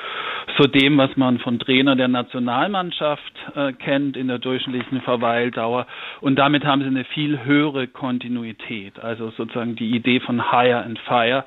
so 0.58 0.64
dem, 0.64 0.98
was 0.98 1.16
man 1.16 1.38
von 1.38 1.58
Trainer 1.60 1.96
der 1.96 2.08
Nationalmannschaft 2.08 3.32
äh, 3.54 3.72
kennt 3.72 4.16
in 4.16 4.26
der 4.28 4.38
durchschnittlichen 4.38 5.00
Verweildauer. 5.02 5.86
Und 6.20 6.36
damit 6.36 6.64
haben 6.64 6.82
sie 6.82 6.88
eine 6.88 7.04
viel 7.04 7.44
höhere 7.44 7.86
Kontinuität, 7.86 8.98
also 8.98 9.30
sozusagen 9.30 9.76
die 9.76 9.94
Idee 9.94 10.20
von 10.20 10.50
Hire 10.50 10.82
and 10.82 10.98
Fire 10.98 11.44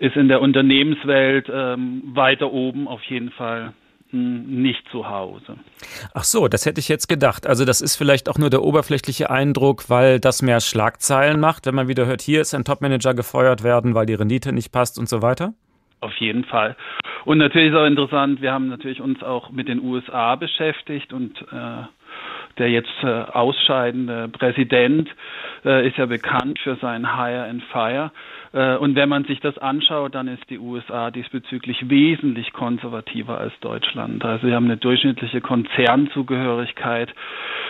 ist 0.00 0.16
in 0.16 0.28
der 0.28 0.40
Unternehmenswelt 0.40 1.48
ähm, 1.52 2.02
weiter 2.14 2.52
oben 2.52 2.88
auf 2.88 3.02
jeden 3.04 3.30
Fall 3.30 3.72
hm, 4.10 4.62
nicht 4.62 4.88
zu 4.90 5.08
Hause. 5.08 5.58
Ach 6.14 6.24
so, 6.24 6.48
das 6.48 6.64
hätte 6.64 6.80
ich 6.80 6.88
jetzt 6.88 7.08
gedacht. 7.08 7.46
Also 7.46 7.64
das 7.64 7.80
ist 7.80 7.96
vielleicht 7.96 8.28
auch 8.28 8.38
nur 8.38 8.50
der 8.50 8.62
oberflächliche 8.62 9.30
Eindruck, 9.30 9.90
weil 9.90 10.18
das 10.18 10.40
mehr 10.40 10.60
Schlagzeilen 10.60 11.40
macht, 11.40 11.66
wenn 11.66 11.74
man 11.74 11.88
wieder 11.88 12.06
hört, 12.06 12.22
hier 12.22 12.40
ist 12.40 12.54
ein 12.54 12.64
Topmanager 12.64 13.14
gefeuert 13.14 13.62
werden, 13.62 13.94
weil 13.94 14.06
die 14.06 14.14
Rendite 14.14 14.52
nicht 14.52 14.72
passt 14.72 14.98
und 14.98 15.08
so 15.08 15.20
weiter? 15.20 15.52
Auf 16.00 16.14
jeden 16.16 16.44
Fall. 16.44 16.76
Und 17.24 17.38
natürlich 17.38 17.72
ist 17.72 17.76
auch 17.76 17.86
interessant, 17.86 18.40
wir 18.40 18.52
haben 18.52 18.68
natürlich 18.68 19.00
uns 19.00 19.22
auch 19.22 19.50
mit 19.50 19.68
den 19.68 19.82
USA 19.82 20.36
beschäftigt 20.36 21.12
und 21.12 21.42
äh, 21.52 21.82
der 22.56 22.70
jetzt 22.70 23.02
äh, 23.02 23.06
ausscheidende 23.06 24.28
Präsident 24.28 25.08
äh, 25.64 25.86
ist 25.86 25.96
ja 25.96 26.06
bekannt 26.06 26.58
für 26.60 26.76
sein 26.76 27.16
Hire 27.16 27.44
and 27.44 27.62
Fire. 27.64 28.10
Äh, 28.52 28.76
und 28.76 28.94
wenn 28.94 29.08
man 29.08 29.24
sich 29.24 29.40
das 29.40 29.58
anschaut, 29.58 30.14
dann 30.14 30.28
ist 30.28 30.48
die 30.50 30.58
USA 30.58 31.10
diesbezüglich 31.10 31.88
wesentlich 31.88 32.52
konservativer 32.52 33.38
als 33.38 33.52
Deutschland. 33.60 34.24
Also 34.24 34.46
sie 34.46 34.54
haben 34.54 34.66
eine 34.66 34.76
durchschnittliche 34.76 35.40
Konzernzugehörigkeit 35.40 37.14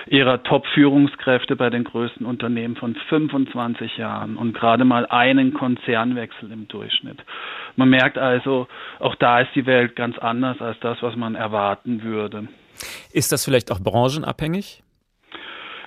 ihrer 0.07 0.43
Top-Führungskräfte 0.43 1.57
bei 1.57 1.71
den 1.71 1.85
größten 1.85 2.25
Unternehmen 2.25 2.77
von 2.77 2.95
25 3.09 3.97
Jahren 3.97 4.37
und 4.37 4.55
gerade 4.55 4.85
mal 4.85 5.07
einen 5.07 5.55
Konzernwechsel 5.55 6.51
im 6.53 6.69
Durchschnitt. 6.69 7.19
Man 7.77 7.91
merkt 7.91 8.19
also, 8.19 8.69
auch 8.99 9.15
da 9.17 9.41
ist 9.41 9.55
die 9.55 9.67
Welt 9.67 9.97
ganz 9.97 10.19
anders 10.19 10.61
als 10.61 10.79
das, 10.81 11.03
was 11.03 11.17
man 11.17 11.35
erwarten 11.35 12.03
würde. 12.03 12.49
Ist 13.13 13.33
das 13.33 13.45
vielleicht 13.45 13.73
auch 13.73 13.81
branchenabhängig? 13.81 14.83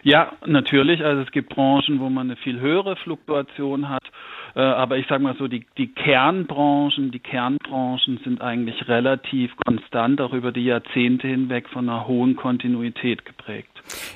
Ja, 0.04 0.34
natürlich. 0.46 1.04
Also 1.04 1.22
es 1.22 1.32
gibt 1.32 1.50
Branchen, 1.50 2.00
wo 2.00 2.10
man 2.10 2.28
eine 2.28 2.36
viel 2.38 2.60
höhere 2.60 2.96
Fluktuation 2.96 3.90
hat. 3.90 4.04
Äh, 4.56 4.60
aber 4.60 4.98
ich 4.98 5.08
sage 5.08 5.24
mal 5.24 5.36
so, 5.38 5.48
die, 5.48 5.66
die 5.78 5.88
Kernbranchen, 5.88 7.12
die 7.12 7.20
Kernbranchen 7.20 8.20
sind 8.24 8.42
eigentlich 8.42 8.88
relativ 8.88 9.52
konstant, 9.66 10.22
auch 10.22 10.34
über 10.34 10.52
die 10.52 10.66
Jahrzehnte 10.66 11.28
hinweg 11.28 11.70
von 11.70 11.90
einer 11.90 12.08
hohen 12.08 12.36
Kontinuität 12.36 13.26
geprägt. 13.26 13.70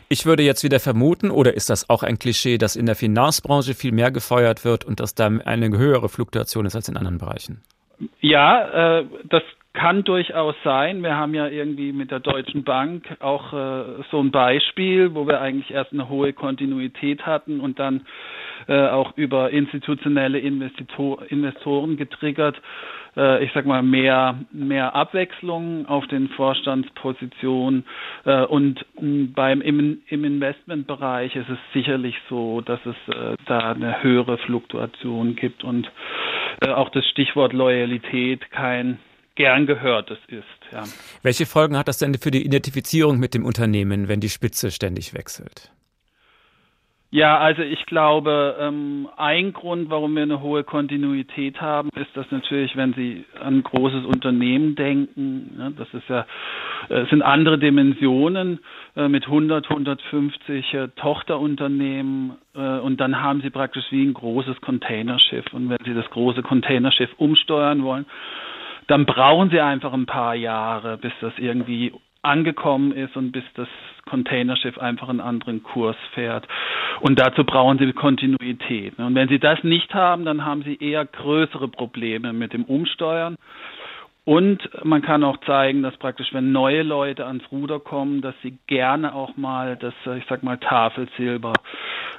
Ich 0.10 0.26
würde 0.26 0.44
jetzt 0.44 0.64
wieder 0.64 0.80
vermuten, 0.80 1.32
oder 1.32 1.54
ist 1.54 1.70
das 1.70 1.90
auch 1.90 2.04
ein 2.04 2.20
Klischee, 2.20 2.58
dass 2.58 2.76
in 2.76 2.86
der 2.86 2.96
Finanzbranche 2.96 3.74
viel 3.74 3.92
mehr 3.92 4.12
gefeuert 4.12 4.66
wird 4.66 4.86
und 4.86 5.00
dass 5.00 5.16
da 5.16 5.28
eine 5.28 5.78
höhere 5.78 6.10
Fluktuation 6.10 6.66
ist 6.66 6.76
als 6.76 6.90
in 6.90 6.98
anderen 6.98 7.18
Bereichen? 7.18 7.62
Ja, 8.20 9.00
äh, 9.00 9.06
das 9.24 9.44
kann 9.76 10.04
durchaus 10.04 10.56
sein. 10.64 11.04
Wir 11.04 11.16
haben 11.16 11.36
ja 11.36 11.48
irgendwie 11.48 11.92
mit 11.92 12.10
der 12.10 12.20
Deutschen 12.20 12.64
Bank 12.64 13.06
auch 13.20 13.54
äh, 13.54 14.04
so 14.10 14.20
ein 14.20 14.32
Beispiel, 14.32 15.14
wo 15.14 15.28
wir 15.28 15.42
eigentlich 15.42 15.72
erst 15.72 15.94
eine 15.94 16.10
hohe 16.10 16.34
Kontinuität 16.34 17.26
hatten 17.26 17.60
und 17.60 17.78
dann 17.78 18.06
äh, 18.68 18.88
auch 18.88 19.16
über 19.18 19.52
institutionelle 19.52 20.40
Investitor 20.40 21.22
Investoren 21.30 21.98
getriggert, 21.98 22.60
äh, 23.18 23.44
ich 23.44 23.52
sag 23.54 23.66
mal, 23.66 23.84
mehr, 23.84 24.40
mehr 24.52 24.96
Abwechslung 24.96 25.86
auf 25.88 26.08
den 26.08 26.30
Vorstandspositionen. 26.30 27.86
Äh, 28.26 28.46
und 28.46 28.86
mh, 29.00 29.30
beim 29.36 29.62
im, 29.62 30.02
im 30.08 30.24
Investmentbereich 30.24 31.36
ist 31.36 31.50
es 31.50 31.60
sicherlich 31.74 32.16
so, 32.30 32.62
dass 32.62 32.80
es 32.86 32.96
äh, 33.14 33.36
da 33.46 33.72
eine 33.74 34.02
höhere 34.02 34.38
Fluktuation 34.40 35.36
gibt 35.36 35.64
und 35.64 35.92
äh, 36.62 36.70
auch 36.70 36.90
das 36.90 37.06
Stichwort 37.10 37.54
Loyalität 37.54 38.50
kein 38.52 39.00
gern 39.36 39.66
gehörtes 39.66 40.18
ist. 40.28 40.44
Ja. 40.72 40.84
Welche 41.22 41.46
Folgen 41.46 41.78
hat 41.78 41.88
das 41.88 41.98
denn 42.00 42.16
für 42.16 42.32
die 42.32 42.46
Identifizierung 42.46 43.20
mit 43.20 43.34
dem 43.34 43.46
Unternehmen, 43.46 44.08
wenn 44.08 44.20
die 44.20 44.30
Spitze 44.30 44.72
ständig 44.72 45.14
wechselt? 45.14 45.72
Ja, 47.16 47.38
also 47.38 47.62
ich 47.62 47.86
glaube, 47.86 48.58
ähm, 48.60 49.08
ein 49.16 49.54
Grund, 49.54 49.90
warum 49.90 50.16
wir 50.16 50.24
eine 50.24 50.42
hohe 50.42 50.66
Kontinuität 50.66 51.62
haben, 51.62 51.90
ist, 51.96 52.10
dass 52.14 52.30
natürlich, 52.30 52.76
wenn 52.76 52.94
Sie 52.94 53.24
an 53.40 53.60
ein 53.60 53.64
großes 53.64 54.04
Unternehmen 54.06 54.76
denken, 54.76 55.56
ne, 55.56 55.74
das 55.78 55.88
ist 55.94 56.10
ja, 56.10 56.26
äh, 56.90 57.06
sind 57.06 57.22
andere 57.22 57.58
Dimensionen 57.58 58.60
äh, 58.98 59.08
mit 59.08 59.28
100, 59.28 59.70
150 59.70 60.74
äh, 60.74 60.88
Tochterunternehmen 60.98 62.34
und 62.54 63.02
dann 63.02 63.22
haben 63.22 63.42
Sie 63.42 63.50
praktisch 63.50 63.84
wie 63.90 64.06
ein 64.06 64.14
großes 64.14 64.62
Containerschiff 64.62 65.46
und 65.52 65.70
wenn 65.70 65.84
Sie 65.84 65.94
das 65.94 66.10
große 66.10 66.42
Containerschiff 66.42 67.10
umsteuern 67.18 67.84
wollen, 67.84 68.06
dann 68.88 69.06
brauchen 69.06 69.50
sie 69.50 69.60
einfach 69.60 69.94
ein 69.94 70.06
paar 70.06 70.36
Jahre, 70.36 70.98
bis 70.98 71.14
das 71.22 71.34
irgendwie 71.38 71.94
angekommen 72.22 72.92
ist 72.92 73.16
und 73.16 73.32
bis 73.32 73.44
das 73.56 73.68
Containerschiff 74.06 74.78
einfach 74.78 75.10
einen 75.10 75.22
anderen 75.22 75.64
Kurs 75.64 75.96
fährt. 76.14 76.48
Und 77.02 77.20
dazu 77.20 77.44
brauchen 77.44 77.78
sie 77.78 77.92
Kontinuität. 77.94 78.98
Und 78.98 79.16
wenn 79.16 79.30
sie 79.30 79.40
das 79.40 79.64
nicht 79.64 79.94
haben, 79.94 80.26
dann 80.26 80.46
haben 80.46 80.64
sie 80.64 80.76
eher 80.76 81.06
größere 81.06 81.68
Probleme 81.68 82.34
mit 82.34 82.54
dem 82.54 82.66
Umsteuern. 82.66 83.38
Und 84.26 84.68
man 84.84 85.04
kann 85.04 85.24
auch 85.24 85.38
zeigen, 85.46 85.84
dass 85.84 85.96
praktisch, 85.98 86.34
wenn 86.34 86.52
neue 86.52 86.82
Leute 86.82 87.28
ans 87.28 87.44
Ruder 87.52 87.80
kommen, 87.80 88.22
dass 88.22 88.34
sie 88.42 88.58
gerne 88.66 89.14
auch 89.14 89.38
mal 89.38 89.78
das, 89.78 89.94
ich 90.18 90.24
sag 90.28 90.42
mal, 90.42 90.58
Tafelsilber 90.58 91.54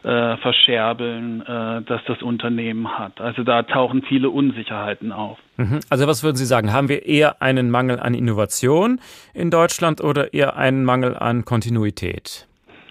äh, 0.04 0.36
verscherbeln, 0.36 1.40
äh, 1.40 1.82
dass 1.82 2.00
das 2.06 2.22
Unternehmen 2.22 2.96
hat. 2.96 3.20
Also 3.20 3.42
da 3.42 3.64
tauchen 3.64 4.02
viele 4.02 4.30
Unsicherheiten 4.30 5.10
auf. 5.10 5.38
Mhm. 5.56 5.80
Also 5.90 6.06
was 6.06 6.22
würden 6.22 6.36
Sie 6.36 6.46
sagen? 6.46 6.72
Haben 6.72 6.88
wir 6.88 7.04
eher 7.06 7.42
einen 7.42 7.70
Mangel 7.70 7.98
an 7.98 8.14
Innovation 8.14 9.00
in 9.34 9.50
Deutschland 9.50 10.00
oder 10.00 10.32
eher 10.32 10.56
einen 10.56 10.84
Mangel 10.84 11.16
an 11.16 11.44
Kontinuität? 11.44 12.46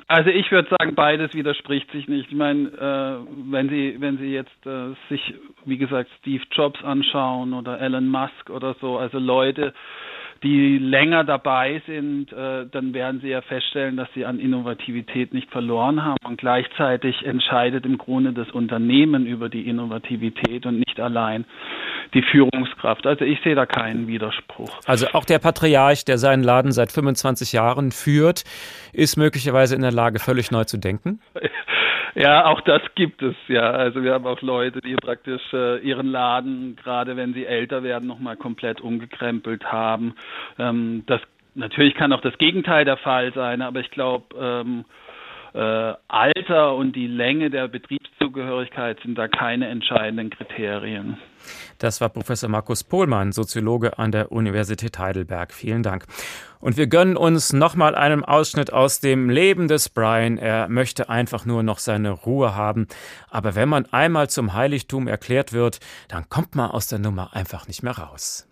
Also 0.08 0.30
ich 0.30 0.52
würde 0.52 0.70
sagen, 0.70 0.94
beides 0.94 1.34
widerspricht 1.34 1.92
sich 1.92 2.08
nicht. 2.08 2.30
Ich 2.30 2.38
meine, 2.38 2.68
äh, 2.70 3.52
wenn 3.52 3.70
Sie 3.70 3.96
wenn 4.00 4.20
Sie 4.20 4.32
jetzt 4.32 4.66
äh, 4.66 4.94
sich 5.10 5.34
wie 5.66 5.78
gesagt 5.78 6.12
Steve 6.20 6.44
Jobs 6.52 6.84
anschauen 6.84 7.54
oder 7.54 7.82
Elon 7.82 8.08
Musk 8.08 8.52
oder 8.52 8.76
so, 8.80 9.00
also 9.00 9.18
Leute, 9.18 9.74
die 10.46 10.78
länger 10.78 11.24
dabei 11.24 11.82
sind, 11.88 12.32
äh, 12.32 12.68
dann 12.72 12.94
werden 12.94 13.20
sie 13.22 13.30
ja 13.30 13.42
feststellen, 13.42 13.98
dass 13.98 14.08
sie 14.14 14.26
an 14.26 14.40
Innovativität 14.40 15.34
nicht 15.34 15.50
verloren 15.50 16.06
haben. 16.06 16.18
Und 16.24 16.38
gleichzeitig 16.38 17.26
entscheidet 17.26 17.84
im 17.84 17.98
Grunde 17.98 18.32
das 18.32 18.52
Unternehmen 18.52 19.26
über 19.26 19.50
die 19.50 19.68
Innovativität 19.68 20.68
und 20.68 20.78
nicht 20.78 21.00
allein 21.00 21.46
die 22.14 22.22
Führungskraft. 22.22 23.08
Also 23.08 23.26
ich 23.26 23.40
sehe 23.44 23.56
da 23.56 23.66
keinen 23.66 24.08
Widerspruch. 24.08 24.70
Also 24.86 25.08
auch 25.14 25.26
der 25.26 25.40
Patriarch, 25.40 26.06
der 26.06 26.20
seinen 26.20 26.44
Laden 26.44 26.72
seit 26.72 26.92
25 26.92 27.52
Jahren 27.52 27.92
führt, 27.92 28.44
ist 28.94 29.18
möglicherweise 29.18 29.76
in 29.76 29.82
der 29.82 29.92
Lage, 29.92 30.20
völlig 30.20 30.52
neu 30.52 30.66
zu 30.66 30.78
denken? 30.78 31.20
Ja, 32.16 32.46
auch 32.46 32.62
das 32.62 32.82
gibt 32.96 33.22
es, 33.22 33.36
ja. 33.50 33.72
Also 33.72 34.02
wir 34.02 34.14
haben 34.14 34.26
auch 34.26 34.42
Leute, 34.42 34.80
die 34.80 34.96
praktisch 34.96 35.42
äh, 35.54 35.80
ihren 35.80 36.08
Laden, 36.08 36.78
gerade 36.78 37.18
wenn 37.18 37.34
sie 37.34 37.46
älter 37.46 37.84
werden, 37.84 38.08
nochmal 38.08 38.38
komplett 38.38 38.80
umgekrempelt 38.80 39.70
haben. 39.70 40.16
Ähm, 40.58 41.04
das 41.08 41.20
natürlich 41.56 41.94
kann 41.94 42.14
auch 42.14 42.22
das 42.22 42.38
Gegenteil 42.38 42.86
der 42.86 42.98
Fall 42.98 43.34
sein, 43.34 43.62
aber 43.62 43.82
ich 43.82 43.92
glaube, 43.92 44.34
ähm, 44.40 44.86
äh, 45.56 45.94
Alter 46.08 46.76
und 46.76 46.96
die 46.96 47.08
Länge 47.08 47.50
der 47.50 47.70
Betriebszugehörigkeit 47.70 49.00
sind 49.02 49.18
da 49.18 49.28
keine 49.30 49.70
entscheidenden 49.70 50.30
Kriterien. 50.30 51.18
Das 51.80 52.02
war 52.02 52.10
Professor 52.10 52.50
Markus 52.50 52.84
Pohlmann, 52.84 53.32
Soziologe 53.32 53.98
an 53.98 54.12
der 54.12 54.32
Universität 54.32 55.00
Heidelberg. 55.00 55.54
Vielen 55.54 55.84
Dank. 55.84 56.06
Und 56.60 56.78
wir 56.78 56.88
gönnen 56.88 57.16
uns 57.16 57.54
nochmal 57.54 57.96
einen 57.96 58.26
Ausschnitt 58.26 58.74
aus 58.74 59.00
dem 59.00 59.30
Leben 59.30 59.68
des 59.68 59.90
Brian. 59.90 60.38
Er 60.38 60.68
möchte 60.68 61.10
einfach 61.10 61.46
nur 61.46 61.64
noch 61.64 61.80
seine 61.80 62.12
Ruhe 62.12 62.56
haben. 62.56 62.88
Aber 63.30 63.56
wenn 63.56 63.70
man 63.70 63.86
einmal 63.94 64.30
zum 64.30 64.54
Heiligtum 64.54 65.08
erklärt 65.08 65.54
wird, 65.54 65.80
dann 66.10 66.28
kommt 66.28 66.56
man 66.56 66.72
aus 66.72 66.88
der 66.88 67.00
Nummer 67.00 67.34
einfach 67.34 67.68
nicht 67.68 67.84
mehr 67.84 67.98
raus. 67.98 68.50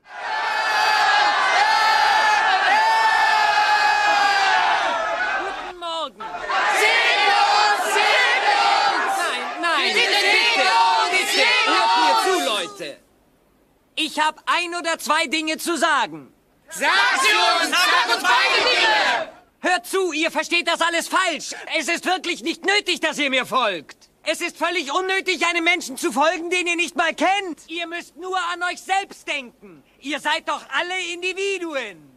Ich 13.96 14.20
habe 14.20 14.42
ein 14.46 14.74
oder 14.76 14.98
zwei 14.98 15.28
Dinge 15.28 15.58
zu 15.58 15.78
sagen. 15.78 16.34
Sag 16.70 16.90
sie 17.22 17.66
uns! 17.66 17.70
Sag 17.70 18.16
uns 18.16 18.24
beide 18.24 18.70
Dinge! 18.70 19.30
Hört 19.60 19.86
zu, 19.86 20.12
ihr 20.12 20.32
versteht 20.32 20.68
das 20.68 20.82
alles 20.82 21.08
falsch. 21.08 21.52
Es 21.78 21.88
ist 21.88 22.06
wirklich 22.06 22.42
nicht 22.42 22.66
nötig, 22.66 23.00
dass 23.00 23.18
ihr 23.18 23.30
mir 23.30 23.46
folgt. 23.46 24.10
Es 24.24 24.42
ist 24.42 24.58
völlig 24.58 24.92
unnötig, 24.94 25.46
einem 25.46 25.64
Menschen 25.64 25.98
zu 25.98 26.12
folgen, 26.12 26.50
den 26.50 26.66
ihr 26.66 26.76
nicht 26.76 26.96
mal 26.96 27.14
kennt. 27.14 27.60
Ihr 27.68 27.88
müsst 27.88 28.16
nur 28.18 28.38
an 28.38 28.64
euch 28.64 28.82
selbst 28.82 29.28
denken. 29.28 29.84
Ihr 30.00 30.20
seid 30.20 30.48
doch 30.50 30.62
alle 30.70 31.14
Individuen. 31.14 32.10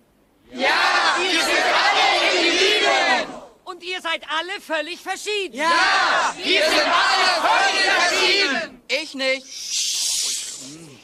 Ja, 0.52 1.16
wir 1.18 1.40
sind 1.40 1.64
alle 1.84 2.38
Individuen. 2.38 3.42
Und 3.64 3.82
ihr 3.82 4.00
seid 4.00 4.22
alle 4.30 4.60
völlig 4.60 5.00
verschieden. 5.00 5.56
Ja, 5.56 6.34
wir 6.36 6.62
sind 6.62 6.86
alle 6.86 7.48
völlig 7.48 7.90
verschieden. 7.90 8.82
Ich 8.88 9.14
nicht. 9.14 10.95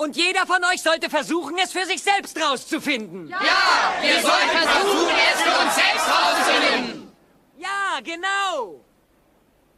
Und 0.00 0.16
jeder 0.16 0.46
von 0.46 0.64
euch 0.64 0.80
sollte 0.80 1.10
versuchen, 1.10 1.58
es 1.62 1.72
für 1.72 1.84
sich 1.84 2.02
selbst 2.02 2.34
rauszufinden. 2.40 3.28
Ja, 3.28 3.92
wir 4.00 4.18
sollten 4.22 4.48
versuchen, 4.48 5.14
es 5.30 5.42
für 5.42 5.62
uns 5.62 5.74
selbst 5.74 6.06
rauszufinden. 6.08 7.12
Ja, 7.58 8.00
genau. 8.02 8.80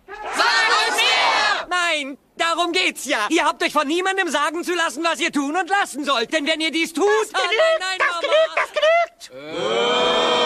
Sag 0.07 0.87
uns 0.87 0.97
mehr! 0.97 1.67
Nein, 1.69 2.19
darum 2.37 2.71
geht's 2.71 3.05
ja. 3.05 3.27
Ihr 3.31 3.45
habt 3.45 3.65
euch 3.65 3.73
von 3.73 3.89
niemandem 3.89 4.29
sagen 4.29 4.63
zu 4.63 4.75
lassen, 4.75 5.03
was 5.03 5.19
ihr 5.19 5.33
tun 5.33 5.57
und 5.57 5.69
lassen 5.69 6.05
sollt. 6.05 6.33
Denn 6.33 6.47
wenn 6.47 6.61
ihr 6.61 6.71
dies 6.71 6.93
tut... 6.93 7.05
Das 7.33 7.43
genügt, 7.43 7.61
nein, 7.81 7.99
nein, 7.99 7.99
das 7.99 8.21
genügt, 8.21 9.27
das 9.27 9.31
genügt. 9.33 10.42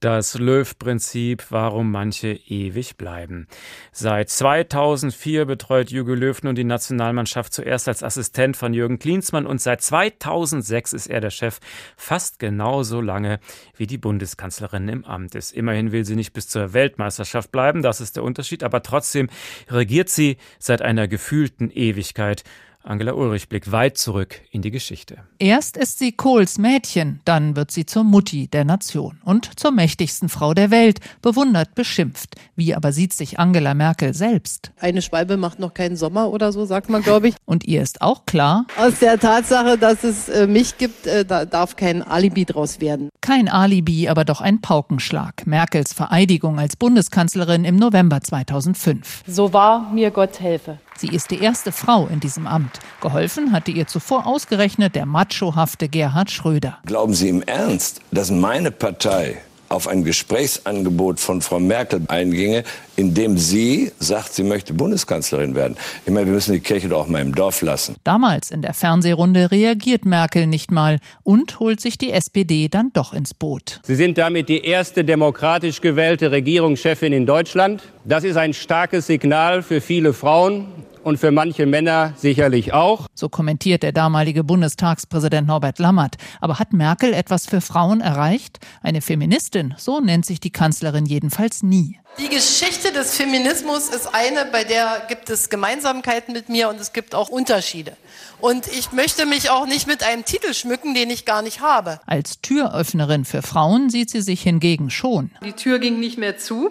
Das 0.00 0.38
Löw-Prinzip, 0.38 1.46
warum 1.50 1.90
manche 1.90 2.28
ewig 2.28 2.96
bleiben. 2.96 3.48
Seit 3.90 4.30
2004 4.30 5.44
betreut 5.44 5.90
Jürgen 5.90 6.14
Löw 6.14 6.40
nun 6.44 6.54
die 6.54 6.62
Nationalmannschaft 6.62 7.52
zuerst 7.52 7.88
als 7.88 8.04
Assistent 8.04 8.56
von 8.56 8.74
Jürgen 8.74 9.00
Klinsmann 9.00 9.44
und 9.44 9.60
seit 9.60 9.82
2006 9.82 10.92
ist 10.92 11.06
er 11.08 11.20
der 11.20 11.30
Chef 11.30 11.58
fast 11.96 12.38
genauso 12.38 13.00
lange 13.00 13.40
wie 13.76 13.88
die 13.88 13.98
Bundeskanzlerin 13.98 14.88
im 14.88 15.04
Amt 15.04 15.34
ist. 15.34 15.50
Immerhin 15.50 15.90
will 15.90 16.04
sie 16.04 16.14
nicht 16.14 16.32
bis 16.32 16.48
zur 16.48 16.74
Weltmeisterschaft 16.74 17.50
bleiben, 17.50 17.82
das 17.82 18.00
ist 18.00 18.14
der 18.14 18.22
Unterschied, 18.22 18.62
aber 18.62 18.84
trotzdem 18.84 19.28
regiert 19.68 20.10
sie 20.10 20.36
seit 20.60 20.80
einer 20.80 21.08
gefühlten 21.08 21.72
Ewigkeit 21.72 22.44
Angela 22.88 23.12
Ulrich 23.12 23.50
blickt 23.50 23.70
weit 23.70 23.98
zurück 23.98 24.40
in 24.50 24.62
die 24.62 24.70
Geschichte. 24.70 25.18
Erst 25.38 25.76
ist 25.76 25.98
sie 25.98 26.12
Kohls 26.12 26.56
Mädchen, 26.56 27.20
dann 27.26 27.54
wird 27.54 27.70
sie 27.70 27.84
zur 27.84 28.02
Mutti 28.02 28.48
der 28.48 28.64
Nation 28.64 29.20
und 29.24 29.60
zur 29.60 29.72
mächtigsten 29.72 30.30
Frau 30.30 30.54
der 30.54 30.70
Welt, 30.70 31.00
bewundert, 31.20 31.74
beschimpft. 31.74 32.36
Wie 32.56 32.74
aber 32.74 32.92
sieht 32.92 33.12
sich 33.12 33.38
Angela 33.38 33.74
Merkel 33.74 34.14
selbst? 34.14 34.72
Eine 34.80 35.02
Schwalbe 35.02 35.36
macht 35.36 35.58
noch 35.58 35.74
keinen 35.74 35.96
Sommer 35.96 36.30
oder 36.30 36.50
so, 36.50 36.64
sagt 36.64 36.88
man, 36.88 37.02
glaube 37.02 37.28
ich. 37.28 37.34
Und 37.44 37.66
ihr 37.66 37.82
ist 37.82 38.00
auch 38.00 38.24
klar, 38.24 38.66
aus 38.78 38.98
der 39.00 39.20
Tatsache, 39.20 39.76
dass 39.76 40.02
es 40.02 40.30
äh, 40.30 40.46
mich 40.46 40.78
gibt, 40.78 41.06
äh, 41.06 41.26
da 41.26 41.44
darf 41.44 41.76
kein 41.76 42.02
Alibi 42.02 42.46
draus 42.46 42.80
werden. 42.80 43.10
Kein 43.20 43.50
Alibi, 43.50 44.08
aber 44.08 44.24
doch 44.24 44.40
ein 44.40 44.62
Paukenschlag. 44.62 45.46
Merkels 45.46 45.92
Vereidigung 45.92 46.58
als 46.58 46.76
Bundeskanzlerin 46.76 47.66
im 47.66 47.76
November 47.76 48.22
2005. 48.22 49.24
So 49.26 49.52
wahr 49.52 49.90
mir 49.92 50.10
Gott 50.10 50.40
helfe. 50.40 50.78
Sie 50.98 51.08
ist 51.08 51.30
die 51.30 51.40
erste 51.40 51.70
Frau 51.70 52.08
in 52.08 52.18
diesem 52.18 52.48
Amt. 52.48 52.80
Geholfen 53.00 53.52
hatte 53.52 53.70
ihr 53.70 53.86
zuvor 53.86 54.26
ausgerechnet 54.26 54.96
der 54.96 55.06
machohafte 55.06 55.88
Gerhard 55.88 56.32
Schröder. 56.32 56.78
Glauben 56.86 57.14
Sie 57.14 57.28
im 57.28 57.40
Ernst, 57.42 58.00
dass 58.10 58.32
meine 58.32 58.72
Partei 58.72 59.38
auf 59.68 59.86
ein 59.86 60.04
Gesprächsangebot 60.04 61.20
von 61.20 61.42
Frau 61.42 61.60
Merkel 61.60 62.00
einginge, 62.08 62.64
indem 62.96 63.36
sie 63.38 63.92
sagt, 63.98 64.34
sie 64.34 64.42
möchte 64.42 64.72
Bundeskanzlerin 64.74 65.54
werden. 65.54 65.76
Ich 66.06 66.12
meine, 66.12 66.26
wir 66.26 66.32
müssen 66.32 66.52
die 66.52 66.60
Kirche 66.60 66.88
doch 66.88 67.02
auch 67.02 67.06
mal 67.06 67.20
im 67.20 67.34
Dorf 67.34 67.62
lassen. 67.62 67.96
Damals 68.04 68.50
in 68.50 68.62
der 68.62 68.74
Fernsehrunde 68.74 69.50
reagiert 69.50 70.04
Merkel 70.04 70.46
nicht 70.46 70.70
mal 70.70 70.98
und 71.22 71.60
holt 71.60 71.80
sich 71.80 71.98
die 71.98 72.12
SPD 72.12 72.68
dann 72.68 72.90
doch 72.92 73.12
ins 73.12 73.34
Boot. 73.34 73.80
Sie 73.84 73.94
sind 73.94 74.18
damit 74.18 74.48
die 74.48 74.64
erste 74.64 75.04
demokratisch 75.04 75.80
gewählte 75.80 76.30
Regierungschefin 76.30 77.12
in 77.12 77.26
Deutschland. 77.26 77.82
Das 78.04 78.24
ist 78.24 78.36
ein 78.36 78.54
starkes 78.54 79.06
Signal 79.06 79.62
für 79.62 79.80
viele 79.80 80.12
Frauen 80.12 80.66
und 81.08 81.16
für 81.16 81.30
manche 81.30 81.64
Männer 81.64 82.12
sicherlich 82.16 82.74
auch. 82.74 83.06
So 83.14 83.30
kommentiert 83.30 83.82
der 83.82 83.92
damalige 83.92 84.44
Bundestagspräsident 84.44 85.48
Norbert 85.48 85.78
Lammert. 85.78 86.16
Aber 86.40 86.58
hat 86.58 86.74
Merkel 86.74 87.14
etwas 87.14 87.46
für 87.46 87.62
Frauen 87.62 88.02
erreicht? 88.02 88.58
Eine 88.82 89.00
Feministin, 89.00 89.74
so 89.78 90.00
nennt 90.00 90.26
sich 90.26 90.38
die 90.38 90.50
Kanzlerin 90.50 91.06
jedenfalls 91.06 91.62
nie. 91.62 91.98
Die 92.16 92.28
Geschichte 92.28 92.92
des 92.92 93.16
Feminismus 93.16 93.88
ist 93.88 94.12
eine, 94.12 94.46
bei 94.46 94.64
der 94.64 95.02
gibt 95.08 95.30
es 95.30 95.50
Gemeinsamkeiten 95.50 96.32
mit 96.32 96.48
mir 96.48 96.68
und 96.68 96.80
es 96.80 96.92
gibt 96.92 97.14
auch 97.14 97.28
Unterschiede. 97.28 97.96
Und 98.40 98.66
ich 98.66 98.92
möchte 98.92 99.26
mich 99.26 99.50
auch 99.50 99.66
nicht 99.66 99.86
mit 99.86 100.02
einem 100.02 100.24
Titel 100.24 100.52
schmücken, 100.54 100.94
den 100.94 101.10
ich 101.10 101.24
gar 101.24 101.42
nicht 101.42 101.60
habe. 101.60 102.00
Als 102.06 102.40
Türöffnerin 102.40 103.24
für 103.24 103.42
Frauen 103.42 103.90
sieht 103.90 104.10
sie 104.10 104.22
sich 104.22 104.42
hingegen 104.42 104.90
schon. 104.90 105.30
Die 105.44 105.52
Tür 105.52 105.78
ging 105.78 106.00
nicht 106.00 106.18
mehr 106.18 106.38
zu. 106.38 106.70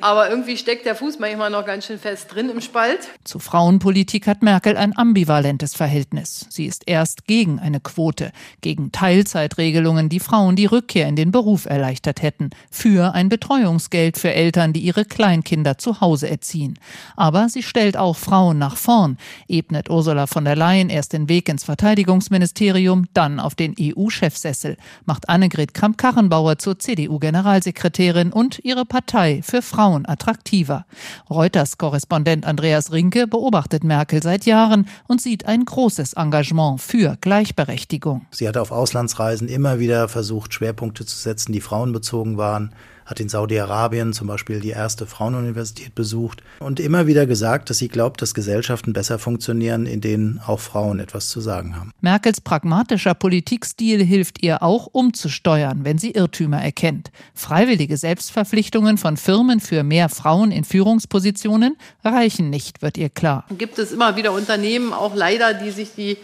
Aber 0.00 0.28
irgendwie 0.28 0.56
steckt 0.56 0.86
der 0.86 0.94
Fuß 0.94 1.18
manchmal 1.18 1.50
noch 1.50 1.64
ganz 1.64 1.86
schön 1.86 1.98
fest 1.98 2.34
drin 2.34 2.50
im 2.50 2.60
Spalt. 2.60 3.08
Zu 3.24 3.38
Frauenpolitik 3.38 4.26
hat 4.26 4.42
Merkel 4.42 4.76
ein 4.76 4.96
ambivalentes 4.96 5.74
Verhältnis. 5.74 6.46
Sie 6.50 6.66
ist 6.66 6.82
erst 6.86 7.26
gegen 7.26 7.58
eine 7.58 7.80
Quote, 7.80 8.32
gegen 8.60 8.92
Teilzeitregelungen, 8.92 10.08
die 10.08 10.20
Frauen 10.20 10.56
die 10.56 10.66
Rückkehr 10.66 11.08
in 11.08 11.16
den 11.16 11.30
Beruf 11.30 11.66
erleichtert 11.66 12.22
hätten, 12.22 12.50
für 12.70 13.14
ein 13.14 13.28
Betreuungsgeld 13.28 14.18
für 14.18 14.32
Eltern, 14.36 14.72
die 14.72 14.80
ihre 14.80 15.04
Kleinkinder 15.04 15.78
zu 15.78 16.00
Hause 16.00 16.28
erziehen. 16.28 16.78
Aber 17.16 17.48
sie 17.48 17.62
stellt 17.62 17.96
auch 17.96 18.16
Frauen 18.16 18.58
nach 18.58 18.76
vorn, 18.76 19.16
ebnet 19.48 19.90
Ursula 19.90 20.26
von 20.26 20.44
der 20.44 20.54
Leyen 20.54 20.90
erst 20.90 21.12
den 21.12 21.28
Weg 21.28 21.48
ins 21.48 21.64
Verteidigungsministerium, 21.64 23.06
dann 23.14 23.40
auf 23.40 23.54
den 23.54 23.74
EU-Chefsessel, 23.80 24.76
macht 25.04 25.28
Annegret 25.28 25.74
Kramp-Karrenbauer 25.74 26.58
zur 26.58 26.78
CDU-Generalsekretärin 26.78 28.32
und 28.32 28.60
ihre 28.62 28.84
Partei 28.84 29.40
für 29.42 29.62
Frauen 29.62 30.06
attraktiver. 30.06 30.86
Reuters-Korrespondent 31.30 32.46
Andreas 32.46 32.92
Rinke 32.92 33.26
beobachtet 33.26 33.84
Merkel 33.84 34.22
seit 34.22 34.46
Jahren 34.46 34.86
und 35.08 35.20
sieht 35.20 35.46
ein 35.46 35.64
großes 35.64 36.12
Engagement 36.14 36.80
für 36.80 37.16
Gleichberechtigung. 37.20 38.26
Sie 38.30 38.46
hat 38.46 38.56
auf 38.56 38.70
Auslandsreisen 38.70 39.48
immer 39.48 39.78
wieder 39.78 40.08
versucht, 40.08 40.54
Schwerpunkte 40.54 41.06
zu 41.06 41.16
setzen, 41.16 41.52
die 41.52 41.60
frauenbezogen 41.60 42.36
waren 42.36 42.74
hat 43.06 43.20
in 43.20 43.28
Saudi-Arabien 43.28 44.12
zum 44.12 44.26
Beispiel 44.26 44.60
die 44.60 44.70
erste 44.70 45.06
Frauenuniversität 45.06 45.94
besucht 45.94 46.42
und 46.58 46.80
immer 46.80 47.06
wieder 47.06 47.24
gesagt, 47.24 47.70
dass 47.70 47.78
sie 47.78 47.88
glaubt, 47.88 48.20
dass 48.20 48.34
Gesellschaften 48.34 48.92
besser 48.92 49.18
funktionieren, 49.18 49.86
in 49.86 50.00
denen 50.00 50.40
auch 50.44 50.60
Frauen 50.60 50.98
etwas 50.98 51.30
zu 51.30 51.40
sagen 51.40 51.76
haben. 51.76 51.92
Merkels 52.00 52.40
pragmatischer 52.40 53.14
Politikstil 53.14 54.04
hilft 54.04 54.42
ihr 54.42 54.62
auch 54.62 54.88
umzusteuern, 54.90 55.84
wenn 55.84 55.98
sie 55.98 56.10
Irrtümer 56.10 56.60
erkennt. 56.60 57.12
Freiwillige 57.32 57.96
Selbstverpflichtungen 57.96 58.98
von 58.98 59.16
Firmen 59.16 59.60
für 59.60 59.84
mehr 59.84 60.08
Frauen 60.08 60.50
in 60.50 60.64
Führungspositionen 60.64 61.76
reichen 62.04 62.50
nicht, 62.50 62.82
wird 62.82 62.98
ihr 62.98 63.08
klar. 63.08 63.46
Gibt 63.56 63.78
es 63.78 63.92
immer 63.92 64.16
wieder 64.16 64.32
Unternehmen, 64.32 64.92
auch 64.92 65.14
leider, 65.14 65.54
die 65.54 65.70
sich 65.70 65.94
die 65.96 66.18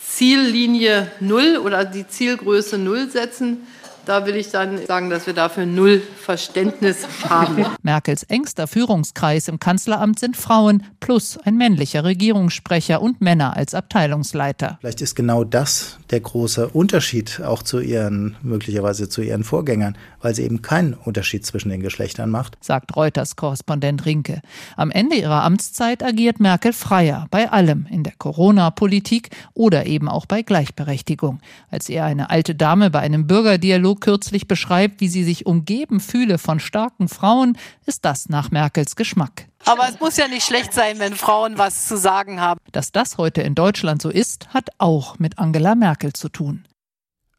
Ziellinie 0.00 1.10
Null 1.20 1.58
oder 1.64 1.84
die 1.84 2.06
Zielgröße 2.06 2.76
Null 2.78 3.08
setzen 3.10 3.58
da 4.06 4.26
will 4.26 4.36
ich 4.36 4.50
dann 4.50 4.84
sagen, 4.86 5.10
dass 5.10 5.26
wir 5.26 5.34
dafür 5.34 5.66
null 5.66 6.00
Verständnis 6.00 7.06
haben. 7.28 7.66
Merkels 7.82 8.22
engster 8.24 8.66
Führungskreis 8.66 9.48
im 9.48 9.58
Kanzleramt 9.58 10.18
sind 10.18 10.36
Frauen 10.36 10.82
plus 11.00 11.38
ein 11.44 11.56
männlicher 11.56 12.04
Regierungssprecher 12.04 13.00
und 13.00 13.20
Männer 13.20 13.56
als 13.56 13.74
Abteilungsleiter. 13.74 14.78
Vielleicht 14.80 15.00
ist 15.00 15.14
genau 15.14 15.44
das 15.44 15.98
der 16.10 16.20
große 16.20 16.68
Unterschied 16.68 17.40
auch 17.44 17.62
zu 17.62 17.80
ihren, 17.80 18.36
möglicherweise 18.42 19.08
zu 19.08 19.22
ihren 19.22 19.44
Vorgängern, 19.44 19.96
weil 20.20 20.34
sie 20.34 20.44
eben 20.44 20.62
keinen 20.62 20.94
Unterschied 20.94 21.44
zwischen 21.44 21.70
den 21.70 21.80
Geschlechtern 21.80 22.30
macht. 22.30 22.56
Sagt 22.60 22.96
Reuters 22.96 23.36
Korrespondent 23.36 24.06
Rinke. 24.06 24.40
Am 24.76 24.90
Ende 24.90 25.16
ihrer 25.16 25.42
Amtszeit 25.42 26.02
agiert 26.02 26.40
Merkel 26.40 26.72
freier 26.72 27.26
bei 27.30 27.50
allem 27.50 27.86
in 27.90 28.02
der 28.02 28.14
Corona-Politik 28.16 29.30
oder 29.54 29.86
eben 29.86 30.08
auch 30.08 30.26
bei 30.26 30.42
Gleichberechtigung. 30.42 31.40
Als 31.70 31.88
er 31.88 32.04
eine 32.04 32.30
alte 32.30 32.54
Dame 32.54 32.90
bei 32.90 33.00
einem 33.00 33.26
Bürgerdialog 33.26 33.93
kürzlich 33.94 34.48
beschreibt, 34.48 35.00
wie 35.00 35.08
sie 35.08 35.24
sich 35.24 35.46
umgeben 35.46 36.00
fühle 36.00 36.38
von 36.38 36.60
starken 36.60 37.08
Frauen, 37.08 37.58
ist 37.86 38.04
das 38.04 38.28
nach 38.28 38.50
Merkels 38.50 38.96
Geschmack. 38.96 39.46
Aber 39.64 39.88
es 39.88 40.00
muss 40.00 40.16
ja 40.16 40.28
nicht 40.28 40.46
schlecht 40.46 40.72
sein, 40.72 40.98
wenn 40.98 41.14
Frauen 41.14 41.58
was 41.58 41.88
zu 41.88 41.96
sagen 41.96 42.40
haben. 42.40 42.60
Dass 42.72 42.92
das 42.92 43.18
heute 43.18 43.42
in 43.42 43.54
Deutschland 43.54 44.02
so 44.02 44.10
ist, 44.10 44.48
hat 44.52 44.68
auch 44.78 45.18
mit 45.18 45.38
Angela 45.38 45.74
Merkel 45.74 46.12
zu 46.12 46.28
tun. 46.28 46.64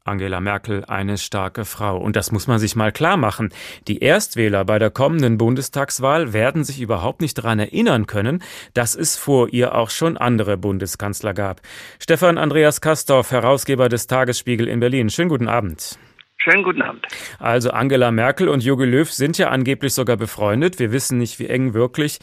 Angela 0.06 0.40
Merkel 0.40 0.84
eine 0.84 1.18
starke 1.18 1.64
Frau. 1.64 1.98
Und 1.98 2.16
das 2.16 2.32
muss 2.32 2.46
man 2.46 2.58
sich 2.58 2.76
mal 2.76 2.92
klar 2.92 3.16
machen. 3.16 3.52
Die 3.88 3.98
Erstwähler 3.98 4.64
bei 4.64 4.78
der 4.78 4.90
kommenden 4.90 5.38
Bundestagswahl 5.38 6.32
werden 6.32 6.64
sich 6.64 6.80
überhaupt 6.80 7.20
nicht 7.20 7.38
daran 7.38 7.58
erinnern 7.58 8.06
können, 8.06 8.42
dass 8.74 8.94
es 8.94 9.16
vor 9.16 9.52
ihr 9.52 9.74
auch 9.74 9.90
schon 9.90 10.16
andere 10.16 10.56
Bundeskanzler 10.56 11.34
gab. 11.34 11.60
Stefan 11.98 12.38
Andreas 12.38 12.80
Kastorf, 12.80 13.30
Herausgeber 13.30 13.88
des 13.88 14.06
Tagesspiegel 14.06 14.68
in 14.68 14.80
Berlin. 14.80 15.10
Schönen 15.10 15.28
guten 15.28 15.48
Abend. 15.48 15.98
Schönen 16.38 16.62
guten 16.62 16.82
Abend. 16.82 17.06
Also 17.40 17.70
Angela 17.70 18.10
Merkel 18.10 18.48
und 18.48 18.62
Jogi 18.62 18.84
Löw 18.84 19.10
sind 19.10 19.38
ja 19.38 19.48
angeblich 19.48 19.94
sogar 19.94 20.16
befreundet. 20.16 20.78
Wir 20.78 20.92
wissen 20.92 21.18
nicht, 21.18 21.38
wie 21.38 21.48
eng 21.48 21.74
wirklich. 21.74 22.18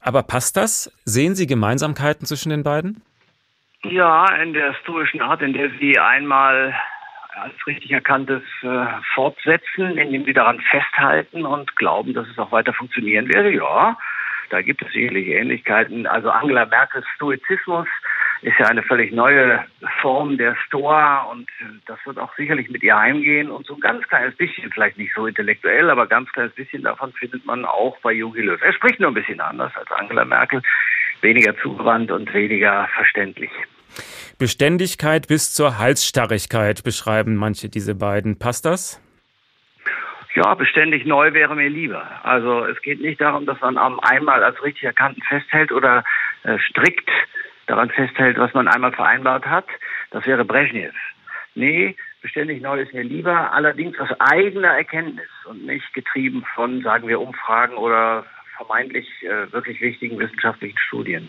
Aber 0.00 0.22
passt 0.22 0.56
das? 0.56 0.90
Sehen 1.04 1.34
Sie 1.34 1.46
Gemeinsamkeiten 1.46 2.26
zwischen 2.26 2.50
den 2.50 2.62
beiden? 2.62 3.02
Ja, 3.82 4.26
in 4.36 4.52
der 4.52 4.74
stoischen 4.74 5.20
Art, 5.20 5.42
in 5.42 5.52
der 5.52 5.70
sie 5.78 5.98
einmal 5.98 6.74
als 7.34 7.54
richtig 7.66 7.90
erkanntes 7.92 8.42
äh, 8.62 8.86
fortsetzen, 9.14 9.98
indem 9.98 10.24
sie 10.24 10.32
daran 10.32 10.60
festhalten 10.60 11.44
und 11.44 11.76
glauben, 11.76 12.14
dass 12.14 12.26
es 12.28 12.38
auch 12.38 12.52
weiter 12.52 12.72
funktionieren 12.72 13.28
werde. 13.32 13.52
Ja, 13.52 13.98
da 14.50 14.62
gibt 14.62 14.82
es 14.82 14.92
sicherlich 14.92 15.28
Ähnlichkeiten. 15.28 16.06
Also 16.06 16.30
Angela 16.30 16.66
Merkels 16.66 17.06
Stoizismus 17.14 17.88
ist 18.46 18.60
ja 18.60 18.66
eine 18.66 18.84
völlig 18.84 19.12
neue 19.12 19.64
Form 20.00 20.38
der 20.38 20.54
Stoa 20.54 21.22
und 21.32 21.48
das 21.86 21.98
wird 22.04 22.16
auch 22.16 22.32
sicherlich 22.36 22.70
mit 22.70 22.80
ihr 22.84 22.96
heimgehen 22.96 23.50
und 23.50 23.66
so 23.66 23.74
ein 23.74 23.80
ganz 23.80 24.06
kleines 24.06 24.36
bisschen, 24.36 24.70
vielleicht 24.70 24.98
nicht 24.98 25.12
so 25.16 25.26
intellektuell, 25.26 25.90
aber 25.90 26.06
ganz 26.06 26.30
kleines 26.30 26.54
bisschen 26.54 26.84
davon 26.84 27.12
findet 27.14 27.44
man 27.44 27.64
auch 27.64 27.98
bei 28.04 28.12
Jogi 28.12 28.42
Löw. 28.42 28.62
Er 28.62 28.72
spricht 28.72 29.00
nur 29.00 29.10
ein 29.10 29.14
bisschen 29.14 29.40
anders 29.40 29.72
als 29.74 29.90
Angela 29.90 30.24
Merkel, 30.24 30.62
weniger 31.22 31.56
zugewandt 31.58 32.12
und 32.12 32.32
weniger 32.32 32.88
verständlich. 32.94 33.50
Beständigkeit 34.38 35.26
bis 35.26 35.52
zur 35.52 35.78
Halsstarrigkeit 35.78 36.84
beschreiben 36.84 37.34
manche 37.34 37.68
diese 37.68 37.96
beiden. 37.96 38.38
Passt 38.38 38.64
das? 38.64 39.02
Ja, 40.36 40.54
beständig 40.54 41.04
neu 41.04 41.32
wäre 41.32 41.56
mir 41.56 41.68
lieber. 41.68 42.06
Also 42.22 42.64
es 42.66 42.80
geht 42.82 43.00
nicht 43.00 43.20
darum, 43.20 43.44
dass 43.44 43.60
man 43.60 43.76
am 43.76 43.98
einmal 43.98 44.44
als 44.44 44.62
richtig 44.62 44.84
erkannten 44.84 45.22
festhält 45.22 45.72
oder 45.72 46.04
äh, 46.44 46.58
strikt 46.60 47.10
daran 47.66 47.90
festhält, 47.90 48.38
was 48.38 48.54
man 48.54 48.68
einmal 48.68 48.92
vereinbart 48.92 49.46
hat. 49.46 49.66
Das 50.10 50.26
wäre 50.26 50.44
Brezhnev. 50.44 50.94
Nee, 51.54 51.96
beständig 52.22 52.62
neu 52.62 52.80
ist 52.80 52.92
mir 52.92 53.02
lieber, 53.02 53.52
allerdings 53.52 53.98
aus 53.98 54.10
eigener 54.18 54.68
Erkenntnis 54.68 55.28
und 55.48 55.64
nicht 55.64 55.92
getrieben 55.94 56.44
von, 56.54 56.82
sagen 56.82 57.08
wir, 57.08 57.20
Umfragen 57.20 57.76
oder 57.76 58.24
vermeintlich 58.56 59.06
äh, 59.22 59.52
wirklich 59.52 59.80
wichtigen 59.80 60.18
wissenschaftlichen 60.18 60.78
Studien. 60.78 61.28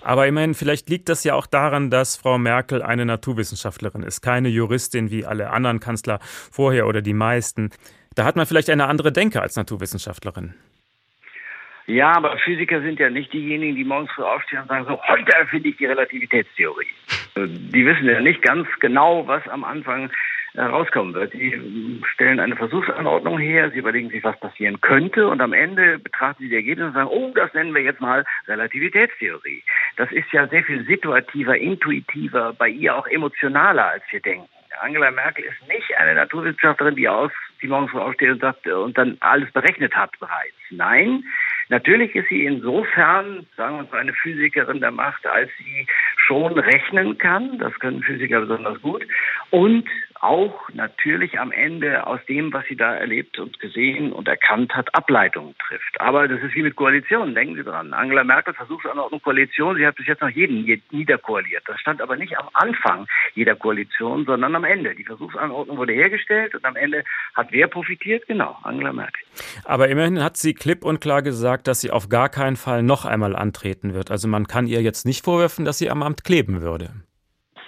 Aber 0.00 0.26
immerhin, 0.26 0.54
vielleicht 0.54 0.88
liegt 0.88 1.08
das 1.08 1.24
ja 1.24 1.34
auch 1.34 1.46
daran, 1.46 1.90
dass 1.90 2.16
Frau 2.16 2.38
Merkel 2.38 2.82
eine 2.82 3.04
Naturwissenschaftlerin 3.04 4.02
ist, 4.02 4.20
keine 4.20 4.48
Juristin 4.48 5.10
wie 5.10 5.26
alle 5.26 5.50
anderen 5.50 5.80
Kanzler 5.80 6.18
vorher 6.22 6.86
oder 6.86 7.02
die 7.02 7.14
meisten. 7.14 7.70
Da 8.14 8.24
hat 8.24 8.36
man 8.36 8.46
vielleicht 8.46 8.70
eine 8.70 8.86
andere 8.86 9.12
Denke 9.12 9.42
als 9.42 9.56
Naturwissenschaftlerin. 9.56 10.54
Ja, 11.88 12.12
aber 12.12 12.36
Physiker 12.36 12.82
sind 12.82 13.00
ja 13.00 13.08
nicht 13.08 13.32
diejenigen, 13.32 13.74
die 13.74 13.84
morgens 13.84 14.10
früh 14.12 14.22
aufstehen 14.22 14.60
und 14.60 14.68
sagen, 14.68 14.84
so, 14.86 15.02
heute 15.08 15.32
erfinde 15.32 15.70
ich 15.70 15.76
die 15.78 15.86
Relativitätstheorie. 15.86 16.86
Die 17.34 17.86
wissen 17.86 18.04
ja 18.04 18.20
nicht 18.20 18.42
ganz 18.42 18.68
genau, 18.78 19.26
was 19.26 19.46
am 19.48 19.64
Anfang 19.64 20.10
rauskommen 20.54 21.14
wird. 21.14 21.32
Die 21.32 22.00
stellen 22.12 22.40
eine 22.40 22.56
Versuchsanordnung 22.56 23.38
her, 23.38 23.70
sie 23.70 23.78
überlegen 23.78 24.10
sich, 24.10 24.22
was 24.22 24.38
passieren 24.38 24.82
könnte 24.82 25.28
und 25.28 25.40
am 25.40 25.54
Ende 25.54 25.98
betrachten 25.98 26.42
sie 26.42 26.50
die 26.50 26.56
Ergebnisse 26.56 26.88
und 26.88 26.94
sagen, 26.94 27.10
oh, 27.10 27.32
das 27.34 27.54
nennen 27.54 27.74
wir 27.74 27.82
jetzt 27.82 28.02
mal 28.02 28.24
Relativitätstheorie. 28.46 29.62
Das 29.96 30.12
ist 30.12 30.30
ja 30.30 30.46
sehr 30.46 30.64
viel 30.64 30.84
situativer, 30.84 31.56
intuitiver, 31.56 32.52
bei 32.52 32.68
ihr 32.68 32.96
auch 32.96 33.06
emotionaler, 33.06 33.92
als 33.92 34.04
wir 34.10 34.20
denken. 34.20 34.48
Angela 34.82 35.10
Merkel 35.10 35.44
ist 35.44 35.68
nicht 35.68 35.96
eine 35.96 36.14
Naturwissenschaftlerin, 36.14 36.96
die 36.96 37.08
aus, 37.08 37.32
die 37.62 37.66
morgens 37.66 37.90
früh 37.90 37.98
aufsteht 37.98 38.30
und 38.30 38.40
sagt 38.40 38.66
und 38.66 38.96
dann 38.98 39.16
alles 39.20 39.50
berechnet 39.52 39.94
hat 39.94 40.12
bereits. 40.20 40.54
Nein, 40.70 41.24
Natürlich 41.68 42.14
ist 42.14 42.28
sie 42.28 42.44
insofern, 42.44 43.46
sagen 43.56 43.76
wir 43.76 43.82
mal, 43.90 44.00
eine 44.00 44.12
Physikerin 44.14 44.80
der 44.80 44.90
Macht, 44.90 45.26
als 45.26 45.50
sie 45.58 45.86
schon 46.16 46.58
rechnen 46.58 47.18
kann. 47.18 47.58
Das 47.58 47.72
können 47.78 48.02
Physiker 48.02 48.40
besonders 48.40 48.80
gut. 48.80 49.04
Und 49.50 49.84
auch 50.20 50.68
natürlich 50.72 51.38
am 51.38 51.52
Ende 51.52 52.06
aus 52.06 52.20
dem, 52.28 52.52
was 52.52 52.64
sie 52.68 52.76
da 52.76 52.94
erlebt 52.94 53.38
und 53.38 53.58
gesehen 53.60 54.12
und 54.12 54.28
erkannt 54.28 54.74
hat, 54.74 54.94
Ableitungen 54.94 55.54
trifft. 55.66 56.00
Aber 56.00 56.28
das 56.28 56.40
ist 56.42 56.54
wie 56.54 56.62
mit 56.62 56.76
Koalitionen, 56.76 57.34
denken 57.34 57.56
Sie 57.56 57.64
dran. 57.64 57.92
Angela 57.92 58.24
Merkel 58.24 58.54
eine 58.58 59.20
Koalition, 59.20 59.76
sie 59.76 59.86
hat 59.86 59.96
bis 59.96 60.06
jetzt 60.06 60.20
noch 60.22 60.28
jeden 60.30 60.64
niederkoaliert. 60.90 61.62
Das 61.66 61.80
stand 61.80 62.00
aber 62.00 62.16
nicht 62.16 62.36
am 62.38 62.48
Anfang 62.52 63.06
jeder 63.34 63.54
Koalition, 63.54 64.24
sondern 64.24 64.54
am 64.54 64.64
Ende. 64.64 64.94
Die 64.94 65.04
Versuchsanordnung 65.04 65.76
wurde 65.76 65.92
hergestellt 65.92 66.54
und 66.54 66.64
am 66.64 66.76
Ende 66.76 67.04
hat 67.34 67.48
wer 67.50 67.68
profitiert? 67.68 68.26
Genau, 68.26 68.56
Angela 68.62 68.92
Merkel. 68.92 69.24
Aber 69.64 69.88
immerhin 69.88 70.22
hat 70.22 70.36
sie 70.36 70.54
klipp 70.54 70.84
und 70.84 71.00
klar 71.00 71.22
gesagt, 71.22 71.66
dass 71.66 71.80
sie 71.80 71.90
auf 71.90 72.08
gar 72.08 72.28
keinen 72.28 72.56
Fall 72.56 72.82
noch 72.82 73.04
einmal 73.04 73.36
antreten 73.36 73.94
wird. 73.94 74.10
Also 74.10 74.28
man 74.28 74.46
kann 74.46 74.66
ihr 74.66 74.82
jetzt 74.82 75.06
nicht 75.06 75.24
vorwerfen, 75.24 75.64
dass 75.64 75.78
sie 75.78 75.90
am 75.90 76.02
Amt 76.02 76.24
kleben 76.24 76.60
würde. 76.60 76.90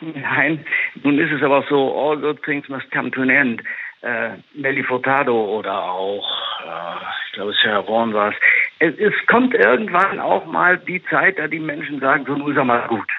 Nein, 0.01 0.65
nun 1.03 1.18
ist 1.18 1.32
es 1.32 1.43
aber 1.43 1.64
so, 1.68 1.95
all 1.99 2.16
good 2.16 2.43
things 2.43 2.68
must 2.68 2.91
come 2.91 3.11
to 3.11 3.22
an 3.22 3.30
end. 3.30 3.62
Äh, 4.03 4.30
Nelly 4.55 4.82
Furtado 4.82 5.59
oder 5.59 5.82
auch, 5.82 6.26
äh, 6.62 7.05
ich 7.26 7.32
glaube, 7.32 7.55
Sarah 7.62 7.86
Vaughan 7.86 8.14
war 8.14 8.32
es. 8.78 8.95
Es 8.99 9.14
kommt 9.26 9.55
irgendwann 9.55 10.18
auch 10.20 10.47
mal 10.47 10.78
die 10.78 11.03
Zeit, 11.05 11.38
da 11.38 11.49
die 11.49 11.59
Menschen 11.59 12.01
sagen, 12.01 12.24
so 12.26 12.34
nun 12.34 12.53
ist 12.53 12.57
er 12.57 12.64
mal 12.64 12.86
gut. 12.88 13.11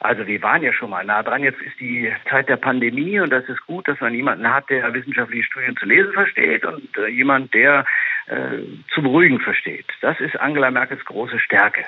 Also 0.00 0.26
wir 0.26 0.42
waren 0.42 0.62
ja 0.62 0.72
schon 0.72 0.90
mal 0.90 1.04
nah 1.04 1.22
dran. 1.22 1.44
Jetzt 1.44 1.60
ist 1.60 1.78
die 1.78 2.12
Zeit 2.28 2.48
der 2.48 2.56
Pandemie 2.56 3.20
und 3.20 3.30
das 3.30 3.44
ist 3.48 3.64
gut, 3.66 3.86
dass 3.86 4.00
man 4.00 4.14
jemanden 4.14 4.52
hat, 4.52 4.68
der 4.68 4.92
wissenschaftliche 4.94 5.44
Studien 5.44 5.76
zu 5.76 5.86
lesen 5.86 6.12
versteht 6.12 6.64
und 6.64 6.96
äh, 6.96 7.06
jemand, 7.08 7.54
der 7.54 7.84
äh, 8.26 8.58
zu 8.92 9.02
beruhigen 9.02 9.38
versteht. 9.38 9.86
Das 10.00 10.18
ist 10.18 10.40
Angela 10.40 10.70
Merkels 10.70 11.04
große 11.04 11.38
Stärke. 11.38 11.84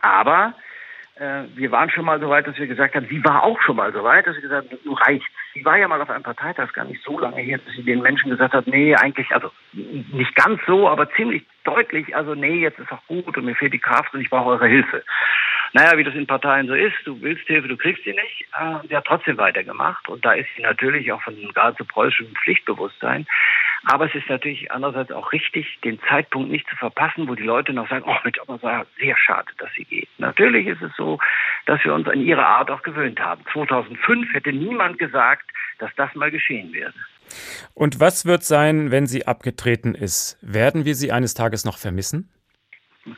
Aber 0.00 0.54
wir 1.16 1.70
waren 1.70 1.90
schon 1.90 2.04
mal 2.04 2.18
so 2.18 2.28
weit, 2.28 2.46
dass 2.46 2.58
wir 2.58 2.66
gesagt 2.66 2.96
haben, 2.96 3.06
sie 3.08 3.22
war 3.22 3.44
auch 3.44 3.60
schon 3.62 3.76
mal 3.76 3.92
so 3.92 4.02
weit, 4.02 4.26
dass 4.26 4.34
sie 4.34 4.42
gesagt 4.42 4.70
hat, 4.70 4.78
du 4.84 4.92
reicht. 4.94 5.26
Sie 5.54 5.64
war 5.64 5.78
ja 5.78 5.86
mal 5.86 6.02
auf 6.02 6.10
einem 6.10 6.24
Parteitag, 6.24 6.72
gar 6.72 6.84
nicht 6.84 7.04
so 7.04 7.18
lange 7.18 7.40
her, 7.40 7.60
dass 7.64 7.76
sie 7.76 7.84
den 7.84 8.02
Menschen 8.02 8.30
gesagt 8.30 8.52
hat, 8.52 8.66
nee, 8.66 8.96
eigentlich, 8.96 9.30
also 9.30 9.52
nicht 9.72 10.34
ganz 10.34 10.60
so, 10.66 10.88
aber 10.88 11.08
ziemlich 11.12 11.44
deutlich, 11.62 12.16
also 12.16 12.34
nee, 12.34 12.60
jetzt 12.60 12.80
ist 12.80 12.90
auch 12.90 13.06
gut 13.06 13.36
und 13.36 13.44
mir 13.44 13.54
fehlt 13.54 13.72
die 13.72 13.78
Kraft 13.78 14.12
und 14.12 14.22
ich 14.22 14.30
brauche 14.30 14.50
eure 14.50 14.66
Hilfe. 14.66 15.04
Naja, 15.72 15.96
wie 15.96 16.04
das 16.04 16.14
in 16.14 16.26
Parteien 16.26 16.66
so 16.66 16.74
ist, 16.74 16.94
du 17.04 17.20
willst 17.20 17.46
Hilfe, 17.46 17.68
du 17.68 17.76
kriegst 17.76 18.04
sie 18.04 18.12
nicht. 18.12 18.46
Äh, 18.58 18.88
sie 18.88 18.96
hat 18.96 19.04
trotzdem 19.06 19.38
weitergemacht 19.38 20.08
und 20.08 20.24
da 20.24 20.32
ist 20.32 20.48
sie 20.56 20.62
natürlich 20.62 21.10
auch 21.12 21.22
von 21.22 21.34
geradezu 21.52 21.84
preußischem 21.84 22.34
Pflichtbewusstsein. 22.42 23.26
Aber 23.86 24.06
es 24.06 24.14
ist 24.14 24.28
natürlich 24.28 24.72
andererseits 24.72 25.12
auch 25.12 25.32
richtig, 25.32 25.78
den 25.84 26.00
Zeitpunkt 26.08 26.50
nicht 26.50 26.68
zu 26.68 26.76
verpassen, 26.76 27.28
wo 27.28 27.34
die 27.34 27.42
Leute 27.42 27.72
noch 27.72 27.88
sagen, 27.88 28.04
oh, 28.06 28.16
mit 28.24 28.40
aber 28.40 28.86
sehr 28.98 29.16
schade, 29.18 29.48
dass 29.58 29.70
sie 29.76 29.84
geht. 29.84 30.08
Natürlich 30.18 30.66
ist 30.66 30.82
es 30.82 30.92
so, 30.96 31.18
dass 31.66 31.84
wir 31.84 31.92
uns 31.92 32.08
an 32.08 32.20
ihre 32.20 32.46
Art 32.46 32.70
auch 32.70 32.82
gewöhnt 32.82 33.20
haben. 33.20 33.44
2005 33.52 34.32
hätte 34.32 34.52
niemand 34.52 34.98
gesagt, 34.98 35.50
dass 35.78 35.90
das 35.96 36.14
mal 36.14 36.30
geschehen 36.30 36.72
werde. 36.72 36.94
Und 37.74 38.00
was 38.00 38.26
wird 38.26 38.42
sein, 38.42 38.90
wenn 38.90 39.06
sie 39.06 39.26
abgetreten 39.26 39.94
ist? 39.94 40.38
Werden 40.40 40.84
wir 40.84 40.94
sie 40.94 41.12
eines 41.12 41.34
Tages 41.34 41.64
noch 41.64 41.78
vermissen? 41.78 42.30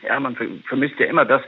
Ja, 0.03 0.19
man 0.19 0.37
vermisst 0.69 0.99
ja 0.99 1.07
immer 1.07 1.25
das, 1.25 1.43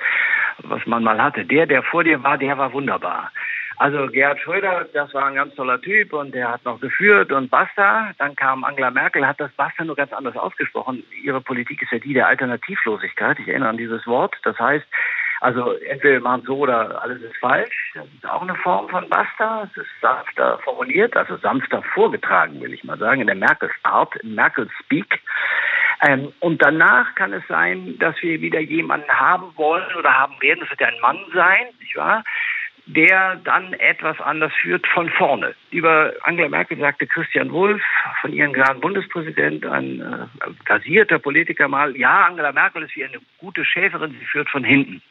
was 0.59 0.85
man 0.87 1.03
mal 1.03 1.21
hatte. 1.21 1.45
Der, 1.45 1.66
der 1.66 1.83
vor 1.83 2.05
dir 2.05 2.23
war, 2.23 2.39
der 2.39 2.57
war 2.59 2.73
wunderbar. 2.73 3.33
Also 3.79 4.09
Gerhard 4.09 4.41
Schröder, 4.41 4.87
das 4.93 5.14
war 5.14 5.26
ein 5.26 5.37
ganz 5.37 5.55
toller 5.55 5.81
Typ 5.81 6.12
und 6.12 6.35
der 6.35 6.51
hat 6.51 6.64
noch 6.64 6.81
geführt 6.81 7.31
und 7.31 7.49
basta. 7.49 8.11
Dann 8.18 8.35
kam 8.35 8.64
Angela 8.64 8.91
Merkel, 8.91 9.26
hat 9.26 9.39
das 9.39 9.53
basta 9.53 9.85
nur 9.85 9.95
ganz 9.95 10.12
anders 10.12 10.37
ausgesprochen. 10.37 11.05
Ihre 11.22 11.41
Politik 11.41 11.83
ist 11.83 11.93
ja 11.93 11.99
die 11.99 12.12
der 12.12 12.26
Alternativlosigkeit. 12.26 13.39
Ich 13.39 13.47
erinnere 13.47 13.68
an 13.68 13.76
dieses 13.76 14.05
Wort. 14.09 14.35
Das 14.43 14.59
heißt, 14.59 14.85
also 15.41 15.74
entweder 15.74 16.18
machen 16.18 16.43
so 16.45 16.59
oder 16.59 17.01
alles 17.01 17.22
ist 17.22 17.37
falsch. 17.37 17.93
Das 17.95 18.07
ist 18.07 18.29
auch 18.29 18.43
eine 18.43 18.57
Form 18.57 18.89
von 18.89 19.09
Basta. 19.09 19.68
Es 19.70 19.76
ist 19.76 19.91
sanfter 20.03 20.59
formuliert, 20.64 21.16
also 21.16 21.37
sanfter 21.37 21.83
vorgetragen, 21.95 22.61
will 22.61 22.74
ich 22.74 22.83
mal 22.83 22.99
sagen, 22.99 23.20
in 23.20 23.29
der 23.29 23.37
Merkels 23.37 23.72
Art, 23.85 24.16
in 24.16 24.35
Merkels 24.35 24.72
Speak. 24.83 25.20
Ähm, 26.07 26.33
und 26.41 26.62
danach 26.62 27.14
kann 27.14 27.33
es 27.33 27.47
sein, 27.47 27.97
dass 28.01 28.20
wir 28.22 28.41
wieder 28.41 28.61
jemanden 28.61 29.11
haben 29.11 29.53
wollen 29.57 29.95
oder 29.97 30.12
haben 30.12 30.35
werden. 30.41 30.61
Das 30.61 30.70
wird 30.70 30.81
ja 30.81 30.89
ein 30.89 31.01
Mann 31.01 31.18
sein, 31.33 31.68
nicht 31.79 31.97
wahr? 31.97 32.24
Der 32.89 33.36
dann 33.45 33.74
etwas 33.74 34.18
anders 34.20 34.53
führt 34.62 34.86
von 34.86 35.11
vorne. 35.11 35.55
Über 35.70 36.14
Angela 36.22 36.49
Merkel 36.49 36.78
sagte 36.78 37.07
Christian 37.07 37.53
Wulff, 37.53 37.82
von 38.22 38.32
ihrem 38.32 38.55
Gran 38.55 38.80
Bundespräsident, 38.80 39.66
ein 39.66 40.01
äh, 40.01 41.18
Politiker 41.18 41.68
mal, 41.68 41.95
ja, 41.97 42.26
Angela 42.26 42.53
Merkel 42.53 42.82
ist 42.82 42.97
wie 42.97 43.05
eine 43.05 43.18
gute 43.36 43.64
Schäferin, 43.64 44.16
sie 44.18 44.24
führt 44.24 44.49
von 44.49 44.64
hinten. 44.64 45.03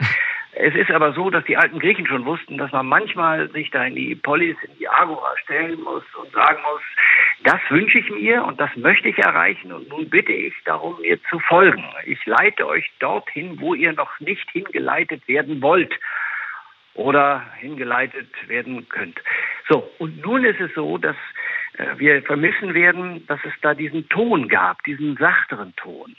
Es 0.53 0.73
ist 0.73 0.89
aber 0.89 1.13
so, 1.13 1.30
dass 1.30 1.45
die 1.45 1.55
alten 1.55 1.78
Griechen 1.78 2.07
schon 2.07 2.25
wussten, 2.25 2.57
dass 2.57 2.71
man 2.71 2.88
manchmal 2.88 3.47
sich 3.51 3.69
da 3.69 3.86
in 3.86 3.93
die 3.93 4.15
Polis, 4.15 4.57
in 4.63 4.75
die 4.80 4.89
Agora 4.89 5.38
stellen 5.43 5.80
muss 5.82 6.03
und 6.19 6.32
sagen 6.32 6.59
muss, 6.63 6.82
das 7.43 7.61
wünsche 7.69 7.99
ich 7.99 8.09
mir 8.09 8.43
und 8.43 8.59
das 8.59 8.75
möchte 8.75 9.09
ich 9.09 9.19
erreichen 9.19 9.71
und 9.71 9.88
nun 9.89 10.09
bitte 10.09 10.32
ich 10.32 10.55
darum, 10.65 10.99
mir 10.99 11.21
zu 11.30 11.38
folgen. 11.41 11.86
Ich 12.07 12.25
leite 12.25 12.65
euch 12.65 12.89
dorthin, 12.97 13.59
wo 13.59 13.75
ihr 13.75 13.93
noch 13.93 14.19
nicht 14.19 14.49
hingeleitet 14.49 15.28
werden 15.28 15.61
wollt 15.61 15.93
oder 16.98 17.45
hingeleitet 17.60 18.28
werden 18.48 18.89
könnt. 18.89 19.20
So, 19.70 19.89
und 20.00 20.22
nun 20.22 20.43
ist 20.43 20.60
es 20.60 20.74
so, 20.74 20.98
dass 20.98 21.16
äh, 21.78 21.98
wir 21.98 22.22
vermissen 22.24 22.74
werden, 22.74 23.26
dass 23.28 23.39
es 23.45 23.54
da 23.62 23.74
diesen 23.74 24.10
Ton 24.10 24.50
gab, 24.50 24.84
diesen 24.84 25.16
sachteren 25.16 25.76
Ton. 25.76 26.16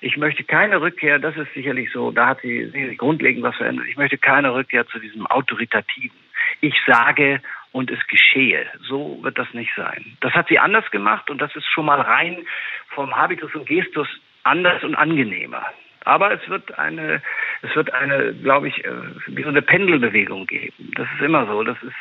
Ich 0.00 0.16
möchte 0.16 0.44
keine 0.44 0.80
Rückkehr, 0.80 1.18
das 1.18 1.36
ist 1.36 1.52
sicherlich 1.54 1.90
so, 1.92 2.12
da 2.12 2.28
hat 2.28 2.40
sie, 2.40 2.70
sie 2.70 2.96
grundlegend 2.96 3.42
was 3.42 3.56
verändert. 3.56 3.86
Ich 3.88 3.96
möchte 3.96 4.16
keine 4.16 4.54
Rückkehr 4.54 4.86
zu 4.86 4.98
diesem 5.00 5.26
autoritativen. 5.26 6.16
Ich 6.60 6.74
sage 6.86 7.40
und 7.72 7.90
es 7.90 8.06
geschehe. 8.06 8.66
So 8.88 9.18
wird 9.22 9.38
das 9.38 9.52
nicht 9.54 9.72
sein. 9.74 10.16
Das 10.20 10.34
hat 10.34 10.48
sie 10.48 10.58
anders 10.58 10.88
gemacht 10.90 11.30
und 11.30 11.40
das 11.40 11.54
ist 11.56 11.66
schon 11.66 11.86
mal 11.86 12.00
rein 12.00 12.44
vom 12.88 13.16
Habitus 13.16 13.54
und 13.54 13.66
Gestus 13.66 14.08
anders 14.44 14.84
und 14.84 14.94
angenehmer. 14.94 15.66
Aber 16.04 16.32
es 16.32 16.48
wird 16.48 16.78
eine, 16.78 17.22
es 17.62 17.74
wird 17.74 17.92
eine, 17.94 18.34
glaube 18.34 18.68
ich, 18.68 18.84
äh, 18.84 18.90
wie 19.28 19.42
so 19.42 19.48
eine 19.48 19.62
Pendelbewegung 19.62 20.46
geben. 20.46 20.92
Das 20.96 21.06
ist 21.14 21.24
immer 21.24 21.46
so. 21.46 21.62
Das 21.62 21.76
ist, 21.82 21.94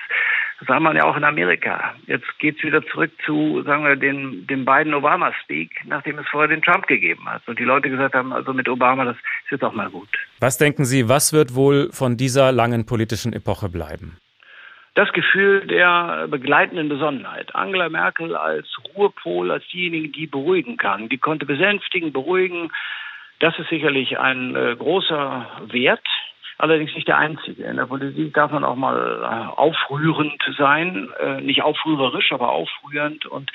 das 0.59 0.67
sah 0.67 0.79
man 0.79 0.95
ja 0.95 1.03
auch 1.03 1.17
in 1.17 1.23
Amerika. 1.23 1.95
Jetzt 2.07 2.27
geht 2.39 2.57
es 2.57 2.63
wieder 2.63 2.85
zurück 2.87 3.11
zu, 3.25 3.61
sagen 3.63 3.83
wir, 3.83 3.95
den, 3.95 4.47
dem 4.47 4.65
beiden 4.65 4.93
Obama-Speak, 4.93 5.71
nachdem 5.85 6.19
es 6.19 6.27
vorher 6.29 6.49
den 6.49 6.61
Trump 6.61 6.87
gegeben 6.87 7.27
hat. 7.27 7.41
Und 7.47 7.59
die 7.59 7.63
Leute 7.63 7.89
gesagt 7.89 8.15
haben, 8.15 8.33
also 8.33 8.53
mit 8.53 8.69
Obama, 8.69 9.05
das 9.05 9.15
ist 9.15 9.51
jetzt 9.51 9.63
auch 9.63 9.73
mal 9.73 9.89
gut. 9.89 10.09
Was 10.39 10.57
denken 10.57 10.85
Sie, 10.85 11.09
was 11.09 11.33
wird 11.33 11.55
wohl 11.55 11.89
von 11.91 12.17
dieser 12.17 12.51
langen 12.51 12.85
politischen 12.85 13.33
Epoche 13.33 13.69
bleiben? 13.69 14.17
das 14.93 15.11
Gefühl 15.13 15.65
der 15.67 16.27
begleitenden 16.27 16.89
Besonnenheit. 16.89 17.55
Angela 17.55 17.87
Merkel 17.87 18.35
als 18.35 18.67
Ruhepol, 18.93 19.51
als 19.51 19.65
diejenige, 19.69 20.09
die 20.09 20.27
beruhigen 20.27 20.77
kann. 20.77 21.07
Die 21.07 21.17
konnte 21.17 21.45
besänftigen, 21.45 22.11
beruhigen, 22.11 22.71
das 23.41 23.57
ist 23.57 23.69
sicherlich 23.69 24.19
ein 24.19 24.55
äh, 24.55 24.75
großer 24.75 25.47
Wert, 25.67 26.07
allerdings 26.57 26.93
nicht 26.93 27.07
der 27.07 27.17
einzige. 27.17 27.63
In 27.63 27.77
der 27.77 27.87
Politik 27.87 28.33
darf 28.35 28.51
man 28.51 28.63
auch 28.63 28.75
mal 28.75 29.21
äh, 29.23 29.59
aufrührend 29.59 30.41
sein, 30.57 31.09
äh, 31.19 31.41
nicht 31.41 31.63
aufrührerisch, 31.63 32.31
aber 32.31 32.49
aufrührend 32.49 33.25
und 33.25 33.51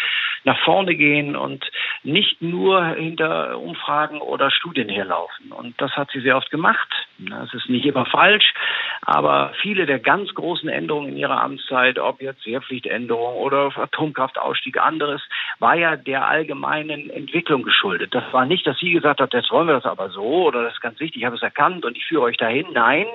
nach 0.47 0.59
vorne 0.65 0.95
gehen 0.95 1.35
und 1.35 1.69
nicht 2.05 2.41
nur 2.41 2.85
hinter 2.87 3.59
Umfragen 3.59 4.21
oder 4.21 4.53
Studien 4.53 4.89
herlaufen. 4.89 5.51
Und 5.51 5.79
das 5.81 5.91
hat 5.97 6.09
sie 6.13 6.21
sehr 6.21 6.37
oft 6.37 6.51
gemacht. 6.51 6.89
Das 7.19 7.53
ist 7.53 7.69
nicht 7.69 7.85
immer 7.85 8.07
falsch, 8.07 8.55
aber 9.03 9.53
viele 9.61 9.87
der 9.87 9.99
ganz 9.99 10.33
großen 10.35 10.69
Änderungen 10.69 11.09
in 11.09 11.17
ihrer 11.17 11.43
Amtszeit, 11.43 11.99
ob 11.99 12.23
jetzt 12.23 12.47
Wehrpflichtänderung 12.47 13.35
oder 13.35 13.77
Atomkraftausstieg, 13.77 14.79
anderes, 14.79 15.21
war 15.59 15.75
ja 15.75 15.97
der 15.97 16.29
allgemeinen 16.29 17.11
Entwicklung 17.11 17.65
geschuldet. 17.65 18.15
Das 18.15 18.25
war 18.33 18.47
nicht, 18.47 18.67
dass 18.69 18.79
sie 18.79 18.93
gesagt 18.93 19.21
hat, 19.21 19.35
jetzt 19.35 19.51
wollen 19.51 19.67
wir 19.67 19.75
das 19.75 19.85
aber 19.85 20.11
so 20.11 20.47
oder 20.47 20.63
das 20.63 20.75
ist 20.75 20.81
ganz 20.81 21.01
wichtig, 21.01 21.23
ich 21.23 21.27
habe 21.27 21.37
es 21.37 21.43
erkannt 21.43 21.85
und 21.85 21.97
ich 21.97 22.07
führe 22.07 22.23
euch 22.23 22.37
dahin. 22.37 22.67
Nein, 22.73 23.07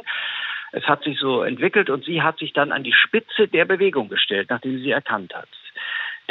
es 0.74 0.84
hat 0.84 1.04
sich 1.04 1.18
so 1.18 1.44
entwickelt 1.44 1.90
und 1.90 2.04
sie 2.04 2.22
hat 2.22 2.40
sich 2.40 2.52
dann 2.52 2.74
an 2.74 2.84
die 2.84 2.94
Spitze 2.94 3.48
der 3.48 3.64
Bewegung 3.64 4.10
gestellt, 4.10 4.50
nachdem 4.50 4.80
sie 4.80 4.92
erkannt 4.92 5.34
hat. 5.34 5.48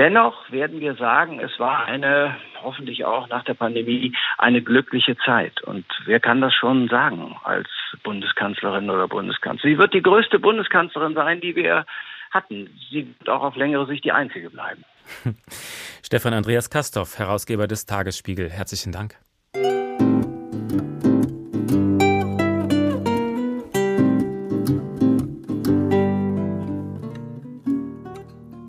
Dennoch 0.01 0.51
werden 0.51 0.81
wir 0.81 0.95
sagen, 0.95 1.41
es 1.41 1.59
war 1.59 1.85
eine, 1.85 2.35
hoffentlich 2.63 3.05
auch 3.05 3.29
nach 3.29 3.45
der 3.45 3.53
Pandemie, 3.53 4.17
eine 4.39 4.63
glückliche 4.63 5.15
Zeit. 5.19 5.63
Und 5.63 5.85
wer 6.07 6.19
kann 6.21 6.41
das 6.41 6.55
schon 6.55 6.89
sagen 6.89 7.37
als 7.45 7.69
Bundeskanzlerin 8.03 8.89
oder 8.89 9.09
Bundeskanzler? 9.09 9.69
Sie 9.69 9.77
wird 9.77 9.93
die 9.93 10.01
größte 10.01 10.39
Bundeskanzlerin 10.39 11.13
sein, 11.13 11.43
die 11.43 11.55
wir 11.55 11.85
hatten. 12.31 12.71
Sie 12.89 13.15
wird 13.19 13.29
auch 13.29 13.43
auf 13.43 13.57
längere 13.57 13.85
Sicht 13.85 14.03
die 14.05 14.13
einzige 14.13 14.49
bleiben. 14.49 14.87
Stefan 16.03 16.33
Andreas 16.33 16.71
Kastorf, 16.71 17.19
Herausgeber 17.19 17.67
des 17.67 17.85
Tagesspiegel. 17.85 18.49
Herzlichen 18.49 18.93
Dank. 18.93 19.17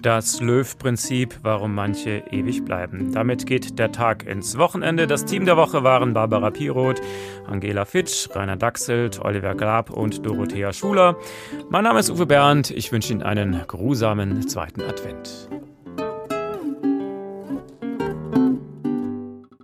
Das 0.02 0.41
Löw-Prinzip, 0.41 1.38
warum 1.43 1.76
manche 1.76 2.24
ewig 2.32 2.66
bleiben. 2.66 3.12
Damit 3.12 3.45
geht 3.45 3.78
der 3.78 3.91
Tag 3.91 4.26
ins 4.26 4.58
Wochenende. 4.58 5.06
Das 5.06 5.26
Team 5.26 5.45
der 5.45 5.58
Woche 5.58 5.84
waren 5.84 6.14
Barbara 6.14 6.49
Piroth, 6.49 6.99
Angela 7.45 7.86
Fitsch, 7.86 8.28
Rainer 8.34 8.56
Dachselt, 8.56 9.24
Oliver 9.24 9.54
Glab 9.54 9.91
und 9.91 10.26
Dorothea 10.26 10.74
Schuler. 10.74 11.18
Mein 11.70 11.84
Name 11.84 11.99
ist 11.99 12.10
Uwe 12.10 12.26
Bernd. 12.26 12.72
Ich 12.72 12.91
wünsche 12.91 13.14
Ihnen 13.14 13.22
einen 13.22 13.62
grusamen 13.68 14.47
zweiten 14.47 14.82
Advent. 14.82 15.49